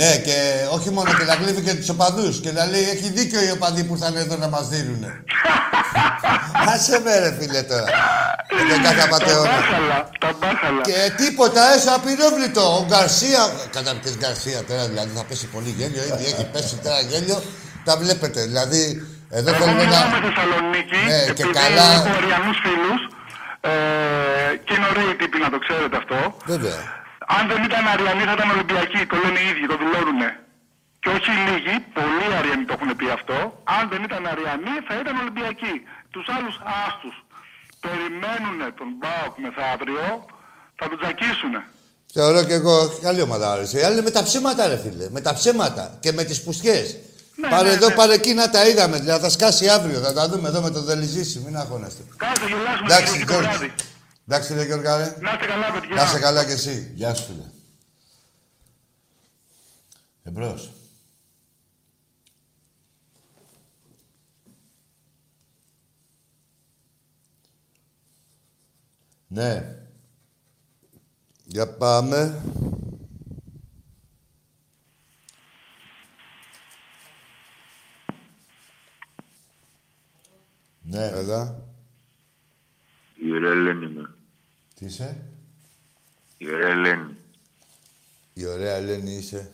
[0.00, 0.36] Ναι, και
[0.76, 2.34] όχι μόνο και να κλείβει και τους οπαδούς.
[2.44, 5.10] Και να λέει: Έχει δίκιο οι οπαδοί που ήρθαν εδώ να μας δίνουνε.
[6.72, 7.84] Άσε με, ρε φίλε τώρα.
[8.48, 9.48] Και τον κάθε Τα απαταιώνα.
[9.50, 10.80] μπάχαλα, τα μπάχαλα.
[10.88, 12.62] Και τίποτα, έσαι απειρόβλητο.
[12.78, 13.42] Ο Γκαρσία.
[13.72, 16.02] Κατά ποιες Γκαρσία τώρα, δηλαδή θα πέσει πολύ γέλιο.
[16.02, 17.42] Ήδη έχει πέσει τώρα γέλιο.
[17.84, 18.40] Τα βλέπετε.
[18.42, 19.06] Δηλαδή,
[19.38, 20.12] εδώ Εγώ θέλουμε μιλάω να.
[20.14, 21.86] με Θεσσαλονίκη, Ναι, και επειδή καλά.
[21.96, 23.00] έχω αριανούς φίλους
[23.70, 23.72] ε,
[24.64, 26.18] και είναι ωραίοι τύποι να το ξέρετε αυτό.
[26.52, 26.78] Βέβαια.
[27.36, 30.30] Αν δεν ήταν αριανοί θα ήταν Ολυμπιακοί, το λένε οι ίδιοι, το δηλώνουνε.
[31.02, 33.36] Και όχι λίγοι, πολλοί αριανοί το έχουν πει αυτό.
[33.76, 35.74] Αν δεν ήταν αριανοί θα ήταν Ολυμπιακοί.
[36.14, 37.16] Τους άλλους άστους.
[37.84, 40.06] Περιμένουνε τον Μπάουκ μεθαύριο,
[40.78, 41.60] θα τον τζακίσουνε.
[42.16, 42.74] Θεωρώ και εγώ
[43.06, 43.78] καλή ομάδα άρεσε.
[43.78, 45.06] Οι άλλοι με τα ψέματα, ρε φίλε.
[45.10, 46.86] Με τα ψέματα και με τις πουστιές.
[47.42, 47.94] Ναι, πάρε ναι, εδώ, ναι.
[47.94, 48.98] πάρε εκεί να τα είδαμε.
[48.98, 50.00] Δηλαδή θα σκάσει αύριο.
[50.00, 51.38] Θα τα δούμε εδώ με τον Δελιζήση.
[51.44, 52.02] Μην αγχώνεστε.
[52.16, 53.48] Κάτσε γελάσουμε Εντάξει, και το Γιώργο.
[53.48, 53.74] βράδυ.
[54.28, 55.16] Εντάξει, ρε Γιώργα, ρε.
[55.20, 55.94] Να είστε καλά, παιδιά.
[55.94, 56.90] Να είσαι καλά κι εσύ.
[56.94, 57.44] Γεια σου, φίλε.
[60.22, 60.70] Εμπρός.
[69.28, 69.76] Ναι.
[71.44, 72.40] Για πάμε.
[80.92, 81.06] Ναι.
[81.06, 81.62] Έλα.
[83.24, 84.14] Η ωραία Ελένη είμαι.
[84.74, 85.26] Τι είσαι;
[86.36, 87.16] Η ωραία Ελένη.
[88.32, 89.52] Η ωραία Ελένη είσαι.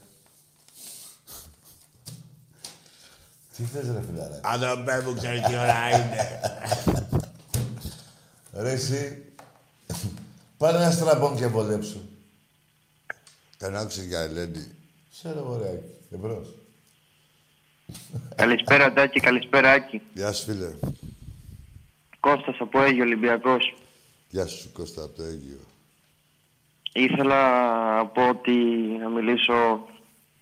[3.56, 4.40] Τι θες ρε φιλάρα.
[4.42, 6.40] Αν δεν πέ μου ξέρεις τι ώρα είναι.
[8.52, 9.24] Ρε εσύ.
[10.56, 12.00] Πάρε ένα στραμπόν και βολέψου.
[13.58, 14.66] Τον άκουσε για Ελένη.
[15.10, 15.80] Σε ρε ωραία.
[16.10, 16.54] Εμπρός.
[18.34, 20.02] Καλησπέρα Τάκη, καλησπέρα Άκη.
[20.14, 20.74] Γεια σου φίλε.
[22.20, 23.74] Κώστας από Αίγιο Ολυμπιακός.
[24.28, 25.58] Γεια σου Κώστα από το Αίγυο.
[26.92, 27.60] Ήθελα
[27.96, 28.52] να πω ότι
[29.00, 29.86] να μιλήσω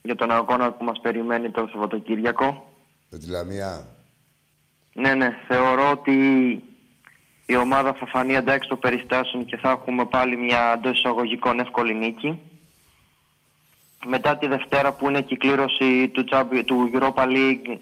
[0.02, 2.72] για τον αγώνα που μας περιμένει το Σαββατοκύριακο.
[3.10, 3.86] Με τη Λαμία.
[4.92, 6.12] Ναι, ναι, θεωρώ ότι
[7.46, 11.94] η ομάδα θα φανεί εντάξει των περιστάσεων και θα έχουμε πάλι μια εντός εισαγωγικών εύκολη
[11.94, 12.40] νίκη.
[14.08, 17.76] μετά τη Δευτέρα που είναι κυκλήρωση του, Champions- του Europa League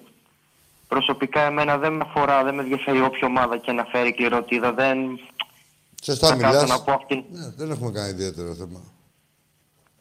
[0.95, 4.73] προσωπικά εμένα δεν με αφορά, δεν με ενδιαφέρει όποια ομάδα και να φέρει κληροτίδα.
[4.73, 4.97] Δεν
[6.03, 6.71] Σωστά θα κάτσω μιλάς.
[6.79, 7.25] να πω αυτήν.
[7.31, 8.81] Ναι, δεν έχουμε κανένα ιδιαίτερο θέμα.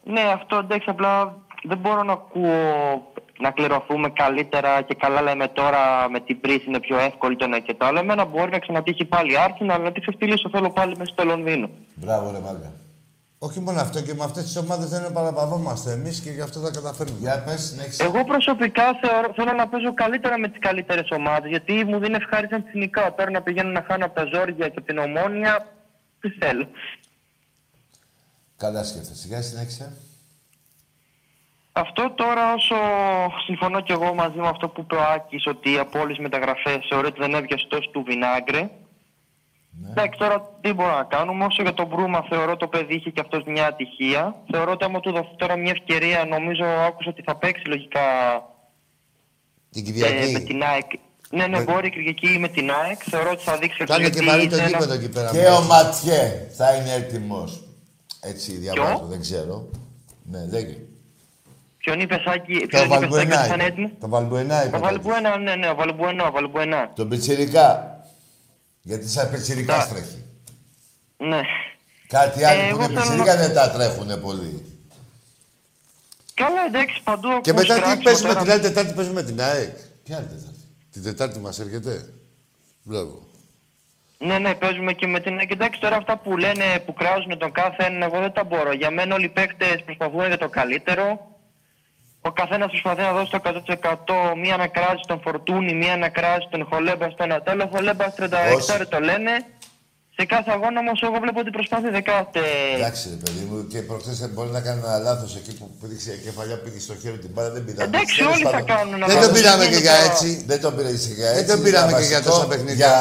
[0.04, 2.58] Ναι, αυτό εντάξει, απλά δεν μπορώ να ακούω
[3.38, 7.58] να κληρωθούμε καλύτερα και καλά λέμε τώρα με την πρίση είναι πιο εύκολη το ένα
[7.58, 7.98] και το άλλο.
[7.98, 11.24] Εμένα μπορεί να ξανατύχει πάλι η Arsenal, αλλά να τη ξεφτυλίσω θέλω πάλι μέσα στο
[11.24, 11.68] Λονδίνο.
[11.94, 12.72] Μπράβο, ρε Μάγκα.
[13.38, 16.70] Όχι μόνο αυτό και με αυτές τις ομάδες δεν παραπαυόμαστε εμείς και γι' αυτό θα
[16.70, 17.18] καταφέρνουμε.
[17.18, 18.04] Για πες, συνέχισε.
[18.04, 22.54] Εγώ προσωπικά θεωρώ, θέλω να παίζω καλύτερα με τις καλύτερες ομάδες, γιατί μου δίνει ευχάριστη
[22.54, 23.14] αντιθυμικά.
[23.14, 25.66] Τώρα να πηγαίνω να χάνω από τα Ζόρια και από την Ομόνια,
[26.20, 26.68] τι θέλω.
[28.56, 29.26] Καλά σκέφτεσαι.
[29.26, 29.92] Για συνέχισε.
[31.72, 32.74] Αυτό τώρα όσο
[33.44, 36.86] συμφωνώ και εγώ μαζί με αυτό που είπε ο Άκης ότι από όλες τις μεταγραφές
[36.88, 38.70] θεωρώ ότι δεν έβγαινε τόσο του Βινάγκρε.
[39.90, 41.44] Εντάξει, τώρα τι μπορούμε να κάνουμε.
[41.44, 44.34] Όσο για τον Μπρούμα θεωρώ το παιδί είχε και αυτός μια ατυχία.
[44.50, 48.00] Θεωρώ ότι άμα του δοθεί τώρα μια ευκαιρία, νομίζω άκουσα ότι θα παίξει λογικά
[49.70, 50.32] Την ε, Κυριακή.
[50.32, 50.90] με την ΑΕΚ.
[51.30, 53.00] Ναι, ναι, μπορεί η Κυριακή με την ΑΕΚ.
[53.10, 55.30] Θεωρώ ότι θα δείξει Κάνε ότι και βαρύ το είναι ένα- γήπεδο εκεί πέρα.
[55.30, 57.62] Και ο Ματιέ θα είναι έτοιμος.
[58.20, 59.68] Έτσι διαβάζω, Ποιο; δεν ξέρω.
[60.30, 60.76] Ναι, λέγε.
[61.78, 63.36] Ποιον είπε Σάκη, Το ποιον είπε Σάκη ότι Βαλμπουενά.
[63.36, 63.72] θα είναι είπε.
[63.72, 64.76] έτοιμος; Το Βαλμπουενά είπε.
[64.76, 66.90] Ο Βαλμπουένα, ναι, ναι, ο Βαλμπουένα, ο Βαλμπουένα.
[66.94, 67.93] Τον Πιτσιρικά.
[68.86, 70.24] Γιατί σαν Πιτσιρικά Τα- τρέχει.
[71.16, 71.40] Ναι.
[72.08, 74.64] Κάτι άλλο Ε, που εγώ είναι θέλω Πιτσιρικά δεν τα τρέχουνε πολύ.
[76.34, 78.42] Καλά, εντάξει, παντού Και ακούς μετά τι κράξιμο παίζουμε τώρα.
[78.42, 79.76] την άλλη Τετάρτη, παίζουμε την ΑΕΚ.
[80.04, 80.58] Ποια άλλη Τετάρτη;
[80.92, 82.08] Την Τετάρτη μας έρχεται;
[82.82, 83.22] Μπράβο.
[84.18, 85.38] Ναι, ναι, παίζουμε και με την.
[85.38, 88.72] Και εντάξει, τώρα αυτά που λένε, που κράζουν τον κάθε έναν, εγώ δεν τα μπορώ.
[88.72, 91.33] Για μένα όλοι οι παίχτε προσπαθούν για το καλύτερο.
[92.28, 94.36] Ο καθένας προσπαθεί να δώσει το 100%.
[94.44, 97.66] Μία να κράζει τον Φορτούνη, μία να κράζει τον Χολέμπα στο ένα τέλος.
[97.74, 99.32] Χολέμπα 36 το λένε.
[100.18, 102.42] Σε κάθε αγώνα όμως, εγώ βλέπω ότι προσπαθεί δεν κάθε.
[102.78, 106.20] Εντάξει, ρε παιδί μου, και προχθές μπορεί να κάνει ένα λάθος εκεί που πήδηξε η
[106.26, 107.88] κεφαλιά, πήγε στο χέρι την μπάλα, δεν πειράζει.
[107.90, 108.66] Εντάξει, Τέλος όλοι θα πάντων.
[108.72, 109.26] κάνουν ένα Δεν λάθος.
[109.30, 110.28] τον πήραμε Δεν και είναι για τώρα- έτσι.
[110.50, 111.38] Δεν τον πήρε για έτσι.
[111.40, 112.74] Δεν τον πήραμε και για βασικό, τόσα παιχνίδια.
[112.82, 112.94] Για,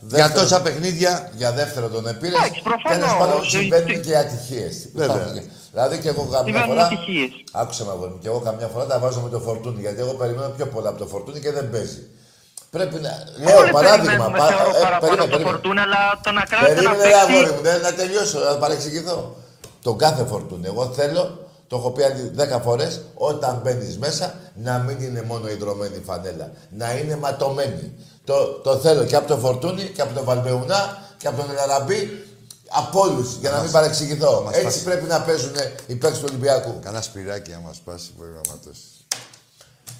[0.00, 1.12] Για δεύτερο- τόσα παιχνίδια.
[1.40, 2.34] Για δεύτερο τον επήρε.
[2.36, 2.98] Εντάξει, προφανώς.
[2.98, 4.74] Τέλος πάντων Ε, συμβαίνουν τι- και ατυχίες.
[5.72, 5.88] Βέβαια.
[5.88, 6.84] Δηλαδή και εγώ καμιά Συμβαίνουν φορά.
[6.86, 7.30] ατυχίες.
[7.52, 9.80] Άκουσα με αγόρι μου, και εγώ καμιά φορά τα βάζω με το φορτούνι.
[9.80, 12.02] Γιατί εγώ περιμένω πιο πολλά από το φορτούνι και δεν παίζει.
[12.70, 13.12] Πρέπει να.
[13.44, 14.04] Λέω Όλοι παράδειγμα.
[14.06, 15.50] περιμένουμε, πα- θεωρώ, ε, παραπάνω περίμενε, από το περίμενε.
[15.50, 17.54] φορτούνι, αλλά το να κράζει ένα Περίμενε, ρε αγόρι παίχτη.
[17.54, 19.18] μου, δεν, να τελειώσω, να παρεξηγηθώ.
[19.86, 20.66] Τον κάθε φορτούνι.
[20.72, 21.22] Εγώ θέλω,
[21.68, 26.02] το έχω πει άλλοι 10 φορές, όταν μπαίνεις μέσα να μην είναι μόνο υδρωμένη η
[26.08, 26.46] φανέλα.
[26.80, 27.86] Να είναι ματωμένη.
[28.24, 30.80] Το, το θέλω και από το φορτούνι και από τον Βαλμπεουνά
[31.18, 32.00] και από τον Ελαραμπή.
[32.74, 34.42] Από όλους, για να μην παρεξηγηθώ.
[34.44, 34.82] μας Έτσι πάσει.
[34.84, 35.52] πρέπει να παίζουν
[35.86, 36.78] οι παίκτε του Ολυμπιακού.
[36.84, 38.80] Κανένα σπυράκι, άμα σπάσει, μπορεί να ματώσει.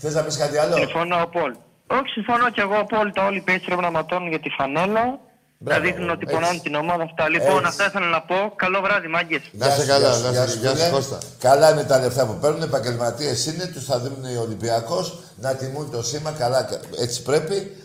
[0.01, 1.61] Θες να πεις κάτι άλλο; Συμφωνώ απόλυτα.
[1.87, 3.27] Όχι, συμφωνώ και εγώ απόλυτα.
[3.27, 5.19] Όλοι οι παίχτες πρέπει να ματώνουν για τη φανέλα.
[5.65, 6.35] Μπράβο, να δείχνουν ότι έτσι.
[6.35, 7.29] πονάνε την ομάδα αυτά.
[7.29, 7.67] Λοιπόν, Έτσι.
[7.67, 8.53] αυτά ήθελα να πω.
[8.57, 9.43] Καλό βράδυ, μάγκες.
[9.53, 10.89] Να είσαι σου, καλά, γεια σου, να γεια είσαι- σου, γεια σου, φίλε.
[10.91, 11.19] Κώστα.
[11.39, 15.91] Καλά είναι τα λεφτά που παίρνουν, επαγγελματίες είναι, τους θα δίνουν οι Ολυμπιακός να τιμούν
[15.91, 16.31] το σήμα.
[16.31, 16.69] Καλά,
[16.99, 17.77] έτσι πρέπει.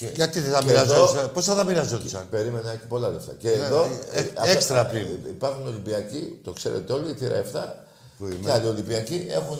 [0.00, 1.32] Και, Γιατί δεν θα και εδώ- μοιραζόντουσαν.
[1.32, 3.32] Πώς θα τα μοιραζόντουσαν; Περίμενα έχει πολλά λεφτά.
[3.38, 3.82] Και Ναι, εδώ.
[4.12, 5.02] ε, ε, αυτά- έξτρα πριν.
[5.02, 7.84] ε, Υπάρχουν Ολυμπιακοί, το ξέρετε όλοι, η θύρα 7.
[8.18, 8.34] Που είμαι.
[8.44, 9.58] Και άλλοι Ολυμπιακοί έχουν,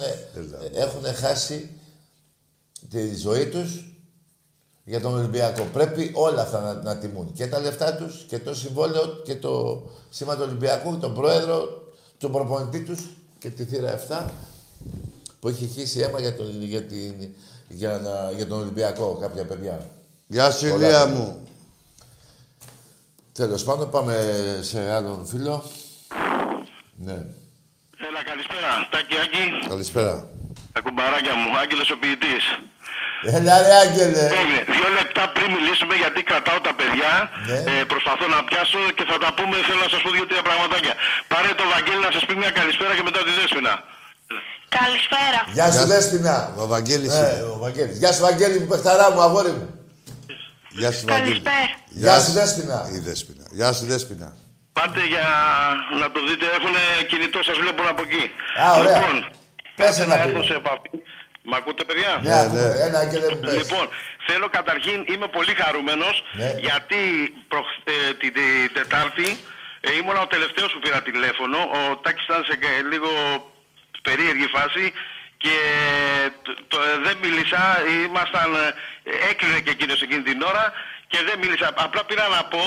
[0.74, 1.70] έχουν χάσει
[2.90, 3.84] τη ζωή τους
[4.84, 5.62] για τον Ολυμπιακό.
[5.72, 7.32] Πρέπει όλα αυτά να, να τιμούν.
[7.32, 11.82] Και τα λεφτά τους και το συμβόλαιο και το σήμα του Ολυμπιακού, τον πρόεδρο,
[12.18, 13.00] τον προπονητή τους
[13.38, 14.30] και τη θύρα 7
[15.40, 17.14] που έχει χύσει αίμα για τον, για την,
[17.68, 19.90] για, να, για τον Ολυμπιακό κάποια παιδιά.
[20.34, 20.86] Γεια σου, Πολλά.
[20.86, 21.26] Ηλία μου.
[23.40, 24.14] Τέλος πάντων, πάμε
[24.70, 25.56] σε άλλον φίλο.
[27.06, 27.18] Ναι.
[28.08, 28.70] Έλα, καλησπέρα.
[28.92, 29.44] Τάκη, Άκη.
[29.72, 30.14] Καλησπέρα.
[30.74, 31.48] Τα κουμπαράκια μου.
[31.62, 32.44] Άγγελος ο ποιητής.
[33.36, 34.22] Έλα ρε Άγγελε.
[34.40, 34.60] Έγινε.
[34.76, 37.12] Δύο λεπτά πριν μιλήσουμε, γιατί κρατάω τα παιδιά,
[37.48, 37.58] Ναι.
[37.72, 39.54] ε, προσπαθώ να πιάσω και θα τα πούμε.
[39.66, 40.94] Θέλω να σας πω δύο-τρία πραγματάκια.
[41.32, 43.74] Πάρε το Βαγγέλη να σας πει μια καλησπέρα και μετά τη Δέσποινα.
[44.78, 45.40] Καλησπέρα.
[45.56, 45.90] Γεια σου Γεια σου.
[45.92, 46.36] Δέσποινα.
[46.62, 47.42] Ο Βαγγέλης Ναι, είναι.
[47.54, 47.96] ο Βαγγέλης.
[48.02, 49.66] Γεια σου Βαγγέλη μου, παιχταρά μου, αγόρι μου.
[50.70, 51.40] Γεια σου, Βαγγέλη.
[51.40, 51.74] Καλησπέρα.
[52.02, 52.78] Γεια σου Δέσποινα.
[52.96, 53.44] Η Δέσποινα.
[53.58, 54.28] Γεια σου, Δέσποινα.
[54.72, 55.26] Πάτε για
[56.00, 56.46] να το δείτε.
[56.58, 56.74] Έχουν
[57.10, 58.24] κινητό, σας βλέπουν από εκεί.
[58.62, 58.96] Α, ωραία.
[58.98, 59.16] Λοιπόν,
[59.76, 60.44] Πες πάτε ένα να έρθω πήρα.
[60.50, 60.90] σε επαφή.
[61.50, 62.74] Μ' ακούτε, παιδιά; Ναι, ακούμε.
[62.86, 63.54] Έλα Άγγελε μου πες.
[63.60, 63.84] Λοιπόν,
[64.28, 66.50] θέλω καταρχήν, είμαι πολύ χαρούμενος Ναι.
[66.68, 67.00] γιατί
[67.52, 69.28] προχ- ε, την, την Τετάρτη
[69.86, 71.58] ε, ήμουν ο τελευταίος που πήρα τηλέφωνο.
[71.78, 73.10] Ο Τάκης ήταν σε κα- λίγο
[74.08, 74.84] περίεργη φάση
[75.44, 75.56] και
[76.44, 77.62] το, το- ε, δεν μίλησα,
[78.06, 80.64] ήμασταν, ε, έκλεινε και εκείνος εκείνη την ώρα
[81.10, 81.66] και δεν μίλησα.
[81.86, 82.64] Απλά πήρα να πω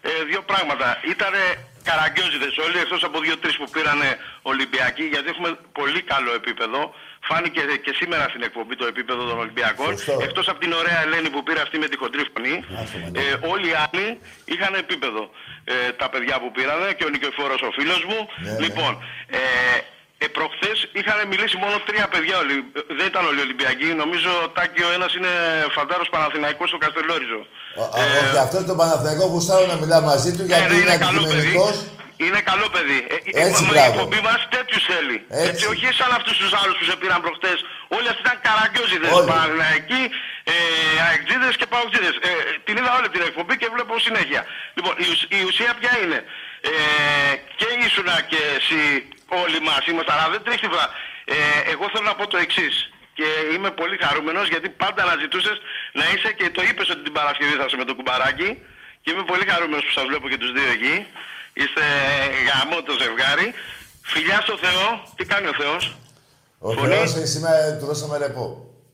[0.00, 0.86] ε, δύο πράγματα.
[1.14, 1.42] Ήτανε
[1.88, 4.08] καραγκιόζιδες όλοι, εκτός από δύο-τρεις που πήρανε
[4.42, 6.94] Ολυμπιακοί, γιατί έχουμε πολύ καλό επίπεδο.
[7.28, 9.98] Φάνηκε και σήμερα στην εκπομπή το επίπεδο των Ολυμπιακών.
[9.98, 10.18] Σωστό.
[10.22, 12.64] Εκτός από την ωραία Ελένη που πήρε αυτή με τη χοντρή φωνή,
[13.22, 15.30] ε, όλοι οι άλλοι είχαν επίπεδο.
[15.64, 18.28] Ε, τα παιδιά που πήρανε και ο Νικοφόρος ο φίλος μου.
[18.36, 18.58] Ναι, ναι.
[18.64, 18.92] λοιπόν,
[19.26, 19.38] ε,
[20.36, 22.36] Προχθές είχαν μιλήσει μόνο τρία παιδιά.
[22.42, 22.64] Ολυ-
[22.98, 23.84] Δεν ήταν όλοι Ολυμπιακοί.
[24.02, 25.32] Νομίζω ο Τάκη ο ένας είναι
[25.76, 27.40] φαντάρος Παναθηναϊκός στο Καστελόριζο.
[27.80, 30.74] Ο- α, Όχι, αυτό είναι το Παναθηναϊκό που στάρω να μιλά μαζί του γιατί ναι,
[30.74, 31.32] είναι είναι καλό παιδί.
[31.32, 31.76] αντικειμενικός.
[32.24, 32.98] Είναι καλό παιδί.
[33.14, 33.88] Ε, ε, Έτσι, μα η μπράβο.
[33.92, 35.16] εκπομπή μας τέτοιους θέλει.
[35.28, 35.48] Έτσι.
[35.50, 35.64] Έτσι.
[35.72, 37.52] όχι σαν αυτούς τους άλλους που σε πήραν προχτέ.
[37.96, 39.06] Όλοι αυτοί ήταν καραγκιόζιδε.
[39.18, 39.28] Όλοι.
[39.32, 40.02] Παναγιακοί,
[40.52, 40.54] ε,
[41.06, 42.10] αεκτζίδες και παουτζίδε.
[42.28, 42.30] Ε,
[42.66, 44.40] την είδα όλη την εκπομπή και βλέπω συνέχεια.
[44.76, 46.18] Λοιπόν, η, ουσ- η ουσία ποια είναι;
[46.72, 46.72] Ε,
[47.58, 48.80] και ήσουνα και εσύ
[49.28, 50.86] όλοι μας είμαστε, αλλά δεν τρέχει τίποτα.
[51.24, 51.36] Ε,
[51.72, 52.74] εγώ θέλω να πω το εξής.
[53.18, 55.56] Και είμαι πολύ χαρούμενος γιατί πάντα αναζητούσες
[55.98, 58.50] να είσαι και το είπες ότι την Παρασκευή θα είσαι με το κουμπαράκι.
[59.02, 60.96] Και είμαι πολύ χαρούμενος που σας βλέπω και τους δύο εκεί.
[61.60, 61.82] Είστε
[62.48, 63.54] γαμό το ζευγάρι.
[64.12, 64.86] Φιλιά στο Θεό.
[65.16, 65.96] Τι κάνει ο Θεός;
[66.58, 66.94] Ο Φωνή.
[66.94, 68.44] Θεός ε, σήμερα του δώσαμε ρεπό.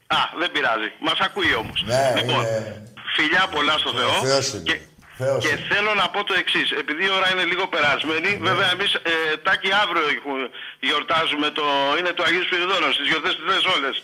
[0.06, 0.88] Α, δεν πειράζει.
[1.00, 1.82] Μας ακούει όμως.
[1.86, 4.12] Ναι, λοιπόν, είναι- φιλιά πολλά στο Θεό.
[4.12, 4.62] Θεός είναι.
[4.62, 4.80] Και,
[5.22, 5.66] Θεός και είναι.
[5.72, 6.68] θέλω να πω το εξής.
[6.82, 8.44] Επειδή η ώρα είναι λίγο περασμένη, Ναι.
[8.48, 10.50] βέβαια εμείς ε, τάκι αύριο έχουμε-
[10.88, 11.64] γιορτάζουμε το.
[11.98, 13.96] είναι το Αγίου Σπυριδόνος, τις γιορτές τις όλες.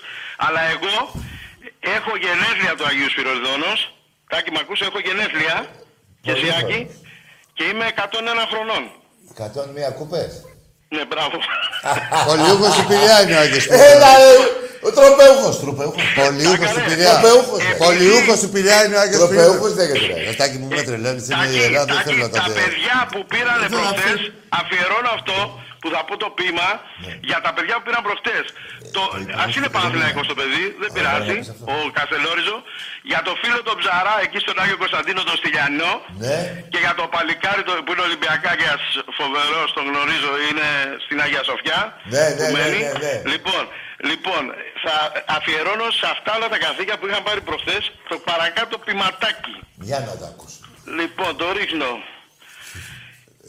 [0.46, 0.94] Αλλά εγώ
[1.96, 3.78] έχω γενέθλια του Αγίου Σπυριδόνος.
[4.30, 5.56] Τάκι μ' ακούς, έχω γενέθλια.
[6.24, 6.64] Και Πολύ Σιάκη.
[6.64, 6.86] ωραία.
[7.56, 8.82] Και είμαι 101 χρονών.
[9.34, 10.30] 101 κούπες.
[10.94, 11.36] Ναι, μπράβο.
[12.28, 14.18] Πολιούχος του Πειραιά είναι ο Άγιος Έλα, Πειραίας.
[14.22, 14.34] ρε!
[14.86, 16.02] Ο τροπέουχος, τροπέουχος.
[16.20, 16.86] Πολιούχος του Έκανε.
[16.88, 17.10] Πειραιά.
[17.12, 17.60] Τροπέουχος.
[17.70, 19.88] Ε, Πολιούχος του Πειραιά είναι ο Άγιος Τροπέουχος Πειραίας.
[19.98, 20.26] λέγεται, ρε.
[20.28, 22.56] Ρωστάκι μου με τρελαίνεις, είναι Τάκη, ιερά, δεν Τάκη, θέλω να τα τα λέω.
[22.60, 24.58] παιδιά που πήραν Δεν θέλω να προχτές, φύγω.
[24.60, 25.36] αφιερώνω αυτό
[25.86, 26.68] που θα πω το ποίημα
[27.30, 28.44] για τα παιδιά που πήραν προχτές.
[28.96, 29.02] Το,
[29.44, 31.36] ας είναι Παναθηναϊκός το παιδί, δεν πειράζει,
[31.72, 32.56] ο Καστελόριζο.
[33.10, 35.92] Για το φίλο τον Ψαρά εκεί στον Άγιο Κωνσταντίνο τον Στυλιανό.
[36.24, 36.38] Ναι.
[36.72, 38.82] Και για το παλικάρι το, που είναι Ολυμπιακάκιας
[39.18, 40.68] φοβερός, τον γνωρίζω, είναι
[41.04, 41.80] στην Αγία Σοφιά.
[42.14, 42.78] Ναι, ναι, που ναι, μένει.
[42.84, 43.14] ναι, ναι.
[43.32, 43.62] Λοιπόν,
[44.10, 44.42] λοιπόν,
[44.84, 44.94] θα
[45.36, 49.54] αφιερώνω σε αυτά όλα τα καθήκια που είχαν πάρει προχθές το παρακάτω ποιηματάκι.
[49.88, 50.58] Για να τα ακούσω.
[50.98, 51.90] Λοιπόν, το ρίχνω.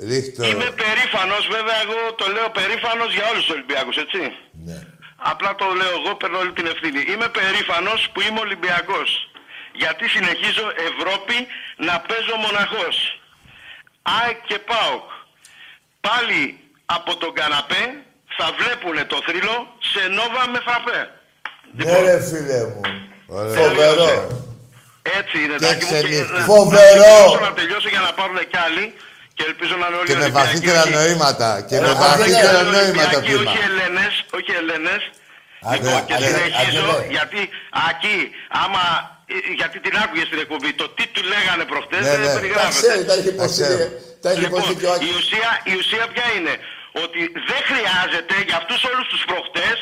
[0.10, 0.42] Ρίχτω.
[0.50, 4.22] Είμαι περήφανος, βέβαια εγώ το λέω περήφανος για όλους τους Ολυμπιακούς, έτσι.
[4.68, 4.78] Ναι.
[5.32, 7.00] Απλά το λέω εγώ, παίρνω όλη την ευθύνη.
[7.12, 9.10] Είμαι περήφανος που είμαι Ολυμπιακός.
[9.82, 11.36] Γιατί συνεχίζω Ευρώπη
[11.88, 12.96] να παίζω μοναχός.
[14.20, 15.08] ΑΕΚ και ΠΑΟΚ.
[16.08, 16.42] Πάλι
[16.86, 17.84] από τον καναπέ
[18.38, 19.56] θα βλέπουνε το θρύλο
[19.92, 21.02] σε νόβα με φραπέ.
[21.78, 22.82] Ναι, ρε φίλε μου.
[23.28, 23.56] Ωραία.
[23.62, 24.12] Φοβερό.
[25.20, 25.96] Έτσι είναι, Και Τάκη μου.
[25.96, 26.38] εξελίχθηκε.
[26.38, 26.82] να- Φοβερό.
[26.82, 28.86] Να τελειώσω, να τελειώσω για να πάρουν κι άλλοι.
[29.38, 31.50] Και ελπίζω να είναι όλοι Και με Ολυμπιακοί, βαθύτερα όχι- νοήματα.
[31.70, 33.42] Και με Ε, βαθύτερα Αγγέλε, νοήματα το Ολυμπιακοί, πείμα.
[33.52, 35.02] όχι Ελένες, όχι Ελένες.
[35.72, 37.14] Άγγελε, Λοιπόν, και Άγγελε, συνεχίζω, Άγγελε.
[37.16, 37.42] γιατί
[37.92, 38.16] εκεί,
[38.64, 38.84] άμα,
[39.34, 42.28] ε, γιατί την άκουγε στην εκπομπή, το τι του λέγανε προχτές Ναι, δεν ναι.
[42.28, 42.80] Τα περιγράφεται.
[42.82, 43.62] ξέρει, τα έχει υποστεί.
[43.64, 43.86] ξέρω.
[44.24, 45.12] Τα έχει Λοιπόν, υποστεί και ο η Άκης.
[45.20, 46.54] ουσία, η ουσία ποια είναι,
[47.04, 49.78] ότι δεν χρειάζεται για αυτούς όλους τους προχτές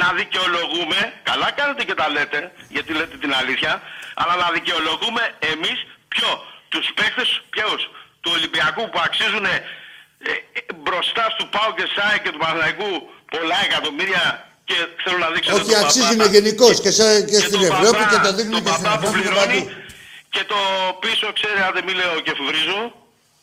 [0.00, 0.98] να δικαιολογούμε,
[1.30, 2.38] καλά κάνετε και τα λέτε,
[2.74, 3.72] γιατί λέτε την αλήθεια,
[4.22, 5.22] αλλά να δικαιολογούμε
[5.52, 5.78] εμείς
[6.12, 6.30] ποιο,
[6.72, 7.82] τους παίχτες ποιους,
[8.22, 9.56] του Ολυμπιακού που αξίζουν ε,
[10.30, 10.32] ε,
[10.82, 12.90] μπροστά του Πάου και ΣΑΕ και του Παναθηναϊκού
[13.34, 14.24] πολλά εκατομμύρια
[14.68, 18.60] και θέλω να δείξω Όχι, αξίζουν γενικώ και, σε- και στην Ευρώπη και το δείχνουν
[18.64, 19.80] και στην παπά που Ευρώπη και πληρώνει παντού.
[20.34, 20.58] και το
[21.04, 22.80] πίσω ξέρει αν δεν μιλάω και βρίζω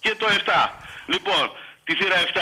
[0.03, 0.51] και το 7.
[1.13, 1.43] Λοιπόν,
[1.85, 2.39] τη θύρα 7.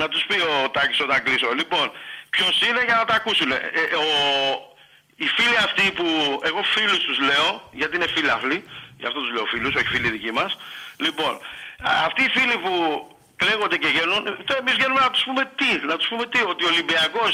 [0.00, 1.48] Να τους πει ο Τάκης όταν κλείσω.
[1.60, 1.86] Λοιπόν,
[2.34, 3.50] ποιος είναι για να τα ακούσουν.
[3.52, 4.06] Ε, ε, ο,
[5.22, 6.06] οι φίλοι αυτοί που
[6.48, 8.64] εγώ φίλους τους λέω, γιατί είναι φίλαθλοι,
[8.98, 10.56] γι' αυτό τους λέω φίλους, όχι φίλοι δικοί μας.
[10.96, 11.38] Λοιπόν, α-
[12.06, 12.72] αυτοί οι φίλοι που
[13.40, 16.62] κλαίγονται και γελούν, ε, εμείς γελούμε να τους πούμε τι, να τους πούμε τι, ότι
[16.66, 17.32] ο Ολυμπιακός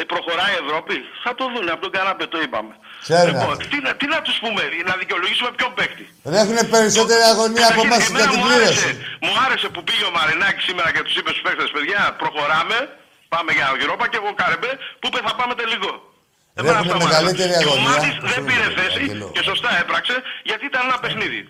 [0.00, 2.72] ε, προχωράει η Ευρώπη, θα το δουν από τον καναπέ, το είπαμε.
[3.06, 3.64] Ξέρουν λοιπόν, αυτό.
[3.72, 6.04] τι, να- τι να τους πούμε, να δικαιολογήσουμε ποιον παίκτη.
[6.30, 8.86] Δεν έχουν περισσότερη αγωνία από εμάς Εμένα για την μου κλήρωση.
[8.86, 8.90] άρεσε,
[9.24, 12.78] μου άρεσε που πήγε ο Μαρινάκης σήμερα και τους είπε στους παίκτες, παιδιά, προχωράμε,
[13.34, 15.92] πάμε για Ευρώπα και εγώ Καρεμπέ, που είπε θα πάμε τελικό.
[16.56, 17.24] Ρε, Εμένα έχουμε αυτά μου άρεσαν.
[17.24, 17.88] μεγαλύτερη Και ο αγωνία.
[17.90, 19.28] Μάτης δεν Συγγνώμη, πήρε θέση Αγγελό.
[19.36, 20.14] και σωστά έπραξε,
[20.48, 21.40] γιατί ήταν ένα παιχνίδι.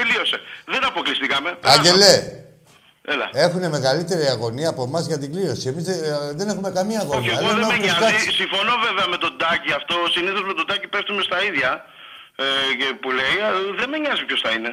[0.00, 0.38] Τελείωσε.
[0.72, 1.50] Δεν αποκλειστήκαμε.
[1.74, 2.12] Άγγελε,
[3.12, 3.26] Έλα.
[3.44, 5.68] έχουν μεγαλύτερη αγωνία από εμάς για την κλήρωση.
[5.72, 5.84] Εμείς
[6.38, 7.32] δεν έχουμε καμία Όχι, αγωνία.
[7.38, 8.00] εγώ Αλλά δεν με έχουμε νοιάζει.
[8.04, 8.30] κάτσει.
[8.40, 9.94] Συμφωνώ βέβαια με τον Τάκη αυτό.
[10.16, 11.70] Συνήθως με τον Τάκη πέφτουμε στα ίδια
[12.44, 12.44] ε,
[12.78, 13.34] και- που λέει.
[13.46, 13.50] ε,
[13.80, 14.70] Δεν με νοιάζει ποιος θα είναι.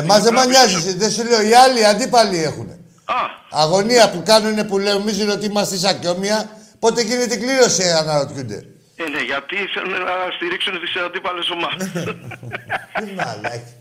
[0.00, 0.78] Εμάς δεν μας νοιάζει.
[1.02, 2.68] Δεν σου λέω, οι άλλοι αντίπαλοι έχουν.
[3.04, 6.38] Α, Αγωνία που κάνουν που λέω, νομίζουν ότι είμαστε σακιόμια.
[6.78, 8.58] Πότε γίνεται η κλήρωση, αναρωτιούνται.
[9.02, 11.86] Ε, ναι, γιατί θέλουν να στηρίξουν τις αντίπαλες ομάδες.
[13.04, 13.72] Τι μαλάκι.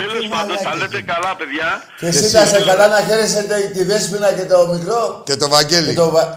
[0.00, 1.12] Τέλος Τι πάντων, τα μαλάκες λέτε είναι.
[1.12, 1.68] καλά, παιδιά.
[2.00, 3.40] Και εσύ να σε καλά να χαίρεσαι
[3.74, 5.00] τη Δέσποινα και το μικρό.
[5.28, 5.88] Και το Βαγγέλη.
[5.90, 6.30] Και το βα-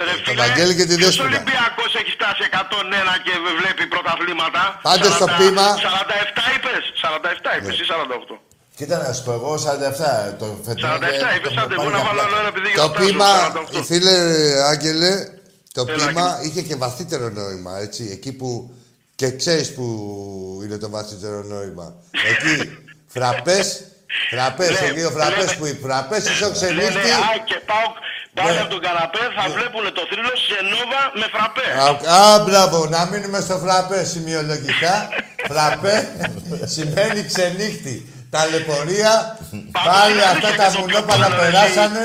[0.00, 1.28] Ε, ρε Το φίλε, Βαγγέλη και τη ποιος Δέσποινα.
[1.28, 6.82] Ολυμπιακός έχει φτάσει 101 και βλέπει πρωταθλήματα; Πάντως στο 40 πείμα- 47 είπες.
[7.04, 8.34] 47 είπες ή 48.
[8.78, 10.88] Κοίτα να σου πω, εγώ 47 το φετινό.
[10.88, 12.72] 47 και είπες, το άντε, έχω εγώ να πάρει βάλω για άλλο ένα επειδή Το
[12.78, 13.30] γιορτάζω, πείμα,
[13.80, 13.82] 48.
[13.90, 14.14] φίλε
[14.72, 15.10] Άγγελε,
[15.84, 16.48] το Έλα, πείμα Άγγελε.
[16.48, 18.08] είχε και βαθύτερο νόημα, έτσι.
[18.12, 18.74] Εκεί που.
[19.14, 19.84] Και ξέρεις που
[20.64, 21.94] είναι το βαθύτερο νόημα.
[22.30, 23.66] Εκεί, φραπές,
[24.30, 26.94] φραπές, Ναι, εκεί ο φραπές λέμε- που οι φραπές, Ναι, ισοξενίστη.
[26.94, 27.88] ναι, α, και πάω,
[28.34, 31.72] Πάνε από τον καναπέ, θα βλέπουν το θρύλο σε νόβα με φραπές.
[32.08, 35.08] Α, α, μπράβο, να μείνουμε στο φραπές σημειολογικά.
[35.48, 35.96] φραπέ
[36.74, 38.12] σημαίνει ξενύχτη.
[38.30, 39.38] Ταλαιπωρία,
[39.72, 42.04] πάλι είναι αυτά και τα το μουνόπαλα πιο περάσανε.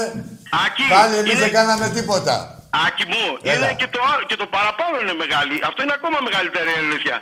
[0.65, 2.62] Άκη, Πάλι εμείς είναι- δεν κάναμε τίποτα.
[2.87, 3.53] Άκη μου, Έλα.
[3.55, 5.55] είναι και το, άλλο- και το παραπάνω είναι μεγάλη.
[5.69, 7.17] Αυτό είναι ακόμα μεγαλύτερη αλήθεια.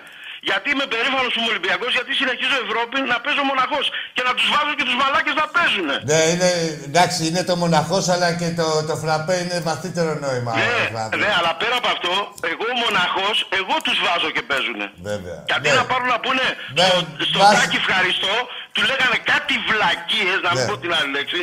[0.49, 3.85] Γιατί είμαι περήφανος που είμαι Ολυμπιακός, γιατί συνεχίζω Ευρώπη να παίζω μοναχός
[4.15, 5.89] και να τους βάζω και τους μαλάκες να παίζουν.
[6.11, 6.49] Ναι, είναι,
[6.89, 10.51] εντάξει, είναι το μοναχός, αλλά και το, το φραπέ είναι βαθύτερο νόημα.
[10.61, 11.15] Ναι, φραπέ.
[11.21, 12.11] ναι, αλλά πέρα από αυτό,
[12.51, 14.79] εγώ μοναχός, εγώ τους βάζω και παίζουν.
[15.11, 15.37] Βέβαια.
[15.51, 15.75] Γιατί Ναι.
[15.79, 16.45] να πάρουν να πούνε
[16.79, 16.99] Ναι, στο,
[17.29, 18.33] στο βάζει- τάκι ευχαριστώ,
[18.75, 20.69] του λέγανε κάτι βλακίες, να μην Ναι.
[20.69, 21.39] πω την άλλη λέξη,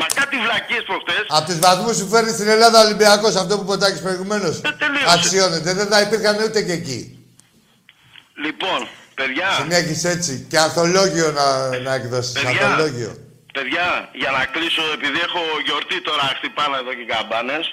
[0.00, 1.16] μα κάτι βλακίες προχτέ.
[1.36, 4.54] Από του βαθμούς που φέρνει στην Ελλάδα ο Ολυμπιακός, αυτό που ποτάκι προηγουμένως.
[4.68, 5.14] Ε, τελείωσε.
[5.16, 5.70] Αξιώνεται.
[5.78, 7.00] Δεν θα υπήρχαν ούτε και εκεί.
[8.44, 8.78] Λοιπόν,
[9.14, 10.46] παιδιά, Συνέχισε έτσι.
[10.50, 11.46] Και ανθολόγιο να,
[11.86, 12.32] να εκδώσεις.
[12.32, 12.50] Παιδιά.
[12.66, 13.12] Ανθολόγιο.
[13.56, 13.86] παιδιά,
[14.22, 17.64] για να κλείσω, επειδή έχω γιορτή τώρα, χτυπάνε εδώ και καμπάνες.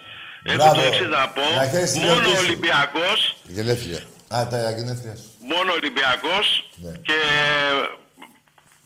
[0.44, 0.74] Έχω Μπράβο.
[0.76, 1.46] το εξής να πω.
[1.62, 2.44] Να χαίρεσαι τη Μόνο γιορτή σου.
[2.46, 3.20] Ολυμπιακός,
[3.58, 4.02] Γενέθλια.
[4.36, 5.28] Α, τα γενέθλια σου.
[5.54, 6.46] μόνο Ολυμπιακός
[6.84, 6.92] Ναι.
[7.08, 7.18] και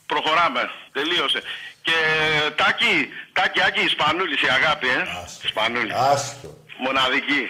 [0.06, 0.62] προχωράμε.
[0.92, 1.40] Τελείωσε.
[1.86, 1.98] Και
[2.60, 2.94] τάκι,
[3.36, 5.00] τάκι, άκι, Ισπανούλη η αγάπη, ε.
[5.48, 5.92] Ισπανούλη.
[6.12, 6.48] Άστο.
[6.84, 7.42] Μοναδική.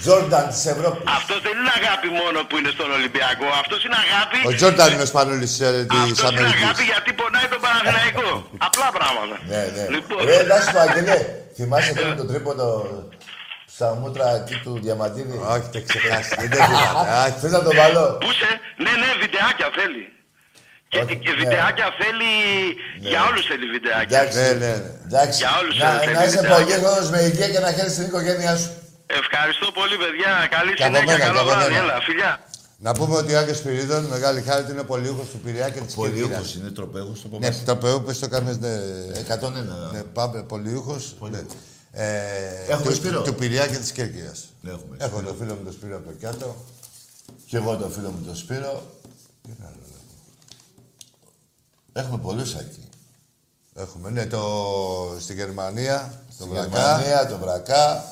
[0.00, 1.02] Τζόρνταν της Ευρώπης.
[1.18, 3.46] Αυτός δεν είναι αγάπη μόνο που είναι στον Ολυμπιακό.
[3.62, 4.38] Αυτός είναι αγάπη.
[4.48, 6.84] Ο Τζόρνταν είναι ο Σπανούλης της Αυτός είναι αγάπη Αμερική.
[6.92, 8.28] γιατί πονάει τον Παναθηναϊκό.
[8.68, 9.36] Απλά πράγματα.
[9.52, 9.84] Ναι, ναι.
[9.94, 10.18] Λοιπόν.
[10.28, 11.18] Ρε, να σου πω, Αγγελέ,
[11.56, 12.68] θυμάσαι τώρα το τρίποντο
[13.74, 16.34] στα μούτρα εκεί του Διαμαντίδη; Όχι, το ξεχάσει.
[16.42, 17.08] Δεν το θυμάμαι.
[17.24, 17.38] Άχι.
[17.40, 18.50] Θες να το βάλω; Πού είσαι,
[18.84, 20.04] ναι, ναι, βιντεάκια θέλει.
[20.90, 21.36] Και, Όχι, και ναι.
[21.40, 22.30] βιντεάκια θέλει.
[23.10, 24.18] Για όλους θέλει βιντεάκια.
[24.18, 24.38] Εντάξει.
[24.38, 24.90] Ναι, ναι, ναι.
[25.08, 25.36] Εντάξει.
[25.42, 26.56] Για όλους να, θέλει να είσαι βιντεάκια.
[26.56, 28.70] απογεύματος με υγεία και να χαίρεσαι την οικογένειά σου.
[29.22, 30.30] Ευχαριστώ πολύ, παιδιά.
[30.56, 31.16] Καλή Και από συνέχεια.
[31.16, 31.72] μένα, Καλό και από βράδυ.
[31.72, 31.82] μένα.
[31.84, 32.32] Έλα, φιλιά.
[32.86, 35.94] Να πούμε ότι ο Άγιος Σπυρίδων, μεγάλη χάρη του, είναι πολιούχος του Πειραιά και της
[35.94, 36.54] Κερκύρας.
[36.54, 38.74] είναι τροπέγος το Ναι, το ΠΕΟ πες το κάνεις, ναι.
[39.28, 39.90] 101.
[39.92, 41.14] Ναι, πάμε, πολιούχος.
[41.34, 41.42] Ναι.
[41.92, 42.20] Ε,
[42.68, 43.22] Έχουμε του, Σπύρο.
[43.22, 44.40] του Πειραιά και της Κέρκυρας.
[44.60, 45.28] Ναι, έχουμε Έχω Σπύρο.
[45.30, 46.64] το φίλο μου τον Σπύρο από το Κιάτο.
[47.46, 48.74] Και εγώ τον φίλο μου τον Σπύρο.
[51.92, 52.88] Έχουμε πολλούς εκεί.
[53.74, 54.42] Έχουμε, ναι, το,
[55.20, 56.68] στη Γερμανία, το Στη Βρακά.
[56.68, 58.04] Γερμανία, τον Βρακά.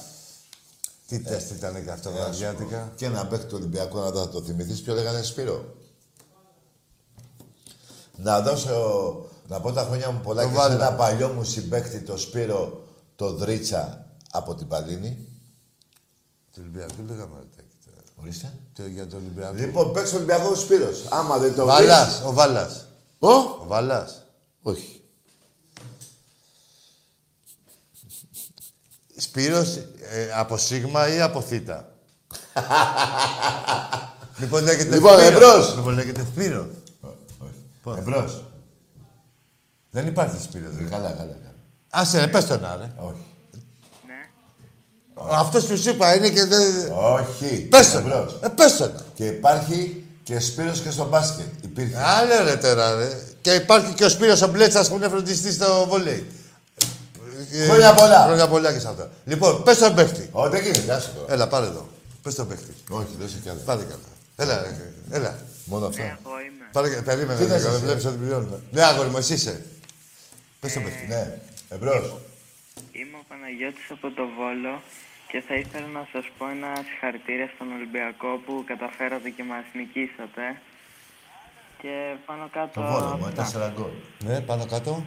[1.06, 2.92] Τι τεστ ήταν και αυτό, Ε, να σου βραδιάτικα; πω.
[2.96, 5.74] Και ένα παίκτη του Ολυμπιακού να το, το θυμηθείς, ποιο λέγανε Σπύρο.
[8.16, 9.16] Να δώσω,
[9.48, 10.74] να πω τα χρόνια μου πολλά Το και σε βάλε.
[10.74, 12.84] ένα παλιό μου συμπέκτη, το Σπύρο,
[13.16, 15.26] το Δρίτσα από την Παλίνη.
[16.52, 17.98] Του Ολυμπιακού λέγαμε ρωτάκι τώρα.
[18.20, 18.52] Ορίστε.
[18.72, 19.54] Το- Για τον Ολυμπιακό.
[19.54, 21.04] Λοιπόν, παίξει ο Ολυμπιακός Σπύρος.
[21.10, 22.85] Άμα δεν το Βαλάς, ο Βαλάς.
[23.26, 23.30] Ο;
[23.62, 24.22] Ο Βαλάς.
[24.62, 25.00] Όχι.
[29.16, 29.76] Σπύρος
[30.10, 31.88] ε, από Σίγμα ή από Θήτα;
[34.40, 35.32] λοιπόν λέγεται Λοιπόν, Σπύρος.
[35.34, 35.74] εμπρός.
[35.74, 36.66] Λοιπόν λέγεται Σπύρος.
[37.84, 37.98] Όχι.
[37.98, 38.44] Εμπρός.
[39.90, 40.74] Δεν υπάρχει Σπύρος.
[40.80, 41.54] Ε, Καλά, καλά, καλά.
[41.90, 42.92] Άσε ρε, πες τον άρε.
[42.96, 43.24] Όχι.
[45.30, 46.92] Αυτός που σου είπα είναι και δεν...
[46.92, 47.60] Όχι.
[47.70, 48.00] Πες τον.
[48.06, 48.38] Εμπρός.
[48.42, 48.92] Ε, πες τον.
[49.14, 51.46] Και υπάρχει και Σπύρος και στο μπάσκετ.
[51.76, 51.96] Υπήρχε.
[52.02, 53.08] Άλλε ρε τώρα ρε.
[53.40, 56.26] Και υπάρχει και ο Σπύρος ο Μπλέτσας που είναι φροντιστής στο βολέι.
[57.52, 58.24] Ε, Χρόνια πολλά.
[58.24, 59.10] Χρόνια πολλά και σε αυτά.
[59.24, 60.28] Λοιπόν, πες τον παίχτη.
[60.32, 60.92] Όχι, δεν γίνεται.
[60.92, 61.32] Άσε το.
[61.32, 61.88] Έλα, πάρε εδώ.
[62.22, 62.74] Πες τον παίχτη.
[62.90, 63.60] Όχι, δεν σε καλά.
[63.64, 64.08] Πάρε καλά.
[64.36, 65.38] Έλα, ρε, έλα.
[65.64, 66.02] Μόνο αυτό.
[66.72, 68.58] Πάρε, και- περίμενε, Τι δεν θες εσύ; βλέπεις ότι πληρώνουμε.
[68.70, 69.62] Ναι, αγόρι μου, εσύ είσαι.
[70.60, 71.06] Πες τον παίχτη.
[71.06, 71.38] Ναι.
[71.68, 72.16] Εμπρός.
[72.92, 74.82] Είμαι ο Παναγιώτης από το Βόλο
[75.30, 80.44] και θα ήθελα να σας πω ένα συγχαρητήρια στον Ολυμπιακό που καταφέρατε και μας νικήσατε.
[81.82, 81.94] Και
[82.26, 82.80] πάνω κάτω...
[82.80, 83.42] Το βόλο μου, αυτά.
[83.42, 83.94] τέσσερα γκολ.
[84.24, 85.04] Ναι, πάνω κάτω.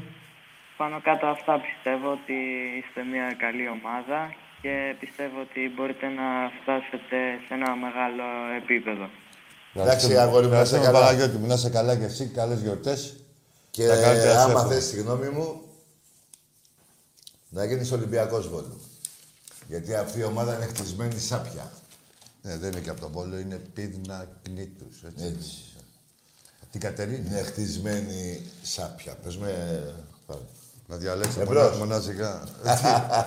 [0.78, 2.38] Πάνω κάτω αυτά πιστεύω ότι
[2.80, 4.20] είστε μια καλή ομάδα
[4.62, 6.28] και πιστεύω ότι μπορείτε να
[6.62, 8.26] φτάσετε σε ένα μεγάλο
[8.62, 9.10] επίπεδο.
[9.74, 11.00] Εντάξει, αγόρι μου, να είσαι Ευχαριστούμε, καλά.
[11.00, 12.28] Παναγιώτη μου, να είσαι καλά και εσύ.
[12.28, 13.24] Καλές γιορτές.
[13.70, 14.74] Και Τα καλύτερα σου άμα εύχομαι.
[14.74, 15.62] θες τη γνώμη μου,
[17.50, 18.82] να γίνεις Ολυμπιακός Βόλου.
[19.68, 21.72] Γιατί αυτή η ομάδα είναι χτισμένη σάπια.
[22.41, 25.04] Ναι, δεν είναι και από τον Πόλο, είναι πίδνα κνήτους.
[25.04, 25.26] Έτσι.
[25.26, 25.69] Έτσι.
[26.72, 27.28] Από την Κατερίνη.
[27.30, 29.14] Είναι χτισμένη σάπια.
[29.24, 29.52] Πες με...
[30.28, 30.40] πάρε.
[30.88, 31.64] Να διαλέξω Εμπρός.
[31.64, 32.32] μονά- μοναζικά.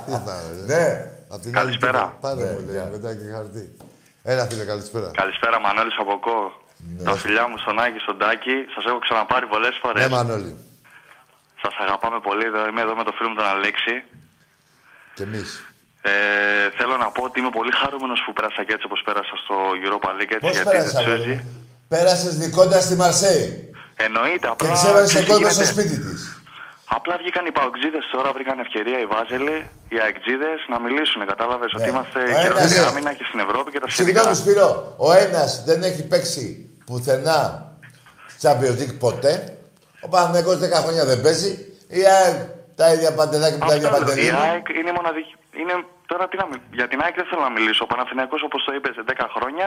[0.07, 0.75] Τι τι πάρε, ρε.
[0.75, 1.11] Ναι.
[1.29, 2.01] Απ' την Καλησπέρα.
[2.03, 2.89] άλλη, Πάρε Ναι, μου, λέει, γεια.
[2.93, 3.77] μετά και χαρτί.
[4.23, 5.11] Έλα, φίλε, καλησπέρα.
[5.21, 6.37] Καλησπέρα, Μανώλης από Κο.
[7.05, 8.57] Τα φιλιά μου στον Άκη, στον Τάκη.
[8.75, 10.09] Σας έχω ξαναπάρει πολλές Ναι, φορές.
[10.09, 10.55] Μανώλη.
[11.63, 12.45] Σας αγαπάμε πολύ.
[12.51, 13.95] Εδώ- Είμαι εδώ με το φίλο μου τον Αλέξη.
[15.15, 15.51] Κι εμείς.
[16.03, 16.13] Ε,
[16.79, 19.55] θέλω να πω ότι είμαι πολύ χαρούμενος που πέρασα και έτσι όπως πέρασα στο
[19.85, 20.33] Europa League.
[20.37, 21.41] Έτσι, Πώς γιατί πέρασες,
[21.95, 22.37] δεν αγόρι τσούζει.
[22.37, 22.37] μου.
[22.37, 23.45] Πέρασες νικώντας τη Μαρσέη.
[24.07, 24.73] Εννοείται, Και απλά...
[24.79, 25.81] ξέβαλες ξέρεις τον τι κόσμο στο γίνεται.
[25.81, 26.21] σπίτι της.
[26.97, 29.57] Απλά βγήκαν οι παουτζίδες τώρα, βρήκαν ευκαιρία οι Βάζελοι,
[29.93, 31.21] οι αεκτζίδες να μιλήσουν.
[31.33, 32.25] Κατάλαβες ότι είμαστε Ναι.
[32.25, 34.21] Ο ένας- καιρός για άμυνα και στην Ευρώπη και τα σχετικά.
[34.21, 34.69] Συγγνώμη, Σπύρο.
[35.07, 36.45] Ο ένας δεν έχει παίξει
[36.87, 37.39] πουθενά
[38.43, 39.33] Champions League ποτέ.
[40.05, 41.51] Ο Παναγιώτης 10 χρόνια δεν παίζει.
[42.01, 42.37] Η ΑΕΚ
[42.81, 44.07] Τα ίδια παντελάκια με τα ίδια Αυτό λέω.
[44.07, 44.39] Η παντελίδια.
[44.51, 45.35] ΑΕΚ είναι η μοναδική.
[45.61, 45.75] Είναι,
[46.13, 46.61] τώρα τι να μιλ...
[46.79, 47.83] Για την ΑΕΚ δεν θέλω να μιλήσω.
[47.87, 49.67] Ο Παναθηναϊκός όπως το είπες σε 10 χρόνια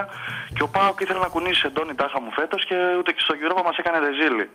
[0.56, 3.62] και ο Πάοκ ήθελε να κουνήσει εντόνι τάχα μου φέτος και ούτε και στο Europa
[3.68, 4.48] μας έκανε ρεζίλι.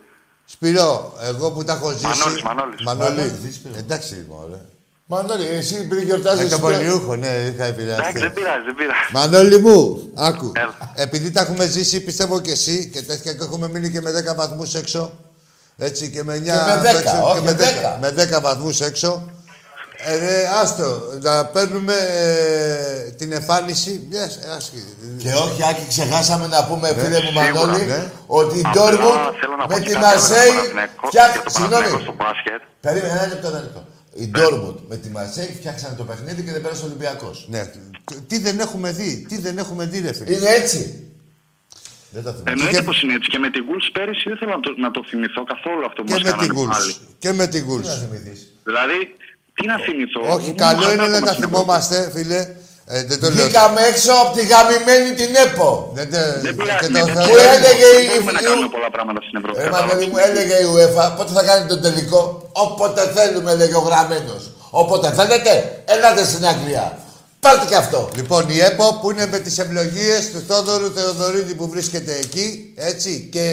[0.53, 0.89] Σπυρό,
[1.29, 2.05] εγώ που τα έχω ζήσει...
[2.11, 2.79] Μανώλης, Μανώλης.
[2.87, 3.21] Μανώλη.
[3.21, 3.75] Μανώλης, Σπύρο.
[3.83, 4.61] Εντάξει, μωρέ.
[5.11, 6.49] Μανώλη, εσύ επειδή Με γιορτάζεις...
[6.49, 8.19] τον Πολιούχο, ναι, είχα Εντάξει, επηρεαστεί.
[8.19, 9.11] δεν πειράζει, δεν πειράζει.
[9.17, 9.77] Μανώλη μου,
[10.15, 10.51] άκου.
[10.55, 10.75] Έλα.
[10.95, 14.35] Επειδή τα έχουμε ζήσει, πιστεύω και εσύ και τέτοια και έχουμε μείνει και με 10
[14.35, 15.11] βαθμούς έξω.
[15.77, 17.61] Έτσι και με 9 Και με 10, έξω, όχι, και με 10.
[17.95, 19.29] 10, με 10 βαθμούς έξω.
[20.05, 24.83] Ε, ρε, άστο, να παίρνουμε ε, την εμφάνιση μιας άσχη.
[25.17, 28.11] Και όχι, Άκη, ξεχάσαμε να πούμε, φίλε μου Σίγουρα, Μανώλη, ναι.
[28.27, 30.51] ότι η Απλά Ντόρμουντ θέλω να πω με και τη κάτι άλλο για τον Μαρσέη
[30.55, 31.33] Παναθηναϊκό- φτιάχνει...
[31.33, 32.61] για τον Συγγνώμη, Παναθηναϊκό στο μπάσκετ.
[32.85, 33.81] περίμενε ένα λεπτό, ένα λεπτό.
[34.23, 37.35] Η Ντόρμουντ με τη Μαρσέη φτιάξανε το παιχνίδι και δεν πέρασε ο Ολυμπιακός.
[37.53, 37.61] Ναι,
[38.29, 40.29] τι δεν έχουμε δει, τι δεν έχουμε δει, ρε φίλε.
[40.35, 40.81] Είναι έτσι.
[42.15, 42.51] Δεν το θυμάμαι.
[42.51, 43.29] Εννοείται Και- πως είναι έτσι.
[43.33, 46.07] Και με την Wolves πέρυσι δεν θέλω να το, να το θυμηθώ καθόλου αυτό που
[46.07, 46.83] Και μας με την κάνανε πάλι.
[46.83, 46.99] Γουλς.
[47.23, 47.87] Και με την Τι Γουλς.
[47.87, 48.39] να θυμηθείς.
[48.69, 48.97] Δηλαδή,
[49.55, 52.41] τι να θυμηθώ; Όχι, Ήμουν καλό είναι χαρτάκο να με τα στην θυμόμαστε, φίλε.
[52.93, 53.43] Ε, δεν το λέω.
[53.45, 55.69] Βγήκαμε έξω από τη γαμημένη την ΕΠΟ.
[55.97, 56.85] Δεν τε- Δεν και πειράζει.
[56.85, 59.57] το ναι, θα- Που έλεγε η- Δεν μπορούμε να η- κάνουμε πολλά πράγματα στην Ευρώπη.
[59.59, 59.91] Ρε κατάλαβες.
[59.93, 62.19] Μανώλη μου, έλεγε η UEFA, πότε θα κάνει τον τελικό;
[62.65, 64.41] Όποτε θέλουμε, έλεγε ο γραμμένος.
[64.81, 65.51] Όποτε θέλετε,
[65.93, 66.85] ελάτε στην Αγγλία.
[67.43, 68.09] Πάρτε και αυτό.
[68.15, 73.29] Λοιπόν, η ΕΠΟ που είναι με τις ευλογίες του Θόδωρου Θεοδωρίδη που βρίσκεται εκεί, έτσι,
[73.31, 73.45] και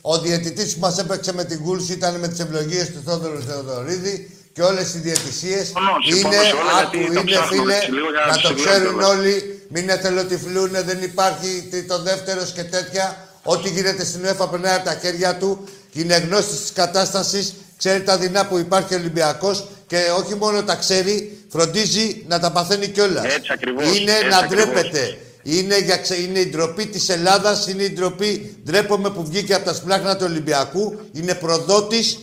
[0.00, 4.35] ο διαιτητής που μας έπαιξε με την Γουλς ήταν με τις ευλογίες του Θόδωρου Θεοδωρίδη
[4.56, 7.74] και όλες οι διαιτησίες Συμφωνώ, συμφωνώ είναι, σε όλα, άκου, γιατί το είναι ψάχνω, φίλε,
[7.76, 9.16] έτσι, λίγο για να να τους το συμβουλεύω ξέρουν κιόλας.
[9.18, 9.34] όλοι,
[9.74, 13.06] μην εθελοτυφλούνε, δεν υπάρχει τι- το δεύτερος και τέτοια.
[13.42, 18.18] Ό,τι γίνεται στην UEFA περνάει από τα χέρια του, είναι γνώστης της κατάστασης, ξέρει τα
[18.18, 23.24] δεινά που υπάρχει ο Ολυμπιακός και όχι μόνο τα ξέρει, φροντίζει να τα παθαίνει κιόλας.
[23.24, 24.64] Έτσι ακριβώς, Είναι έτσι να ακριβώς.
[24.66, 25.18] ντρέπεται.
[25.42, 28.56] Είναι, για, ξε- είναι η ντροπή της Ελλάδας, είναι η ντροπή.
[28.64, 31.00] Ντρέπομαι που βγήκε από τα σπλάχνα του Ολυμπιακού.
[31.12, 32.18] Είναι προδότης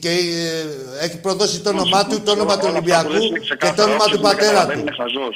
[0.00, 3.24] και ε, έχει προδώσει το όνομά του, το όνομα του Όλα αυτά Ολυμπιακού που λες
[3.24, 3.76] είναι και ξεκάθαρα.
[3.76, 4.86] το όνομα Όποιος του δεν πατέρα καταλαβαίνει του.
[4.86, 5.34] είναι χαζός.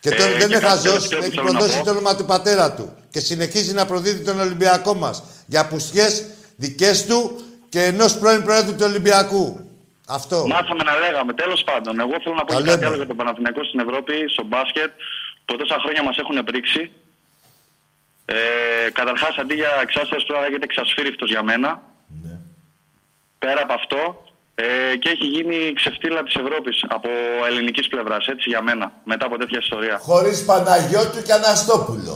[0.00, 1.84] Και το, Ε, δεν και είναι κάτι χαζός, τελευταίο που έχει θέλω να προδώσει πω.
[1.84, 2.96] το όνομα του πατέρα του.
[3.10, 6.24] Και συνεχίζει να προδίδει τον Ολυμπιακό μας για απουσιές
[6.56, 9.66] δικές του και ενός πρώην Προέδρου του Ολυμπιακού.
[10.08, 10.46] Αυτό.
[10.46, 11.32] Μάθαμε να λέγαμε.
[11.34, 12.86] Τέλος πάντων, εγώ θέλω να πω Τα και κάτι λέμε.
[12.86, 14.90] άλλο για τον Παναθηναϊκό στην Ευρώπη, στο μπάσκετ,
[15.44, 16.90] που τόσα χρόνια μας έχουν πρίξει.
[18.24, 18.34] Ε,
[18.92, 21.82] Καταρχάς, αντί για εξάστερο, τώρα λέγεται εξασφύρικτο για μένα.
[23.42, 23.48] Ναι.
[23.48, 24.00] Πέρα από αυτό,
[24.54, 27.08] ε, και έχει γίνει ξεφτύλα της Ευρώπης από
[27.48, 29.98] ελληνικής πλευράς, έτσι για μένα, μετά από τέτοια ιστορία.
[29.98, 32.14] Χωρίς Παναγιώτου και Αναστόπουλο.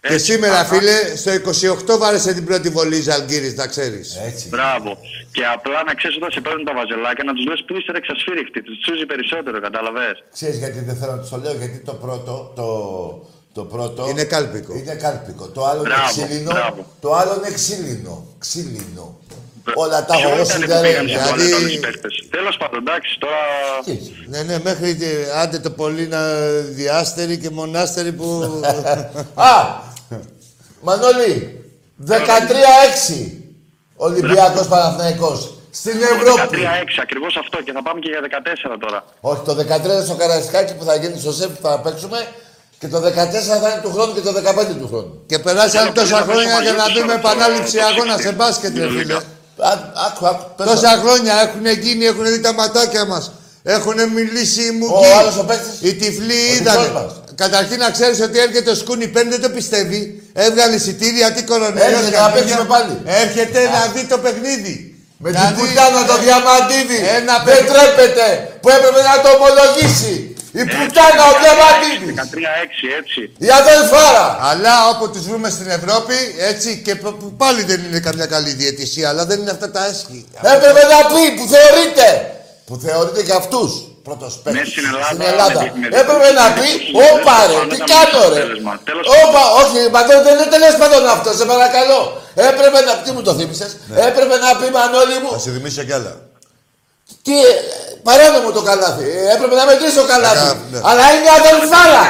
[0.00, 0.74] Και Έτσι, σήμερα, αχα.
[0.74, 1.30] φίλε, στο
[1.94, 4.16] 28 βάρεσε την πρώτη βολή Ζαλγκύρης, να ξέρεις.
[4.28, 4.48] Έτσι.
[4.48, 4.98] Μπράβο.
[5.32, 8.62] Και απλά να ξέρεις όταν σε παίρνουν τα βαζελάκια να τους λες που είστε εξασφύρικτοι.
[8.62, 10.06] Τους τσούζει περισσότερο, κατάλαβε.
[10.32, 12.68] Ξέρεις γιατί δεν θέλω να τους το λέω, γιατί το πρώτο, το,
[13.52, 14.08] το πρώτο...
[14.08, 14.72] Είναι κάλπικο.
[14.74, 15.44] Είναι κάλπικο.
[15.48, 16.50] Το άλλο είναι Μπράβο, ξύλινο.
[16.52, 16.80] μπράβο.
[17.00, 18.14] Το άλλο είναι ξύλινο.
[18.38, 19.06] Ξύλινο.
[19.74, 21.00] Όλα τα Ποιο έχω εγώ ήταν που σιδερένια.
[21.02, 22.26] πήγαν σε Δηλαδή- τουαλέτα οι παίκτες.
[22.30, 23.40] Τέλος πάντων, εντάξει, τώρα...
[24.26, 26.20] Ναι, ναι, μέχρι τε- άντε το πολύ να
[26.78, 28.60] διάστεροι και μονάστεροι που.
[29.34, 29.50] Α!
[30.80, 31.64] Μανώλη,
[32.08, 33.32] 13-6
[33.96, 35.54] Ολυμπιακός Παναθηναϊκός.
[35.70, 36.56] Στην Ευρώπη.
[36.62, 39.04] 13-6, ακριβώς αυτό και θα πάμε και για 14 τώρα.
[39.20, 42.18] Όχι, το 13 στο Καραϊσκάκι που θα γίνει στο ΣΕΠ που θα παίξουμε
[42.78, 43.10] και το 14
[43.62, 45.22] θα είναι του χρόνου και το 15 του χρόνου.
[45.26, 47.86] και περάσαν Θέλω τόσα πολύ να χρόνια πέσω για να μαζί δούμε στο- επανάληψη στο-
[47.86, 49.16] αγώνα στο- σε μπάσκετ, ρε στο- φίλε.
[49.58, 49.72] Α,
[50.06, 50.72] άκου, άκου, πες το.
[50.72, 53.30] Τόσα χρόνια έχουν γίνει, έχουν δει τα ματάκια μας.
[53.62, 54.86] Έχουν μιλήσει οι μου.
[54.92, 56.74] Ο άλλος ο παίκτης; Οι τυφλοί Ο ήταν.
[56.82, 57.12] δικός μας.
[57.34, 60.22] Καταρχήν να ξέρεις ότι έρχεται ο Σκούνι πέντε, δεν το πιστεύει.
[60.32, 61.86] Έβγαλε εισιτήρια, τι κορονοϊός.
[61.92, 62.94] Έρχεται να παίξουμε πάλι.
[63.04, 64.76] Έρχεται να δει το παιχνίδι.
[65.18, 66.98] Με Να την δει- πουτάνα το διαμαντίδη.
[67.18, 68.26] Ένα Δεν παιδί- τρέπεται
[68.62, 70.35] που έπρεπε να το ομολογήσει.
[70.60, 72.14] Η πουτάνα ο διαμαντίδης.
[72.14, 73.20] 13-6, έτσι.
[73.38, 74.26] Η αδελφάρα.
[74.50, 76.16] Αλλά όπου του βρούμε στην Ευρώπη,
[76.50, 79.82] έτσι και π- που πάλι δεν είναι καμιά καλή διαιτησία, αλλά δεν είναι αυτά τα
[79.90, 80.18] έσχη.
[80.54, 82.06] Έπρεπε να πει που θεωρείται.
[82.68, 83.70] Που θεωρείται για αυτούς.
[84.08, 84.72] Πρώτος Ναι, παίκτης.
[84.72, 85.60] στην Ελλάδα, Στην Ελλάδα.
[85.62, 88.26] με- με- Έπρεπε να πει, με- όπα ρε, με- τι με- κάνω ρε.
[88.26, 88.72] αποτέλεσμα.
[88.88, 92.00] Τέλος Όπα, όχι, μα δεν δεν είναι τέλος πάντων αυτό, σε παρακαλώ.
[92.50, 93.70] Έπρεπε να, τι μου το θύμισες,
[94.08, 96.12] έπρεπε να πει Μανώλη μου, Θα σε θυμίσω κι άλλα.
[97.26, 97.32] Τι,
[98.06, 100.46] παράνομο το καλάθι, ε, έπρεπε να μετρήσει το καλάθι.
[100.46, 100.78] Ακα- ναι.
[100.90, 102.04] Αλλά είναι αδελφάρα.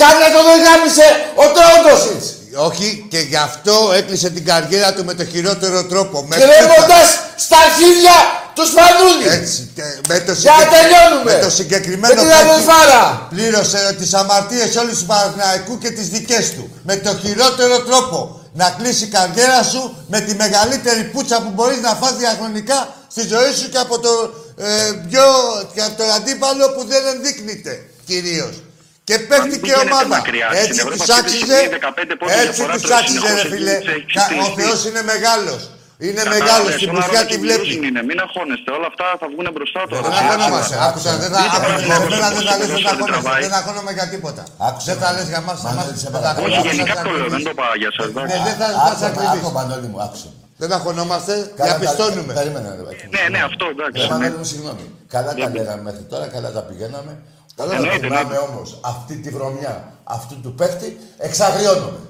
[0.00, 1.06] Κάνε το δεν γάμισε
[1.42, 2.26] ο Τρόντοσιτς.
[2.68, 6.24] Όχι, και γι' αυτό έκλεισε την καριέρα του με το χειρότερο τρόπο.
[6.28, 8.16] Με Κρέμοντας στα χίλια
[8.54, 9.26] τους Σπανούλη.
[9.38, 11.32] Έτσι, και με το, Για να συγκεκ- τελειώνουμε.
[11.34, 13.26] με το συγκεκριμένο Με την παίκτη αδελφάρα.
[13.30, 16.64] πλήρωσε τις αμαρτίες όλους του Παναθηναϊκού και τις δικές του.
[16.84, 18.39] Με το χειρότερο τρόπο.
[18.60, 22.78] Να κλείσει η καριέρα σου με τη μεγαλύτερη πουτσα που μπορείς να φας διαχρονικά
[23.14, 24.12] στη ζωή σου και από το,
[24.56, 25.24] ε, πιο,
[25.74, 27.74] και από τον αντίπαλο που δεν ενδείκνυται
[28.06, 28.54] κυρίως.
[29.04, 30.06] Και παίχτη μην και πηγαίνετε ομάδα.
[30.16, 30.46] μακριά.
[30.52, 33.18] Στην Έτσι Ευρώπη τους αυτή τη άξιζε, στιγμή 15 πόντους έτσι διαφορά τους τώρα άξιζε
[33.18, 33.72] ρε συνεχώς φίλε.
[33.72, 34.54] έχει Κα- Ο ξυπνήσει.
[34.60, 35.60] Θεός είναι μεγάλος.
[36.06, 37.62] Είναι Κατάλαβες, μεγάλος, στην όλα πουσιά όλα τη και βλέπει.
[37.64, 38.02] βιώσιμη είναι.
[38.08, 40.02] Μην αγχώνεστε, όλα αυτά θα βγουν μπροστά τώρα.
[40.08, 40.74] Δεν αγχωνόμαστε.
[40.88, 43.20] Άκουσα, δεν θα Είτε άκουσα, θα εμένα δεν θα λες, δεν θα θα αγχώνεσαι.
[43.22, 43.40] τραβάει.
[43.46, 44.42] Δεν αγχώνομαι για τίποτα.
[44.68, 44.86] Άκουσα.
[44.90, 46.46] Δεν θα λες για μας, θα μας- Μανώλη, σε δεν θα παρακαλώ.
[46.46, 47.48] Όχι, αγχωνόμαστε, γενικά θα το λέω, δεν ακριβείς.
[47.50, 48.06] το πάω για σας.
[48.06, 48.42] Ναι, εντάξει.
[48.48, 49.40] δεν θα θα Άκου, ακριβείς.
[49.44, 50.28] άκου, Μανώλη μου, άκουσε.
[50.62, 52.32] Δεν αγχωνόμαστε, Καλά τα- διαπιστώνουμε.
[52.38, 53.04] Περίμενε, ρε παιδάκι.
[53.16, 54.00] Ναι, ναι, αυτό εντάξει.
[54.02, 54.84] Ρε Μανώλη μου, συγγνώμη.
[55.14, 57.12] Καλά τα λέγαμε μέχρι τώρα, καλά τα πηγαίναμε.
[57.62, 58.46] Όταν Εννοείται, θυμάμαι εννοείται.
[58.48, 59.74] όμως αυτή τη βρωμιά
[60.16, 60.88] αυτού του παίχτη,
[61.28, 62.00] εξαγριώνομαι.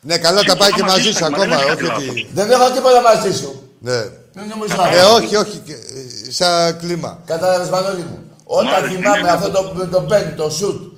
[0.00, 1.86] Ναι, καλά τα πάει και Συμφωνώ μαζί σου μαζί σας, μα ακόμα, δεν είναι όχι
[1.90, 2.28] κάτι ότι...
[2.34, 3.62] Δεν έχω τίποτα μαζί σου.
[3.80, 3.98] Ναι.
[4.32, 7.18] Δεν νομίζω Ε, όχι, όχι, και- ε, σαν κλίμα.
[7.26, 8.18] Κατάλαβες Μανώλη μου.
[8.44, 10.92] Όταν Μάλιστα, θυμάμαι είναι αυτό το, με τον Μπεν, το σουτ,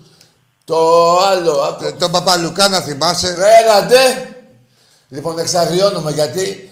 [0.65, 0.77] το
[1.19, 3.29] άλλο, άκου- Ε, Τον Παπαλουκά να θυμάσαι.
[3.63, 4.27] Έλα ντε!
[5.09, 6.71] Λοιπόν, εξαγριώνομαι γιατί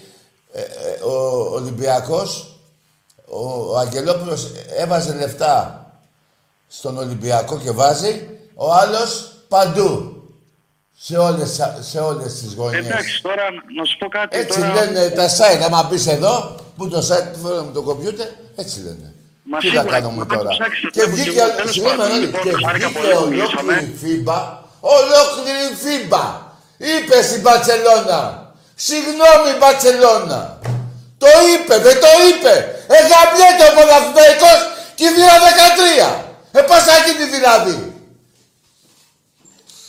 [0.53, 1.13] ε, ε, ο
[1.53, 2.55] Ολυμπιακός,
[3.25, 4.47] ο, ο Αγγελόπουλος
[4.77, 5.85] έβαζε λεφτά
[6.67, 10.10] στον Ολυμπιακό και βάζει, ο άλλος παντού.
[11.03, 11.49] Σε όλες,
[11.89, 12.85] σε όλες τις γωνιές.
[12.85, 13.45] Εντάξει, τώρα
[13.77, 14.37] να σου πω κάτι.
[14.39, 14.73] Έτσι τώρα...
[14.73, 18.77] λένε τα site, άμα μπεις εδώ, που το site που φέρω με το κομπιούτερ, έτσι
[18.85, 19.07] λένε.
[19.51, 20.49] Μα Τι θα σίγουρα, κάνουμε να πάτε τώρα.
[20.57, 23.11] ψάξετε, Και βλέπω βγήκε, και εγώ, τέλος συγγνώμη, πάντων, Μανώλη, λοιπόν, και χάρηκα βγήκε πολύ
[23.11, 23.75] που ολόκληρη μιλήσαμε.
[24.01, 24.39] φίμπα,
[24.97, 26.25] ολόκληρη φίμπα.
[26.93, 28.21] Είπε στην Μπαρτσελώνα.
[28.87, 30.41] Συγγνώμη Μπαρτσελώνα.
[31.21, 32.53] Το είπε, δεν το είπε.
[32.97, 34.59] Εγαμιέται ο Παναθηναϊκός
[34.97, 35.11] και η
[36.07, 36.09] 13.
[36.57, 37.77] Ε, πασάκι δηλαδή.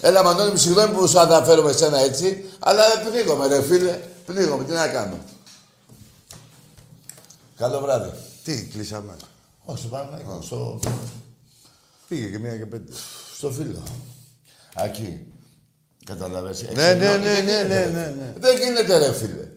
[0.05, 3.99] Έλα Μανώλη μου, συγγνώμη που σου αναφέρομαι εσένα έτσι, αλλά πνίγομαι ρε φίλε.
[4.27, 5.19] Πνίγομαι, τι να κάνω.
[7.57, 8.11] Καλό βράδυ.
[8.45, 9.17] Τι, κλείσαμε;
[9.65, 10.81] Όχι, στο Παναθηναϊκό, στο,
[12.09, 12.93] Πήγε και μία και πέντε.
[13.37, 13.83] στο φίλο.
[14.77, 15.27] Εκεί.
[16.05, 16.63] Καταλαβες.
[16.63, 17.91] Ναι, έτσι, ναι, ενώ- ναι, δεν ναι, γίνεται, ναι, ρε.
[17.91, 18.33] ναι, ναι.
[18.39, 19.49] Δεν γίνεται ρε φίλε.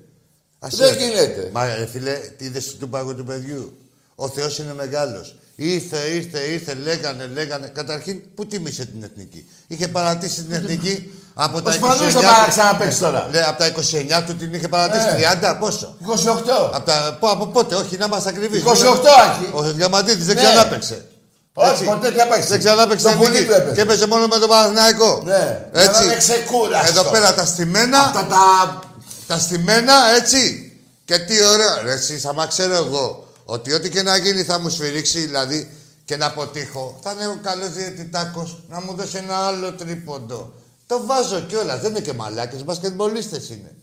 [0.59, 1.03] Ας Δεν έρθει.
[1.09, 1.49] γίνεται.
[1.53, 3.77] Μα ρε φίλε, τι είδες του πάγου του παιδιού;
[4.15, 5.35] Ο Θεός είναι μεγάλος.
[5.55, 7.67] Ήρθε, ήρθε, ήρθε, λέγανε, λέγανε.
[7.67, 12.21] Καταρχήν, πού τίμησε την εθνική; Είχε παρατήσει την εθνική από τα Ο Σπανούς θα 29
[12.21, 13.27] πάει να του- ξαναπαίξει τώρα.
[13.31, 15.05] Ναι, από τα 29 του την είχε παρατήσει.
[15.07, 15.37] Ε.
[15.41, 16.71] 30, πόσο; 28.
[16.73, 18.63] Από, τα, πού- από πότε, όχι, να είμαστε ακριβείς.
[18.63, 19.49] 28 Άκη.
[19.53, 20.41] Ο Διαμαντίδης δεν Ναι.
[20.41, 21.05] ξανάπαιξε.
[21.53, 21.83] Όχι, Έτσι.
[21.83, 22.47] ποτέ δεν έπαιξε.
[22.49, 23.47] Δεν ξανάπαιξε Το την πουλί εθνική.
[23.49, 23.75] του έπαιζε.
[23.75, 25.21] Και έπαιζε μόνο με τον Παναθηναϊκό.
[25.25, 25.65] Ναι.
[25.71, 25.89] Έτσι.
[25.91, 26.99] Για να είναι ξεκούραστο.
[26.99, 27.99] Εδώ πέρα τα στημένα.
[27.99, 28.79] Αυτά τα...
[29.27, 30.71] Τα στημένα, έτσι.
[31.05, 31.81] Και τι ωραίο.
[31.83, 35.71] Ρε, εσείς, άμα ξέρω εγώ ότι ό,τι και να γίνει θα μου σφυρίξει, δηλαδή,
[36.05, 40.53] και να αποτύχω, θα είναι ο καλός διαιτητάκος να μου δώσει ένα άλλο τρίποντο.
[40.87, 41.77] Το βάζω κιόλα.
[41.77, 43.75] Δεν είναι και μαλάκες, μπασκετμπολίστες είναι.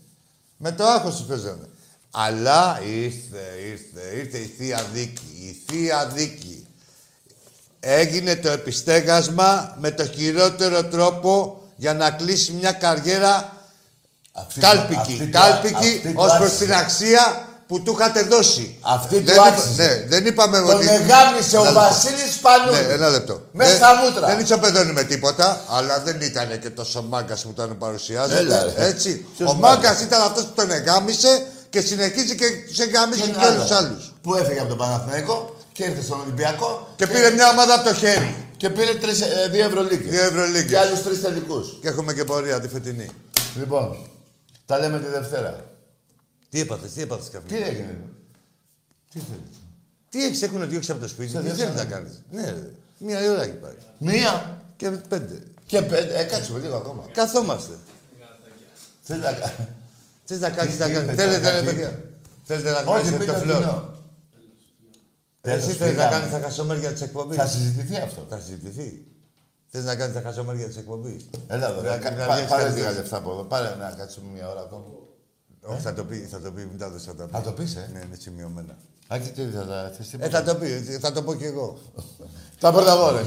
[0.57, 1.67] Με το άγχος τους παίζανε.
[2.11, 5.25] Αλλά ήρθε, ήρθε, ήρθε η Θεία Δίκη.
[5.39, 6.67] Η Θεία Δίκη.
[7.79, 13.57] Έγινε το επιστέγασμα με το χειρότερο τρόπο για να κλείσει μια καριέρα
[14.31, 14.99] Αυτή- κάλπικη.
[14.99, 16.63] αυτή του- Κάλπικη αυτή του ως προς άξιζε.
[16.65, 18.77] την αξία που του είχατε δώσει.
[18.81, 19.83] Αυτή του δεν, είπα- άξιζε.
[19.83, 20.85] ναι, δεν είπαμε Τον ότι...
[20.87, 21.79] εγάμισε ο Ένα λεπτό.
[21.79, 22.87] Βασίλης Πανούλης.
[22.87, 23.41] Ναι, ένα λεπτό.
[23.51, 24.27] Μέσα Δεν- στα μούτρα.
[24.27, 28.39] Δεν ισοπεδώνει με τίποτα, αλλά δεν ήταν και τόσο μάγκας που τον παρουσιάζεται.
[28.39, 28.85] Έλα, ρε.
[28.85, 29.25] έτσι.
[29.37, 32.45] Ποιος ο μάγκας; μάγκας ήταν αυτός που τον εγάμισε και συνεχίζει και
[32.75, 33.87] του εγάμισε Και και ένα όλους άλλο.
[33.87, 34.13] άλλους.
[34.23, 37.93] Που έφυγε από τον Παναθηναϊκό και ήρθε στον Ολυμπιακό Και πήρε μια ομάδα από το
[37.95, 38.35] χέρι.
[38.57, 40.09] και πήρε τρεις, ε, δύο Ευρωλίγκες.
[40.11, 40.69] Δύο Ευρωλίγκες.
[40.71, 41.77] Και άλλους τρεις τελικούς.
[41.81, 43.07] Και έχουμε και πορεία τη φετινή.
[43.59, 43.97] Λοιπόν,
[44.65, 45.55] τα λέμε τη Δευτέρα.
[46.53, 47.55] Τι έπαθες, τι έπαθες Τι καφέ.
[47.69, 47.97] έγινε.
[49.09, 49.57] Τι θέλεις.
[50.09, 51.69] Τι έχεις, έχουν διώξει από το σπίτι, Σε τι διώξανε.
[51.71, 52.21] θέλεις να κάνεις.
[52.31, 52.69] Ναι, ρε.
[52.97, 53.73] μία ώρα έχει πάει.
[53.97, 55.43] Μία; Και πέντε.
[55.65, 56.19] και πέντε.
[56.19, 57.05] Ε, κάτσουμε λίγο ακόμα.
[57.13, 57.73] Καθόμαστε.
[59.01, 59.67] Θέλει να κάνει.
[60.25, 61.11] Τι να κάνεις, να Τι κάνεις.
[61.13, 61.65] είπε, Θέλετε, τι ρε είπε.
[61.71, 62.01] παιδιά.
[62.43, 63.57] Θέλετε να Όχι, κάνετε πείτε το το φλόρ.
[63.57, 63.93] κοινό.
[65.41, 66.09] Εσύ Τέλος, θέλεις να πήγαμε.
[66.15, 67.37] κάνεις τα χασομέρια της εκπομπής.
[67.37, 68.25] Θα συζητηθεί αυτό.
[68.29, 69.05] Θα συζητηθεί.
[69.67, 71.29] Θες να κάνεις τα χασομέρια της εκπομπής.
[71.47, 71.81] Έλα εδώ.
[71.81, 73.01] Να- να- να πά- βγεις Πάρε κάτι λίγα τέτοιο.
[73.01, 73.43] λεφτά από εδώ.
[73.43, 74.85] Πάρε να κάτσουμε μια ώρα ακόμα.
[75.65, 77.31] Όχι, θα το πει, θα το πει, μην τα δώσει, θα τα πει.
[77.31, 77.89] Θα το πεις, ε.
[77.93, 78.77] Ναι, είναι σημειωμένα.
[79.07, 80.29] Άκη, τι θα τα θες Ε, τίποτα.
[80.37, 81.77] θα το πει, θα το πω κι εγώ.
[82.59, 83.23] Τα πρώτα εγώ, ρε.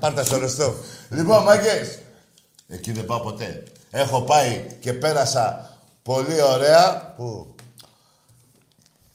[0.00, 0.74] Πάρτα στο ρωστό.
[1.10, 1.98] Λοιπόν, μάγκες.
[2.68, 3.62] Εκεί δεν πάω ποτέ.
[3.90, 5.70] Έχω πάει και πέρασα
[6.02, 7.12] πολύ ωραία.
[7.16, 7.54] Πού;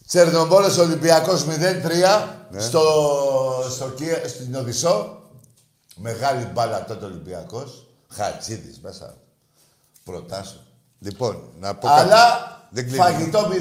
[0.08, 2.60] Τσερνομπόλος Ολυμπιακός 0-3 Ναι.
[2.62, 2.84] στο,
[3.70, 5.22] στο, Κία- στην Οδυσσό.
[5.96, 7.88] Μεγάλη μπάλα τότε Ολυμπιακός.
[8.10, 9.16] Χατζίδης μέσα.
[10.04, 10.64] Προτάσω.
[11.00, 12.00] Λοιπόν, να πω κάτι.
[12.02, 12.24] Αλλά
[12.70, 12.98] Δεν κλείνει.
[12.98, 13.54] φαγητό 0.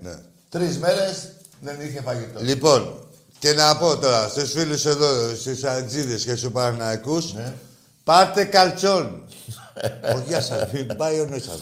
[0.00, 0.14] Ναι.
[0.48, 2.40] Τρεις μέρες δεν είχε φαγητό.
[2.42, 2.94] Λοιπόν,
[3.38, 7.52] και να πω τώρα στους φίλους εδώ, στους ατζίδες και στους Παναθηναϊκούς, Ναι.
[8.04, 9.22] πάρτε καλτσόν.
[10.14, 11.60] Όχι για σας, μην πάει ο νους σας.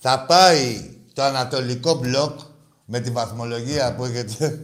[0.00, 2.40] Θα πάει το ανατολικό μπλοκ
[2.84, 4.60] με τη βαθμολογία που έχετε.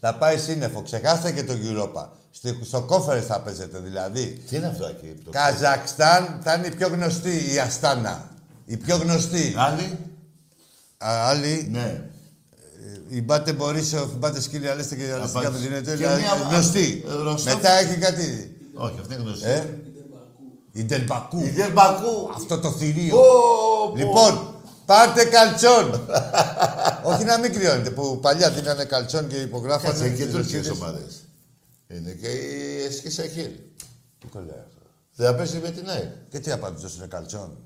[0.00, 0.82] θα πάει σύννεφο.
[0.82, 2.06] Ξεχάστε και το Europa.
[2.30, 4.42] Στο, στο κόφερες θα παίζετε δηλαδή.
[4.48, 5.20] Τι είναι αυτό εκεί.
[5.24, 5.30] Το...
[5.30, 8.28] Καζακστάν θα είναι η πιο γνωστή η Αστάνα.
[8.70, 9.54] Η πιο γνωστή.
[9.56, 9.98] Άλλη.
[10.98, 11.68] Α, άλλη.
[11.72, 12.02] Ναι.
[13.08, 15.68] Η Μπάτε Μπορίσοφ, η Μπάτε Σκύλια, λέστε και λέστε Απάντηση.
[15.68, 16.16] με την Και εταιρεία.
[16.16, 17.04] μία- Γνωστή.
[17.08, 17.54] ε, Ρωστόφ.
[17.54, 18.56] Μετά έχει κάτι.
[18.74, 19.48] Όχι, αυτή είναι γνωστή.
[19.48, 19.64] Ε;
[20.72, 21.40] Η Ντελμπακού.
[21.44, 22.30] Η Δερμπακού.
[22.34, 23.16] Αυτό το θηρίο.
[23.16, 23.22] Πω,
[23.90, 23.96] πω.
[23.96, 24.52] Λοιπόν,
[24.86, 26.00] Πάρτε καλτσόν.
[27.12, 29.92] Όχι να μην κρυώνετε, που παλιά δίνανε καλτσόν και υπογράφανε.
[29.92, 30.80] Κάτσε και τις τουρκικές ρωσίδες.
[30.80, 31.14] ομάδες.
[31.88, 33.50] Είναι και η Εσκή Σαχίλ.
[34.18, 34.82] Τι κολλάει αυτό;
[35.14, 36.10] Δεν θα πέσει με την ΑΕΚ.
[36.30, 37.56] Και τι απάντησε είναι καλτσόν;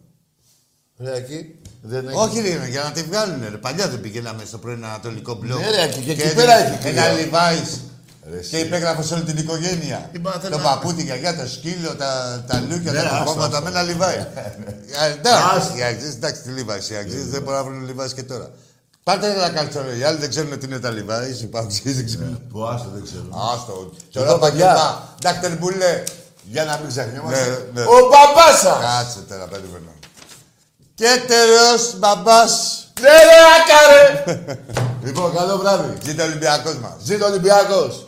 [0.98, 2.16] Ρε, εκεί δεν έχει.
[2.16, 3.40] Όχι, ρε, για να τη βγάλουν.
[3.50, 3.56] Ρε.
[3.56, 5.58] Παλιά δεν πηγαίναμε στο πρώην Ανατολικό μπλοκ.
[5.60, 7.16] Ναι, ρε, και εκεί έδινε πέρα έχει Ένα κρύο.
[7.16, 7.80] Λιβάης.
[8.30, 8.50] Ρε, εσύ.
[8.50, 10.08] Και υπέγραφε σε όλη την οικογένεια.
[10.12, 10.56] Τι πάθαινα.
[10.56, 13.62] Το παππού, τη γιαγιά, το σκύλο, τα, τα λούκια, Ναι, τα άστο, κόμματα άστο.
[13.62, 14.16] με ένα Λιβάη.
[14.16, 16.90] Ε, Εντάξει, οι Αγγλίδες, εντάξει, τι Λιβάης.
[16.90, 18.50] Οι Αγγλίδες δεν μπορούν να βρουν Λιβάης και τώρα.
[19.02, 22.40] Πάτε ένα καλτσόν, οι άλλοι δεν ξέρουν τι είναι τα Λιβάης, οι παγκοσμίοι δεν ξέρουν.
[22.52, 23.24] Που άστο δεν ξέρω.
[23.54, 23.72] Άστο.
[23.72, 23.90] εδώ,
[24.26, 24.66] Τώρα παιδιά.
[24.66, 25.08] παγιά.
[25.22, 26.02] Ντάκτελ Μπουλέ.
[26.50, 27.68] Για να μην ξεχνιόμαστε.
[27.74, 27.86] Ναι, ναι.
[27.86, 28.78] Ο μπαμπάς σας.
[28.84, 29.92] Κάτσε τώρα, περίμενα.
[31.02, 32.86] Και τέλος, μπαμπάς.
[33.00, 34.40] Ναι, ρε, άκαρε.
[35.04, 35.98] λοιπόν, καλό βράδυ.
[36.04, 36.92] Ζήτω ο Ολυμπιακός μας.
[37.02, 38.06] Ζήτω ο Ολυμπιακός.